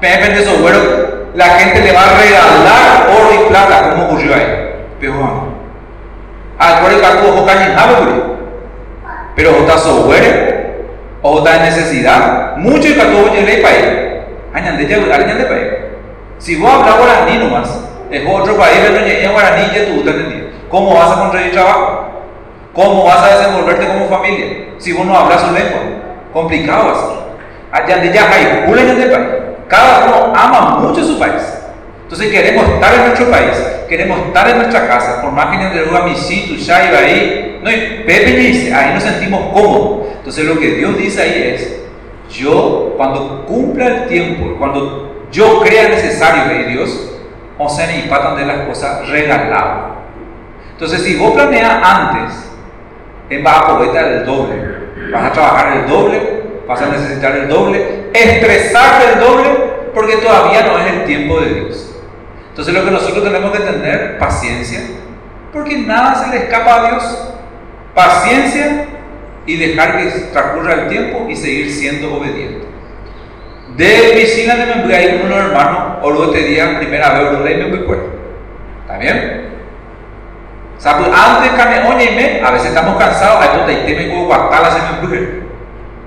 Me 0.00 0.16
vende 0.18 0.44
software, 0.44 1.28
la 1.34 1.46
gente 1.46 1.80
le 1.80 1.92
va 1.92 2.02
a 2.02 2.18
regalar 2.18 3.08
oro 3.08 3.30
y 3.34 3.48
plata, 3.48 3.90
como 3.90 4.06
ocurrió 4.06 4.34
ahí. 4.34 4.74
Pero, 5.00 5.14
ah, 6.58 6.78
por 6.82 6.92
el 6.92 7.00
cargo, 7.00 7.28
ojo, 7.28 7.46
cañinado, 7.46 8.36
pero 9.36 9.50
está 9.50 9.78
software, 9.78 10.55
o 11.28 11.38
está 11.38 11.58
necesidad, 11.58 12.56
mucho 12.56 12.88
y 12.88 12.92
para 12.92 13.10
todo 13.10 13.34
el 13.34 13.60
país. 13.60 13.84
Añade 14.54 14.86
ya, 14.86 14.96
añade 14.96 15.44
país. 15.44 15.66
Si 16.38 16.54
vos 16.54 16.72
hablas 16.72 16.98
guaraní 16.98 17.38
nomás, 17.38 17.68
es 18.10 18.22
otro 18.28 18.56
país, 18.56 18.78
pero 18.80 19.00
no 19.26 19.32
guaraní, 19.32 19.62
ya 19.74 19.86
tú 19.86 20.08
entendido. 20.08 20.48
¿Cómo 20.70 20.94
vas 20.94 21.10
a 21.10 21.20
conseguir 21.22 21.52
trabajo? 21.52 22.10
¿Cómo 22.72 23.04
vas 23.04 23.22
a 23.24 23.38
desenvolverte 23.38 23.88
como 23.88 24.08
familia? 24.08 24.68
Si 24.78 24.92
vos 24.92 25.04
no 25.04 25.16
hablas 25.16 25.40
su 25.40 25.52
lengua, 25.52 25.80
complicado 26.32 26.92
así. 26.92 27.18
Allá 27.72 27.96
de 27.96 28.12
ya 28.12 28.30
hay 28.32 28.44
de 28.94 29.06
país. 29.06 29.28
Cada 29.66 30.04
uno 30.04 30.32
ama 30.32 30.78
mucho 30.78 31.02
su 31.02 31.18
país. 31.18 31.42
Entonces 32.06 32.30
queremos 32.30 32.68
estar 32.68 32.94
en 32.94 33.00
nuestro 33.00 33.28
país, 33.32 33.50
queremos 33.88 34.20
estar 34.28 34.48
en 34.48 34.58
nuestra 34.58 34.86
casa, 34.86 35.20
por 35.20 35.32
más 35.32 35.46
que 35.46 35.56
nos 35.56 35.74
de 35.74 36.08
mi 36.08 36.14
sitio, 36.14 36.54
ya 36.54 36.76
ahí, 36.76 37.58
no, 37.60 37.68
Pepe 37.68 38.30
dice, 38.36 38.72
ahí 38.72 38.94
nos 38.94 39.02
sentimos 39.02 39.52
cómodos. 39.52 40.06
Entonces 40.18 40.44
lo 40.44 40.56
que 40.56 40.76
Dios 40.76 40.96
dice 40.96 41.20
ahí 41.20 41.52
es, 41.52 41.80
yo 42.30 42.94
cuando 42.96 43.44
cumpla 43.44 43.86
el 43.88 44.06
tiempo, 44.06 44.54
cuando 44.56 45.26
yo 45.32 45.60
crea 45.62 45.88
necesario 45.88 46.44
de 46.56 46.64
Dios, 46.70 47.10
o 47.58 47.68
sea, 47.68 47.90
y 47.98 48.08
patan 48.08 48.36
de 48.36 48.46
las 48.46 48.68
cosas 48.68 49.08
regaladas. 49.08 49.96
Entonces 50.74 51.02
si 51.02 51.16
vos 51.16 51.32
planeas 51.32 51.80
antes, 51.82 52.50
en 53.30 53.42
bajo 53.42 53.78
poeta 53.78 53.98
el 53.98 54.24
doble, 54.24 54.54
vas 55.10 55.24
a 55.24 55.32
trabajar 55.32 55.78
el 55.78 55.90
doble, 55.90 56.42
vas 56.68 56.80
a 56.80 56.86
necesitar 56.86 57.34
el 57.34 57.48
doble, 57.48 58.10
estresarte 58.12 59.14
el 59.14 59.18
doble, 59.18 59.48
porque 59.92 60.18
todavía 60.18 60.62
no 60.62 60.78
es 60.78 60.86
el 60.92 61.04
tiempo 61.04 61.40
de 61.40 61.54
Dios. 61.54 61.85
Entonces 62.56 62.72
lo 62.72 62.86
que 62.86 62.90
nosotros 62.90 63.22
tenemos 63.22 63.52
que 63.52 63.58
tener, 63.58 64.16
paciencia, 64.16 64.80
porque 65.52 65.76
nada 65.76 66.14
se 66.14 66.30
le 66.30 66.44
escapa 66.44 66.74
a 66.74 66.88
Dios. 66.88 67.34
Paciencia 67.94 68.86
y 69.44 69.56
dejar 69.56 69.98
que 69.98 70.10
transcurra 70.32 70.72
el 70.72 70.88
tiempo 70.88 71.26
y 71.28 71.36
seguir 71.36 71.70
siendo 71.70 72.14
obediente. 72.14 72.66
De 73.76 74.12
piscina 74.14 74.54
de 74.54 74.74
me 74.74 74.84
voy 74.84 74.94
a 74.94 75.02
ir 75.02 75.20
con 75.20 75.30
unos 75.30 75.44
hermanos, 75.44 75.98
o 76.00 76.10
luego 76.10 76.32
este 76.32 76.46
día, 76.46 76.78
primera 76.78 77.10
vez, 77.10 77.28
o 77.28 77.32
me 77.32 77.66
voy 77.66 77.98
¿Está 78.80 78.98
bien? 79.00 79.48
¿Sabes? 80.78 81.08
Antes 81.08 81.52
cane 81.58 81.86
oye 81.86 82.10
me, 82.12 82.42
a 82.42 82.52
veces 82.52 82.68
estamos 82.68 82.96
cansados, 82.96 83.38
hay 83.42 83.58
donde 83.58 83.74
teme 83.84 84.08
como 84.08 84.28
guatala 84.28 84.70
se 84.70 84.78
me 84.80 84.88
empuje. 84.98 85.42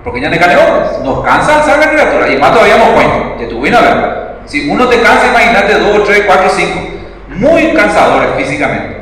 Porque 0.04 0.20
ya 0.20 0.30
ne 0.32 0.39
cane 0.39 0.56
nos 1.04 1.24
cansa 1.24 1.60
alzar 1.60 1.78
la 1.78 1.91
criatura, 1.91 2.28
y 2.28 2.39
más 2.39 2.52
todavía 2.54 2.78
nos 2.78 2.89
cuento, 2.89 3.36
te 3.38 3.45
verdad. 3.82 4.29
Si 4.50 4.68
uno 4.68 4.88
te 4.88 5.00
cansa, 5.00 5.28
imagínate 5.28 5.76
dos, 5.76 6.04
tres, 6.06 6.24
cuatro, 6.26 6.50
cinco. 6.50 6.80
Muy 7.30 7.72
cansadores 7.74 8.30
físicamente. 8.36 8.97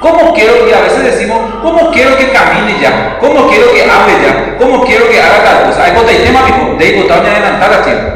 ¿Cómo 0.00 0.32
quiero, 0.32 0.68
y 0.68 0.72
a 0.72 0.82
veces 0.82 1.02
decimos, 1.02 1.40
¿cómo 1.62 1.90
quiero 1.90 2.16
que 2.16 2.30
camine 2.30 2.78
ya? 2.80 3.18
¿Cómo 3.18 3.48
quiero 3.48 3.72
que 3.72 3.82
hable 3.82 4.12
ya? 4.22 4.56
¿Cómo 4.56 4.84
quiero 4.84 5.08
que 5.08 5.20
haga 5.20 5.42
tal 5.42 5.66
cosa? 5.66 5.84
Hay 5.84 5.92
cosas 5.94 6.22
tema, 6.22 6.44
dijo, 6.46 6.76
de 6.78 7.02
votar 7.02 7.22
ni 7.22 7.28
adelantar 7.28 7.72
a 7.72 7.82
tiempo. 7.82 8.12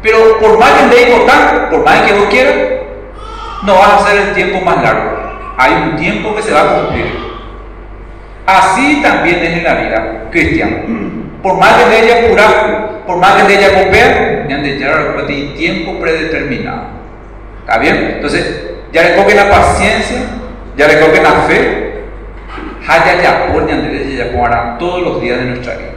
Pero 0.00 0.38
por 0.38 0.58
más 0.58 0.70
que 0.72 0.94
de 0.94 1.18
votar, 1.18 1.70
por 1.70 1.84
más 1.84 2.02
que 2.02 2.12
vos 2.12 2.26
quieras, 2.26 2.54
no 3.62 3.74
vas 3.74 3.88
a 3.88 3.96
hacer 3.96 4.20
el 4.20 4.34
tiempo 4.34 4.60
más 4.60 4.80
largo. 4.80 5.10
Hay 5.56 5.72
un 5.72 5.96
tiempo 5.96 6.36
que 6.36 6.42
se 6.42 6.52
va 6.52 6.60
a 6.60 6.74
cumplir. 6.76 7.18
Así 8.46 9.00
también 9.02 9.38
es 9.42 9.58
en 9.58 9.64
la 9.64 9.74
vida 9.74 10.28
cristiana. 10.30 10.82
Por 11.42 11.58
más 11.58 11.72
que 11.74 11.90
de 11.90 12.04
ella 12.04 12.28
pura, 12.28 13.02
por 13.06 13.16
más 13.16 13.34
que 13.34 13.48
de 13.48 13.58
ella 13.58 13.84
copia, 13.84 14.46
ya 14.48 14.54
han 14.54 14.62
de 14.62 14.78
llegar 14.78 15.16
a 15.18 15.26
tiempo 15.26 15.98
predeterminado. 16.00 16.82
¿Está 17.60 17.78
bien? 17.78 18.12
Entonces, 18.14 18.62
ya 18.92 19.02
recogen 19.02 19.36
la 19.36 19.50
paciencia, 19.50 20.18
ya 20.76 20.86
recogen 20.86 21.22
la 21.22 21.32
fe, 21.48 22.02
haya 22.86 23.22
ya 23.22 23.46
por 23.46 23.66
de 23.66 24.16
ya 24.16 24.38
para 24.38 24.78
todos 24.78 25.02
los 25.02 25.20
días 25.20 25.38
de 25.38 25.44
nuestra 25.46 25.74
vida. 25.74 25.88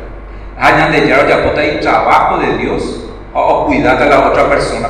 Haya 0.58 0.88
de 0.88 1.02
llegar 1.02 1.44
por 1.44 1.60
el 1.60 1.80
trabajo 1.80 2.38
de 2.38 2.58
Dios, 2.58 3.06
o 3.34 3.66
cuidar 3.66 4.02
a 4.02 4.06
la 4.06 4.28
otra 4.28 4.50
persona, 4.50 4.90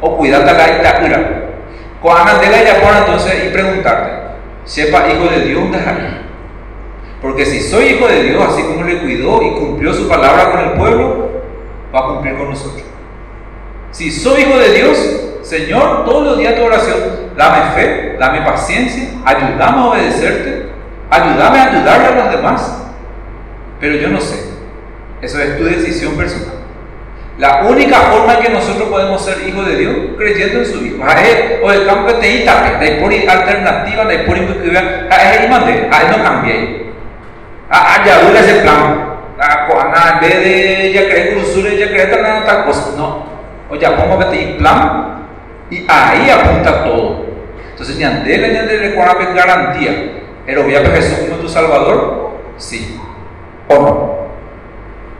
o 0.00 0.16
cuidar 0.16 0.48
a 0.48 0.52
la 0.52 0.68
itaura. 0.78 1.42
Cuando 2.00 2.40
de 2.40 2.50
la 2.50 2.62
ya 2.62 2.98
entonces 3.00 3.44
y 3.46 3.48
preguntarte, 3.48 4.10
sepa 4.64 5.08
hijo 5.08 5.28
de 5.28 5.40
Dios, 5.40 5.72
dejar 5.72 6.25
porque 7.20 7.46
si 7.46 7.60
soy 7.60 7.86
hijo 7.86 8.06
de 8.06 8.22
Dios, 8.24 8.44
así 8.46 8.62
como 8.62 8.84
le 8.84 8.98
cuidó 9.00 9.42
y 9.42 9.52
cumplió 9.52 9.92
su 9.92 10.08
palabra 10.08 10.52
con 10.52 10.60
el 10.60 10.70
pueblo, 10.72 11.30
va 11.94 12.00
a 12.00 12.06
cumplir 12.14 12.36
con 12.36 12.50
nosotros. 12.50 12.84
Si 13.90 14.10
soy 14.10 14.42
hijo 14.42 14.58
de 14.58 14.72
Dios, 14.74 14.98
Señor, 15.42 16.04
todos 16.04 16.26
los 16.26 16.38
días 16.38 16.54
de 16.54 16.62
oración, 16.62 16.98
dame 17.36 17.72
fe, 17.74 18.16
dame 18.18 18.42
paciencia, 18.42 19.10
ayúdame 19.24 19.78
a 19.78 19.84
obedecerte, 19.86 20.66
ayúdame 21.08 21.58
a 21.58 21.64
ayudarle 21.70 22.06
a 22.06 22.24
los 22.24 22.36
demás. 22.36 22.82
Pero 23.80 23.96
yo 23.96 24.08
no 24.08 24.20
sé, 24.20 24.36
eso 25.22 25.40
es 25.40 25.56
tu 25.56 25.64
decisión 25.64 26.14
personal. 26.16 26.56
La 27.38 27.64
única 27.64 27.98
forma 27.98 28.34
en 28.34 28.44
que 28.44 28.48
nosotros 28.48 28.88
podemos 28.88 29.22
ser 29.22 29.46
hijos 29.46 29.66
de 29.66 29.76
Dios, 29.76 29.94
creyendo 30.16 30.60
en 30.60 30.66
su 30.66 30.84
Hijo. 30.84 31.04
O 31.62 31.70
el 31.70 31.84
campo 31.84 32.06
que 32.06 32.14
te 32.14 32.92
por 33.00 33.12
alternativa, 33.12 34.04
de 34.06 34.18
por 34.20 34.38
investigación, 34.38 35.06
a 35.10 35.34
él 35.34 35.52
a 35.52 36.02
él 36.02 36.08
no 36.16 36.22
cambié. 36.22 36.86
Ah, 37.70 38.02
ya 38.04 38.22
dura 38.22 38.40
ese 38.40 38.62
plan. 38.62 39.16
Ah, 39.38 39.66
en 40.14 40.20
vez 40.20 40.44
de 40.44 40.92
ya 40.92 41.08
creer 41.08 41.34
cursura, 41.34 41.70
ya 41.70 41.88
creer 41.88 42.10
tal 42.44 42.64
cosa. 42.64 42.96
No. 42.96 43.26
O 43.68 43.74
ya 43.74 43.96
pongo 43.96 44.18
plan 44.58 45.16
y 45.70 45.84
ahí 45.88 46.30
apunta 46.30 46.84
todo. 46.84 47.26
Entonces, 47.70 47.98
ñandele, 47.98 48.52
ñandele, 48.54 48.94
cuál 48.94 49.34
garantía. 49.34 50.22
¿El 50.46 50.58
obviado 50.58 50.90
Jesús 50.92 51.18
como 51.28 51.42
tu 51.42 51.48
Salvador? 51.48 52.30
Sí. 52.56 52.98
¿O 53.68 53.74
no? 53.74 54.16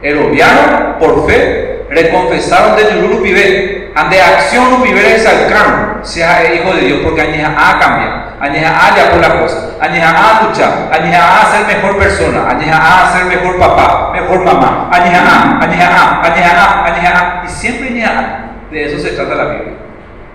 El 0.01 0.17
obviano, 0.19 0.97
por 0.99 1.27
fe, 1.27 1.76
reconfesaron 1.89 2.75
de 2.75 2.93
Yululu 2.93 3.23
Pibe, 3.23 3.91
ante 3.95 4.21
acción 4.21 4.83
es 4.85 5.23
salcano, 5.23 6.03
sea 6.03 6.53
hijo 6.53 6.73
de 6.73 6.81
Dios, 6.81 6.99
porque 7.03 7.21
añeja 7.21 7.49
a 7.49 7.79
cambiar, 7.79 8.37
añeja 8.39 8.69
a 8.69 8.95
ya 8.95 9.11
por 9.11 9.21
la 9.21 9.39
cosa, 9.39 9.71
añeja 9.79 10.09
a 10.09 10.43
luchar, 10.43 10.89
añeja 10.91 11.41
a 11.41 11.51
ser 11.51 11.67
mejor 11.67 11.97
persona, 11.97 12.49
añeja 12.49 12.77
a 12.77 13.17
ser 13.17 13.25
mejor 13.25 13.57
papá, 13.57 14.11
mejor 14.13 14.43
mamá, 14.43 14.89
añeja 14.91 15.21
a, 15.21 15.63
añeja 15.63 15.87
a, 15.87 16.25
añeja 16.25 16.63
a, 16.63 16.85
añeja 16.85 17.41
a, 17.41 17.45
y 17.45 17.49
siempre 17.49 17.89
añeja 17.89 18.19
a. 18.19 18.47
De 18.71 18.85
eso 18.85 18.99
se 18.99 19.11
trata 19.11 19.35
la 19.35 19.45
Biblia. 19.45 19.73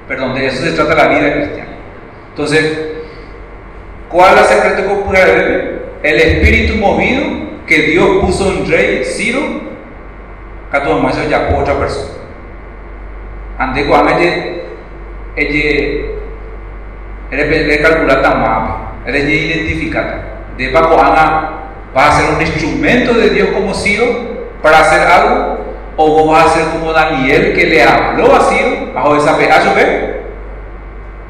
Perdón, 0.08 0.34
de 0.34 0.46
eso 0.46 0.64
se 0.64 0.72
trata 0.72 0.94
la 0.94 1.08
vida 1.08 1.32
cristiana. 1.34 1.70
Entonces, 2.30 2.78
¿cuál 4.08 4.38
es 4.38 4.50
el 4.50 4.56
secreto 4.56 4.88
popular 4.88 5.28
El 6.02 6.16
espíritu 6.16 6.76
movido 6.76 7.24
que 7.66 7.82
Dios 7.82 8.08
puso 8.22 8.50
en 8.52 8.70
rey 8.70 9.04
Ciro 9.04 9.71
katu 10.72 10.96
maso 11.04 11.20
ya 11.28 11.52
ko 11.52 11.60
otra 11.60 11.76
persona. 11.76 12.16
Ande 13.60 13.84
ko 13.84 13.92
anga 13.92 14.16
je 14.16 14.28
ella 15.36 15.64
ele 17.30 17.76
calcular 17.84 18.24
mapa 18.24 18.96
ele 19.04 19.20
identificar. 19.20 20.40
De 20.56 20.72
pa 20.72 20.88
ko 20.88 20.96
anga 20.96 21.24
va 21.92 22.08
a 22.08 22.12
ser 22.16 22.32
un 22.32 22.40
instrumento 22.40 23.12
de 23.12 23.30
Dios 23.30 23.48
como 23.52 23.74
Ciro 23.74 24.48
para 24.62 24.80
hacer 24.80 25.06
algo 25.06 25.60
o 25.96 26.08
vos 26.08 26.32
vas 26.32 26.46
a 26.46 26.54
ser 26.56 26.64
como 26.72 26.92
Daniel 26.92 27.52
que 27.52 27.66
le 27.66 27.82
habló 27.82 28.34
a 28.34 28.40
Ciro 28.40 28.92
bajo 28.94 29.16
esa 29.16 29.36
pedazo 29.36 29.74
ve 29.76 30.22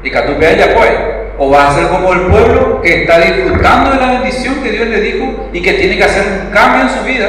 y 0.03 0.09
que 0.09 0.21
veas 0.39 0.57
ya 0.57 0.73
pues. 0.73 0.91
O 1.37 1.49
vas 1.49 1.71
a 1.71 1.79
ser 1.79 1.87
como 1.87 2.13
el 2.13 2.21
pueblo 2.27 2.81
que 2.81 3.03
está 3.03 3.19
disfrutando 3.19 3.89
de 3.91 3.97
la 3.97 4.11
bendición 4.13 4.61
que 4.61 4.71
Dios 4.71 4.87
le 4.87 5.01
dijo 5.01 5.49
y 5.51 5.61
que 5.61 5.73
tiene 5.73 5.97
que 5.97 6.03
hacer 6.03 6.23
un 6.45 6.51
cambio 6.51 6.83
en 6.83 6.89
su 6.89 7.03
vida 7.03 7.27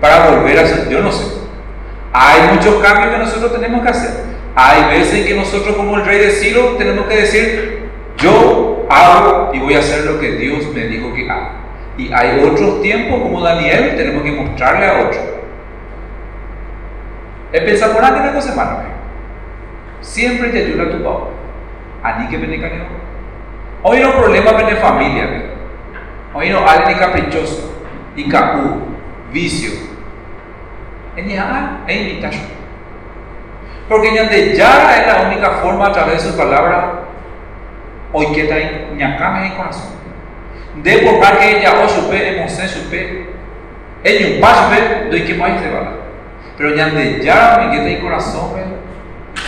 para 0.00 0.30
volver 0.30 0.58
a 0.58 0.66
ser, 0.66 0.88
yo 0.88 1.00
no 1.02 1.12
sé. 1.12 1.41
Hay 2.12 2.54
muchos 2.54 2.74
cambios 2.82 3.12
que 3.12 3.18
nosotros 3.18 3.52
tenemos 3.52 3.82
que 3.82 3.88
hacer. 3.88 4.24
Hay 4.54 4.98
veces 4.98 5.26
que 5.26 5.34
nosotros 5.34 5.76
como 5.76 5.96
el 5.96 6.04
rey 6.04 6.18
de 6.18 6.30
Ciro 6.30 6.76
tenemos 6.76 7.06
que 7.06 7.16
decir, 7.16 7.88
yo 8.18 8.86
hago 8.90 9.50
y 9.54 9.58
voy 9.58 9.74
a 9.74 9.78
hacer 9.78 10.04
lo 10.04 10.20
que 10.20 10.32
Dios 10.32 10.66
me 10.74 10.86
dijo 10.86 11.14
que 11.14 11.30
haga. 11.30 11.52
Y 11.96 12.12
hay 12.12 12.40
otros 12.40 12.82
tiempos 12.82 13.22
como 13.22 13.40
Daniel, 13.40 13.96
tenemos 13.96 14.22
que 14.22 14.32
mostrarle 14.32 14.86
a 14.86 15.00
otro. 15.06 15.20
El 17.52 17.64
pensar 17.64 17.92
por 17.92 18.04
alguien 18.04 18.32
cosa 18.34 18.50
semana. 18.50 18.78
Siempre 20.00 20.48
te 20.48 20.64
ayuda 20.64 20.90
tu 20.90 21.02
papá. 21.02 21.26
A 22.02 22.18
ti 22.18 22.28
que 22.28 22.36
viene 22.36 22.60
Hoy 23.82 24.00
no 24.00 24.12
problema 24.12 24.50
en 24.50 24.76
familia. 24.78 25.28
Hoy 26.34 26.50
no 26.50 26.66
alguien 26.66 26.98
caprichoso. 26.98 27.72
y 28.16 28.28
capú, 28.28 28.80
vicio. 29.32 29.91
Ya 31.16 31.84
es 31.86 31.96
invitación. 31.96 32.44
Porque 33.88 34.14
ya 34.56 34.96
es 34.96 35.06
la 35.06 35.28
única 35.28 35.50
forma 35.62 35.88
a 35.88 35.92
través 35.92 36.24
de 36.24 36.30
su 36.30 36.36
palabra, 36.36 37.00
hoy 38.12 38.26
que 38.32 38.42
está 38.42 38.58
en 38.58 38.96
ñacame 38.96 39.48
en 39.48 39.54
corazón. 39.54 39.92
De 40.82 40.98
por 40.98 41.18
más 41.18 41.32
que 41.32 41.58
ella 41.58 41.74
o 41.84 41.88
supe, 41.88 42.36
emoción 42.36 42.68
supe, 42.68 43.26
ella 44.02 44.34
un 44.34 44.40
paso, 44.40 44.70
doy 45.10 45.22
que 45.24 45.34
más 45.34 45.60
te 45.60 45.70
va. 45.70 45.92
Pero 46.56 46.74
ya 46.74 46.88
ya 46.88 47.58
me 47.60 47.70
queda 47.76 47.88
en 47.88 48.00
corazón, 48.00 48.52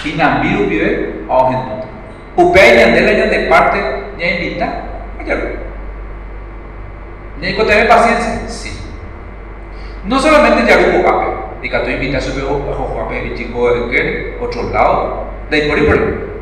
y 0.05 0.13
nambiru 0.13 0.67
vive, 0.67 1.25
a 1.31 1.51
gente. 1.51 1.87
Upé 2.37 2.77
ñandela 2.77 3.13
ya 3.13 3.27
de 3.27 3.39
parte, 3.47 3.79
ya 4.19 4.27
invita, 4.27 4.83
ya 5.27 5.37
¿Y 7.41 7.53
tener 7.55 7.89
paciencia? 7.89 8.49
Sí. 8.49 8.79
No 10.05 10.19
solamente 10.19 10.63
ya 11.65 11.65
hubo 11.65 11.65
pape, 11.65 11.67
y 11.67 11.71
que 11.71 11.79
tú 11.79 11.91
invitas 11.91 12.29
a 12.29 12.31
su 12.31 12.95
pape 12.95 13.27
y 13.27 13.35
chico 13.35 13.89
de 13.89 14.37
otro 14.41 14.71
lado, 14.71 15.25
de 15.51 15.57
ahí 15.57 15.69
por 15.69 15.79
ahí 15.79 15.85
por 15.85 16.35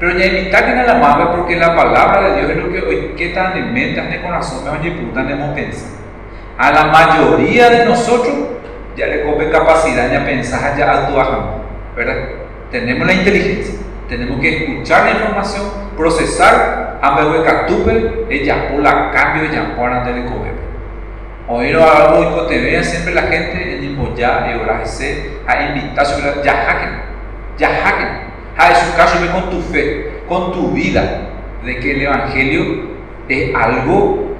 pero 0.00 0.16
ya 0.16 0.24
invitar 0.24 0.64
que 0.64 0.74
la 0.82 0.94
madre 0.94 1.26
porque 1.36 1.56
la 1.56 1.76
palabra 1.76 2.30
de 2.30 2.36
Dios 2.38 2.50
es 2.50 2.56
lo 2.56 2.72
que 2.72 2.80
hoy 2.80 3.14
que 3.18 3.28
tan 3.28 3.54
en 3.54 3.74
mente, 3.74 4.00
en 4.00 4.10
el 4.10 4.22
corazón, 4.22 4.64
me 4.64 4.70
oye 4.70 4.92
puta, 4.92 5.20
hemos 5.20 5.54
pensado. 5.54 5.92
A 6.56 6.70
la 6.70 6.84
mayoría 6.84 7.68
de 7.68 7.84
nosotros 7.84 8.34
ya 8.96 9.06
le 9.08 9.24
come 9.24 9.50
capacidad 9.50 10.10
ya 10.10 10.24
pensar, 10.24 10.74
ya 10.78 10.90
actuar, 10.90 11.26
¿verdad? 11.94 12.16
Tenemos 12.70 13.06
la 13.06 13.12
inteligencia, 13.12 13.78
tenemos 14.08 14.40
que 14.40 14.56
escuchar 14.56 15.04
la 15.04 15.10
información, 15.10 15.64
procesar, 15.98 16.98
ambe 17.02 17.44
catupe, 17.44 18.24
ella 18.30 18.68
por 18.70 18.80
la 18.80 19.10
cambio, 19.10 19.50
ella 19.50 19.76
por 19.76 19.92
ande 19.92 20.14
de 20.14 20.24
comer. 20.24 20.69
Algo 21.58 22.46
que 22.46 22.54
te 22.54 22.62
vea 22.62 22.82
siempre 22.82 23.14
la 23.14 23.22
gente 23.22 23.76
en 23.76 23.84
el 23.84 23.96
ahora 23.98 24.86
se 24.86 25.32
a 25.46 25.62
invitar 25.64 26.06
sobre 26.06 26.44
ya 26.44 26.52
hacken, 26.52 26.90
ya 27.58 27.68
hacken. 27.68 28.30
A 28.56 28.74
su 28.74 28.96
caso 28.96 29.18
con 29.32 29.50
tu 29.50 29.60
fe, 29.62 30.20
con 30.28 30.52
tu 30.52 30.70
vida, 30.70 31.02
de 31.64 31.78
que 31.78 31.92
el 31.92 32.02
evangelio 32.02 32.90
es 33.28 33.54
algo 33.54 34.36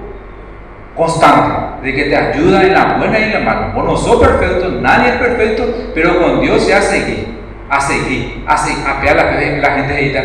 constante, 0.94 1.86
de 1.86 1.94
que 1.94 2.04
te 2.04 2.16
ayuda 2.16 2.62
en 2.62 2.74
la 2.74 2.96
buena 2.98 3.18
y 3.18 3.22
en 3.24 3.32
la 3.32 3.40
mala. 3.40 3.72
Vos 3.74 3.84
no 3.84 3.96
sos 3.96 4.20
perfecto, 4.20 4.70
nadie 4.80 5.10
es 5.10 5.16
perfecto, 5.16 5.92
pero 5.94 6.20
con 6.20 6.40
Dios 6.40 6.64
se 6.64 6.74
hace 6.74 7.00
seguir 7.00 7.40
a 7.70 7.80
seguir, 7.80 8.42
a 8.46 8.56
seguir, 8.56 8.84
a 8.86 9.00
pegar 9.00 9.16
la, 9.16 9.58
la 9.58 9.70
gente 9.76 10.00
edita. 10.00 10.22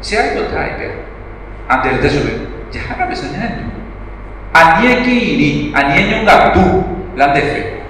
Si 0.00 0.16
hay 0.16 0.38
otra, 0.38 0.64
hay 0.64 0.90
Antes 1.68 2.02
de 2.02 2.10
subir, 2.10 2.48
ya 2.72 2.96
no 2.98 3.06
me 3.06 3.14
soñé. 3.14 3.77
Anie 4.52 5.02
que 5.02 5.10
iri, 5.10 5.72
anie 5.74 6.18
un 6.20 6.26
gatú, 6.26 6.84
la 7.16 7.28
de 7.28 7.40
fe. 7.40 7.80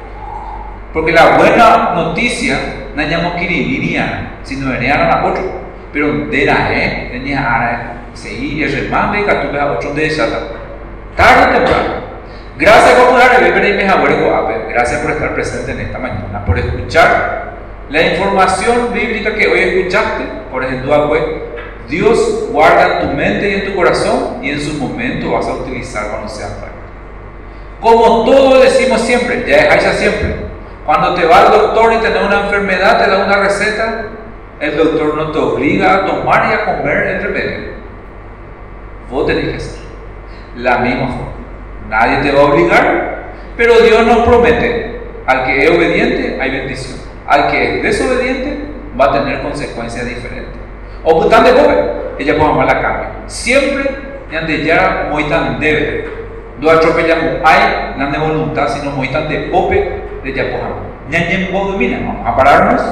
Porque 0.92 1.12
la 1.12 1.36
buena 1.36 1.94
noticia 1.94 2.58
no 2.94 3.02
llamó 3.02 3.36
que 3.36 3.44
iría, 3.44 4.38
sino 4.42 4.70
venía 4.70 4.94
a 4.94 5.08
la 5.08 5.26
otro. 5.26 5.68
Pero 5.92 6.26
de 6.26 6.44
la 6.44 6.72
eh, 6.72 7.08
tenía 7.12 7.40
a 7.40 7.92
seguir 8.14 8.64
el 8.64 8.72
remate, 8.72 9.22
gatú, 9.22 9.56
a 9.56 9.72
otro 9.72 9.94
de 9.94 10.06
esa. 10.06 10.26
Tarde 11.16 11.46
o 11.46 11.56
temprano. 11.56 12.08
Gracias 12.56 12.94
por 12.94 13.08
Gracias 14.68 15.00
por 15.00 15.10
estar 15.12 15.34
presente 15.34 15.72
en 15.72 15.80
esta 15.80 15.98
mañana, 15.98 16.44
por 16.44 16.58
escuchar 16.58 17.48
la 17.90 18.02
información 18.02 18.92
bíblica 18.92 19.34
que 19.34 19.48
hoy 19.48 19.60
escuchaste, 19.60 20.24
por 20.50 20.62
ejemplo, 20.62 20.94
Dios 21.88 22.48
guarda 22.50 23.00
en 23.00 23.08
tu 23.08 23.16
mente 23.16 23.50
y 23.50 23.54
en 23.54 23.64
tu 23.66 23.76
corazón 23.76 24.38
y 24.42 24.50
en 24.50 24.60
su 24.60 24.74
momento 24.74 25.32
vas 25.32 25.46
a 25.46 25.54
utilizar 25.54 26.10
cuando 26.10 26.28
sea 26.28 26.48
práctico. 26.48 26.78
Como 27.80 28.24
todos 28.24 28.62
decimos 28.62 29.00
siempre, 29.00 29.44
ya 29.46 29.74
dejáis 29.74 29.98
siempre. 29.98 30.36
Cuando 30.84 31.14
te 31.14 31.24
va 31.26 31.42
al 31.42 31.52
doctor 31.52 31.92
y 31.92 31.96
tenés 31.98 32.22
una 32.22 32.40
enfermedad, 32.44 33.02
te 33.02 33.10
da 33.10 33.24
una 33.24 33.36
receta, 33.36 34.06
el 34.60 34.76
doctor 34.76 35.16
no 35.16 35.30
te 35.30 35.38
obliga 35.38 35.94
a 35.94 36.06
tomar 36.06 36.50
y 36.50 36.54
a 36.54 36.64
comer 36.64 36.96
el 37.06 37.22
remedio. 37.22 37.68
Vos 39.10 39.26
tenés 39.26 39.48
que 39.48 39.56
hacer 39.56 39.78
la 40.56 40.78
misma 40.78 41.08
forma. 41.08 41.32
Nadie 41.88 42.18
te 42.22 42.32
va 42.32 42.42
a 42.42 42.44
obligar, 42.44 43.32
pero 43.56 43.78
Dios 43.80 44.06
nos 44.06 44.26
promete, 44.26 45.00
al 45.26 45.44
que 45.44 45.64
es 45.64 45.70
obediente 45.70 46.38
hay 46.40 46.50
bendición 46.50 47.08
al 47.28 47.50
que 47.50 47.76
es 47.76 47.82
desobediente 47.82 48.58
va 48.98 49.06
a 49.06 49.12
tener 49.12 49.42
consecuencias 49.42 50.06
diferentes. 50.06 50.57
O 51.10 51.26
tan 51.26 51.42
de 51.42 51.52
joven, 51.52 51.78
ella 52.18 52.36
puede 52.36 52.66
la 52.66 52.82
cambio. 52.82 53.08
Siempre 53.26 53.84
de 54.46 54.62
ya 54.62 55.08
muy 55.10 55.24
tan 55.24 55.58
debe. 55.58 56.06
No 56.60 56.70
atropellamos 56.70 57.40
hay 57.44 57.94
no 57.96 58.10
de 58.10 58.18
voluntad, 58.18 58.68
sino 58.68 58.90
muy 58.90 59.08
tan 59.08 59.26
de 59.26 59.38
pope 59.50 60.02
de 60.22 60.32
ya 60.34 60.50
podamos. 60.50 60.82
Ñañen 61.08 61.50
domina, 61.50 61.98
vamos 62.04 62.26
a 62.26 62.36
pararnos. 62.36 62.82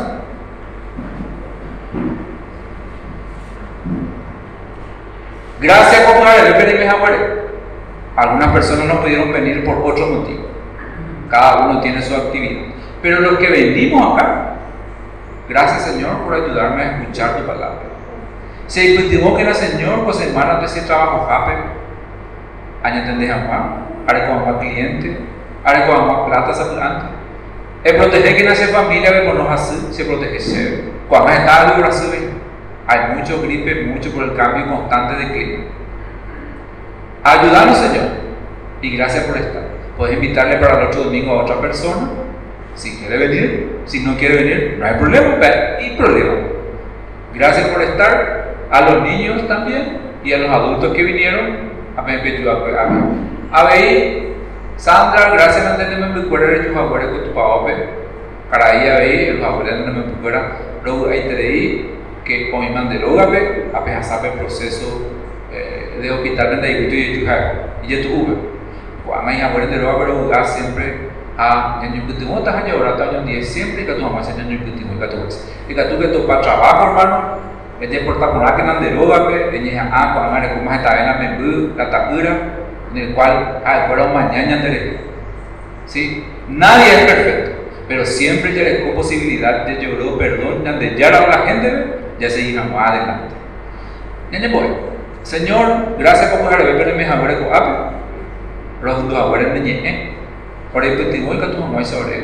Gracias 5.60 6.10
por 6.10 6.26
el 6.26 6.54
Algunas 8.16 8.48
personas 8.48 8.86
no 8.86 9.02
pudieron 9.02 9.30
venir 9.30 9.62
por 9.62 9.76
otro 9.76 10.06
motivo. 10.06 10.46
Cada 11.28 11.66
uno 11.66 11.80
tiene 11.80 12.00
su 12.00 12.14
actividad. 12.14 12.72
Pero 13.02 13.20
lo 13.20 13.36
que 13.36 13.50
vendimos 13.50 14.14
acá, 14.14 14.54
gracias 15.50 15.92
Señor 15.92 16.22
por 16.24 16.32
ayudarme 16.32 16.82
a 16.82 16.98
escuchar 16.98 17.36
tu 17.36 17.46
palabra. 17.46 17.95
Se 18.66 18.96
cultivó 18.96 19.36
que 19.36 19.42
el 19.42 19.54
Señor, 19.54 20.04
pues 20.04 20.20
hermano, 20.20 20.62
ese 20.64 20.82
trabajo 20.82 21.26
jape, 21.28 21.52
año 22.82 23.04
tendés 23.04 23.30
a 23.30 23.46
Juan, 23.46 23.86
haré 24.06 24.26
con 24.26 24.44
más 24.44 24.60
cliente, 24.60 25.18
haré 25.64 25.86
con 25.86 26.06
más 26.06 26.26
plata 26.26 26.50
adelante. 26.50 27.06
El 27.84 27.96
proteger 27.96 28.36
que 28.36 28.44
nace 28.44 28.66
familia, 28.68 29.12
ve 29.12 29.26
con 29.26 29.40
así, 29.46 29.88
se 29.90 30.04
protege. 30.04 30.84
Cuando 31.08 31.32
está 31.32 31.68
algo 31.68 31.86
así, 31.86 32.08
hay 32.88 33.16
mucho 33.16 33.40
gripe, 33.42 33.84
mucho 33.84 34.10
por 34.12 34.24
el 34.24 34.34
cambio 34.34 34.66
constante 34.66 35.14
de 35.14 35.32
clima. 35.32 35.64
Ayúdanos, 37.22 37.78
Señor, 37.78 38.06
y 38.82 38.96
gracias 38.96 39.24
por 39.24 39.36
estar. 39.36 39.62
Puedes 39.96 40.16
invitarle 40.16 40.56
para 40.56 40.80
el 40.80 40.86
otro 40.88 41.04
domingo 41.04 41.32
a 41.32 41.42
otra 41.44 41.60
persona 41.60 42.08
si 42.76 42.94
quiere 42.98 43.16
venir, 43.16 43.80
si 43.86 44.00
no 44.00 44.16
quiere 44.16 44.36
venir, 44.36 44.76
no 44.78 44.86
hay 44.86 44.94
problema, 44.94 45.36
y 45.80 45.96
problema. 45.96 46.34
Gracias 47.34 47.68
por 47.68 47.82
estar, 47.82 48.45
a 48.70 48.80
los 48.82 49.02
niños 49.02 49.46
también 49.48 49.98
y 50.24 50.32
a 50.32 50.38
los 50.38 50.50
adultos 50.50 50.94
que 50.94 51.02
vinieron. 51.02 51.76
A 51.96 52.02
a 53.52 53.64
ver, 53.64 54.26
Sandra, 54.76 55.30
gracias 55.30 55.66
por 55.66 55.76
tenerme 55.78 56.08
me 56.08 56.22
recuerdo 56.22 56.46
de 56.48 56.58
tus 56.58 56.76
abuelos 56.76 57.10
con 57.10 57.24
tu 57.24 57.34
papá. 57.34 57.72
Para 58.50 58.66
ahí 58.66 58.88
a 58.88 58.98
ver, 58.98 59.34
los 59.36 59.44
abuelos 59.44 59.86
no 59.86 59.92
me 59.92 60.02
recuerdo, 60.02 60.40
luego 60.84 61.08
ahí 61.08 61.20
te 61.22 61.32
leí 61.32 61.90
que 62.24 62.50
con 62.50 62.60
mi 62.60 62.70
mandé 62.70 62.98
luego 62.98 63.20
a 63.20 63.26
ver, 63.26 63.70
a 63.72 63.80
ver, 63.80 64.02
sabe 64.04 64.28
el 64.28 64.34
proceso 64.34 65.10
eh, 65.52 65.98
de 66.02 66.10
hospital 66.10 66.60
de 66.60 66.66
ahí 66.66 66.84
y 66.84 66.88
tu 66.88 67.24
y 67.86 67.88
ya 67.88 68.02
tuve. 68.02 68.36
Cuando 69.06 69.32
mis 69.32 69.42
abuelos 69.42 69.70
de 69.70 69.76
luego 69.78 70.02
a 70.02 70.06
jugar 70.06 70.44
siempre 70.46 71.16
a 71.38 71.80
ñaño 71.82 72.06
kutimo 72.06 72.40
ta 72.40 72.58
hanya 72.58 72.74
ora 72.74 72.96
ta 72.96 73.12
ñon 73.12 73.42
siempre 73.42 73.84
que 73.86 73.92
tu 73.92 74.02
mamá 74.02 74.22
se 74.22 74.32
ñaño 74.34 74.58
kutimo 74.64 74.98
ka 74.98 75.08
tu 75.08 75.16
y 75.68 75.74
que 75.74 75.82
tu 75.84 75.98
que 75.98 76.08
tu 76.08 76.26
pa 76.26 76.40
trabajo 76.40 76.88
hermano 76.88 77.38
que 77.80 77.88
te 77.88 78.00
porta 78.00 78.32
por 78.32 78.56
que 78.56 78.62
nan 78.62 78.82
de 78.82 78.90
roba 78.90 79.28
que 79.28 79.56
ella 79.56 79.88
a 79.92 80.14
con 80.14 80.24
amare 80.24 80.54
como 80.54 80.72
está 80.72 80.96
en 82.92 82.98
el 82.98 83.14
cual 83.14 83.62
pero 83.88 84.08
mañana 84.08 84.56
de 84.62 84.98
sí 85.84 86.24
nadie 86.48 86.94
es 86.94 87.12
perfecto 87.12 87.50
pero 87.88 88.04
siempre 88.04 88.54
ya 88.54 88.62
les 88.62 88.94
posibilidad 88.94 89.66
de 89.66 89.76
llorar 89.80 90.18
perdón 90.18 90.78
de 90.78 90.96
ya 90.96 91.10
la 91.10 91.46
gente 91.46 91.86
ya 92.18 92.30
se 92.30 92.52
más 92.52 92.90
adelante 92.90 93.34
ñaño 94.32 94.50
voy 94.50 94.96
Señor, 95.26 95.98
gracias 95.98 96.30
por 96.30 96.42
poder 96.42 96.76
ver 96.76 96.94
mis 96.94 97.08
abuelos 97.08 97.42
con 97.42 97.52
ape. 97.52 97.96
Los 98.80 99.08
dos 99.08 99.18
abuelos 99.18 99.54
de 99.54 99.60
ñeñe. 99.60 100.10
Por 100.72 100.84
el 100.84 100.96
testimonio 100.96 101.40
que 101.40 101.48
tu 101.48 101.58
mamá 101.58 101.82
sobre 101.82 102.22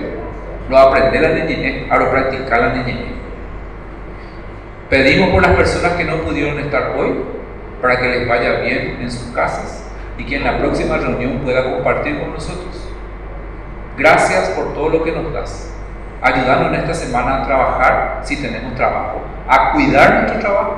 lo 0.71 0.79
aprender 0.79 1.21
la 1.21 1.45
niñez, 1.45 1.91
ahora 1.91 2.13
practicar 2.13 2.61
la 2.61 2.75
niñez. 2.75 2.99
Pedimos 4.93 5.31
por 5.31 5.41
las 5.41 5.57
personas 5.57 5.93
que 5.93 6.05
no 6.05 6.17
pudieron 6.17 6.59
estar 6.59 6.95
hoy 6.99 7.25
para 7.81 7.99
que 7.99 8.09
les 8.09 8.29
vaya 8.29 8.61
bien 8.61 8.99
en 9.01 9.11
sus 9.11 9.35
casas 9.35 9.91
y 10.19 10.27
que 10.27 10.37
en 10.37 10.45
la 10.45 10.59
próxima 10.59 10.99
reunión 10.99 11.39
pueda 11.39 11.65
compartir 11.65 12.21
con 12.21 12.35
nosotros. 12.35 12.91
Gracias 13.97 14.51
por 14.51 14.75
todo 14.75 14.91
lo 14.91 15.03
que 15.03 15.13
nos 15.13 15.33
das. 15.33 15.73
Ayúdanos 16.21 16.75
en 16.75 16.75
esta 16.75 16.93
semana 16.93 17.39
a 17.39 17.47
trabajar 17.47 18.21
si 18.23 18.37
tenemos 18.43 18.75
trabajo, 18.75 19.23
a 19.49 19.73
cuidar 19.73 20.25
nuestro 20.25 20.41
trabajo. 20.41 20.75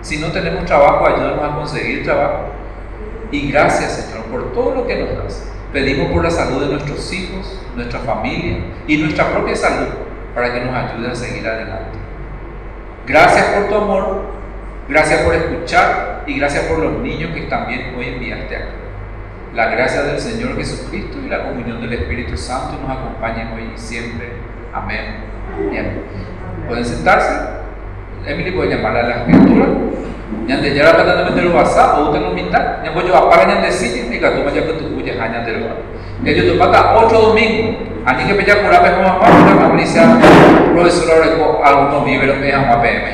Si 0.00 0.16
no 0.16 0.32
tenemos 0.32 0.64
trabajo, 0.64 1.06
ayúdanos 1.06 1.52
a 1.52 1.54
conseguir 1.54 2.04
trabajo. 2.04 2.44
Y 3.30 3.52
gracias, 3.52 3.92
Señor, 3.92 4.24
por 4.28 4.54
todo 4.54 4.74
lo 4.74 4.86
que 4.86 5.04
nos 5.04 5.22
das. 5.22 5.46
Pedimos 5.70 6.10
por 6.12 6.24
la 6.24 6.30
salud 6.30 6.62
de 6.62 6.72
nuestros 6.72 7.12
hijos, 7.12 7.60
nuestra 7.76 8.00
familia 8.00 8.56
y 8.86 8.96
nuestra 8.96 9.26
propia 9.26 9.54
salud 9.54 9.88
para 10.34 10.50
que 10.50 10.62
nos 10.62 10.74
ayude 10.74 11.10
a 11.10 11.14
seguir 11.14 11.46
adelante. 11.46 12.07
Gracias 13.08 13.46
por 13.46 13.68
tu 13.68 13.74
amor, 13.74 14.20
gracias 14.86 15.22
por 15.22 15.34
escuchar 15.34 16.24
y 16.26 16.38
gracias 16.38 16.64
por 16.64 16.78
los 16.78 17.00
niños 17.00 17.34
que 17.34 17.40
también 17.42 17.94
hoy 17.96 18.08
enviaste 18.08 18.54
acá. 18.54 18.66
la 19.54 19.70
gracia 19.70 20.02
del 20.02 20.20
Señor 20.20 20.54
Jesucristo 20.56 21.16
y 21.24 21.30
la 21.30 21.44
comunión 21.44 21.80
del 21.80 21.94
Espíritu 21.94 22.36
Santo 22.36 22.78
nos 22.82 22.90
acompañen 22.90 23.48
hoy 23.54 23.72
y 23.74 23.78
siempre. 23.78 24.34
Amén. 24.74 25.24
Bien. 25.70 26.02
Pueden 26.68 26.84
sentarse. 26.84 27.34
Emily 28.26 28.50
puede 28.50 28.76
llamarle 28.76 29.00
a 29.00 29.02
la 29.04 29.16
escritura. 29.20 29.66
Ya 30.46 30.56
la 30.84 30.92
pata 30.92 31.30
meter 31.30 31.46
WhatsApp 31.48 31.98
o 31.98 32.10
usted 32.10 32.20
no 32.20 32.32
minta. 32.32 32.82
Ya 32.84 32.90
voy 32.90 33.10
a 33.10 33.16
apagar 33.16 33.48
ñande 33.48 33.72
sí, 33.72 34.06
y 34.06 34.18
que 34.18 34.60
tú 34.72 34.90
me 34.94 34.97
llamas 35.14 35.22
tu 35.22 35.22
cuya 35.22 35.24
a 35.24 35.28
ñande 35.28 35.52
lo. 35.52 35.66
Ya 36.24 36.32
yo 36.32 36.52
te 36.52 36.58
pata 36.58 36.96
ocho 36.96 37.20
domingos. 37.20 37.76
A 38.04 38.14
mí 38.14 38.24
que 38.24 38.34
por 38.56 38.72
la 38.72 38.80
vez 38.80 38.92
como 38.92 39.08
mamá, 39.08 39.28
una 39.28 39.68
mamá, 39.68 40.18
profesora, 40.72 41.26
algunos 41.64 42.04
víveros 42.04 42.38
me 42.38 42.50
llaman 42.50 42.70
a 42.70 42.82
PM. 42.82 43.04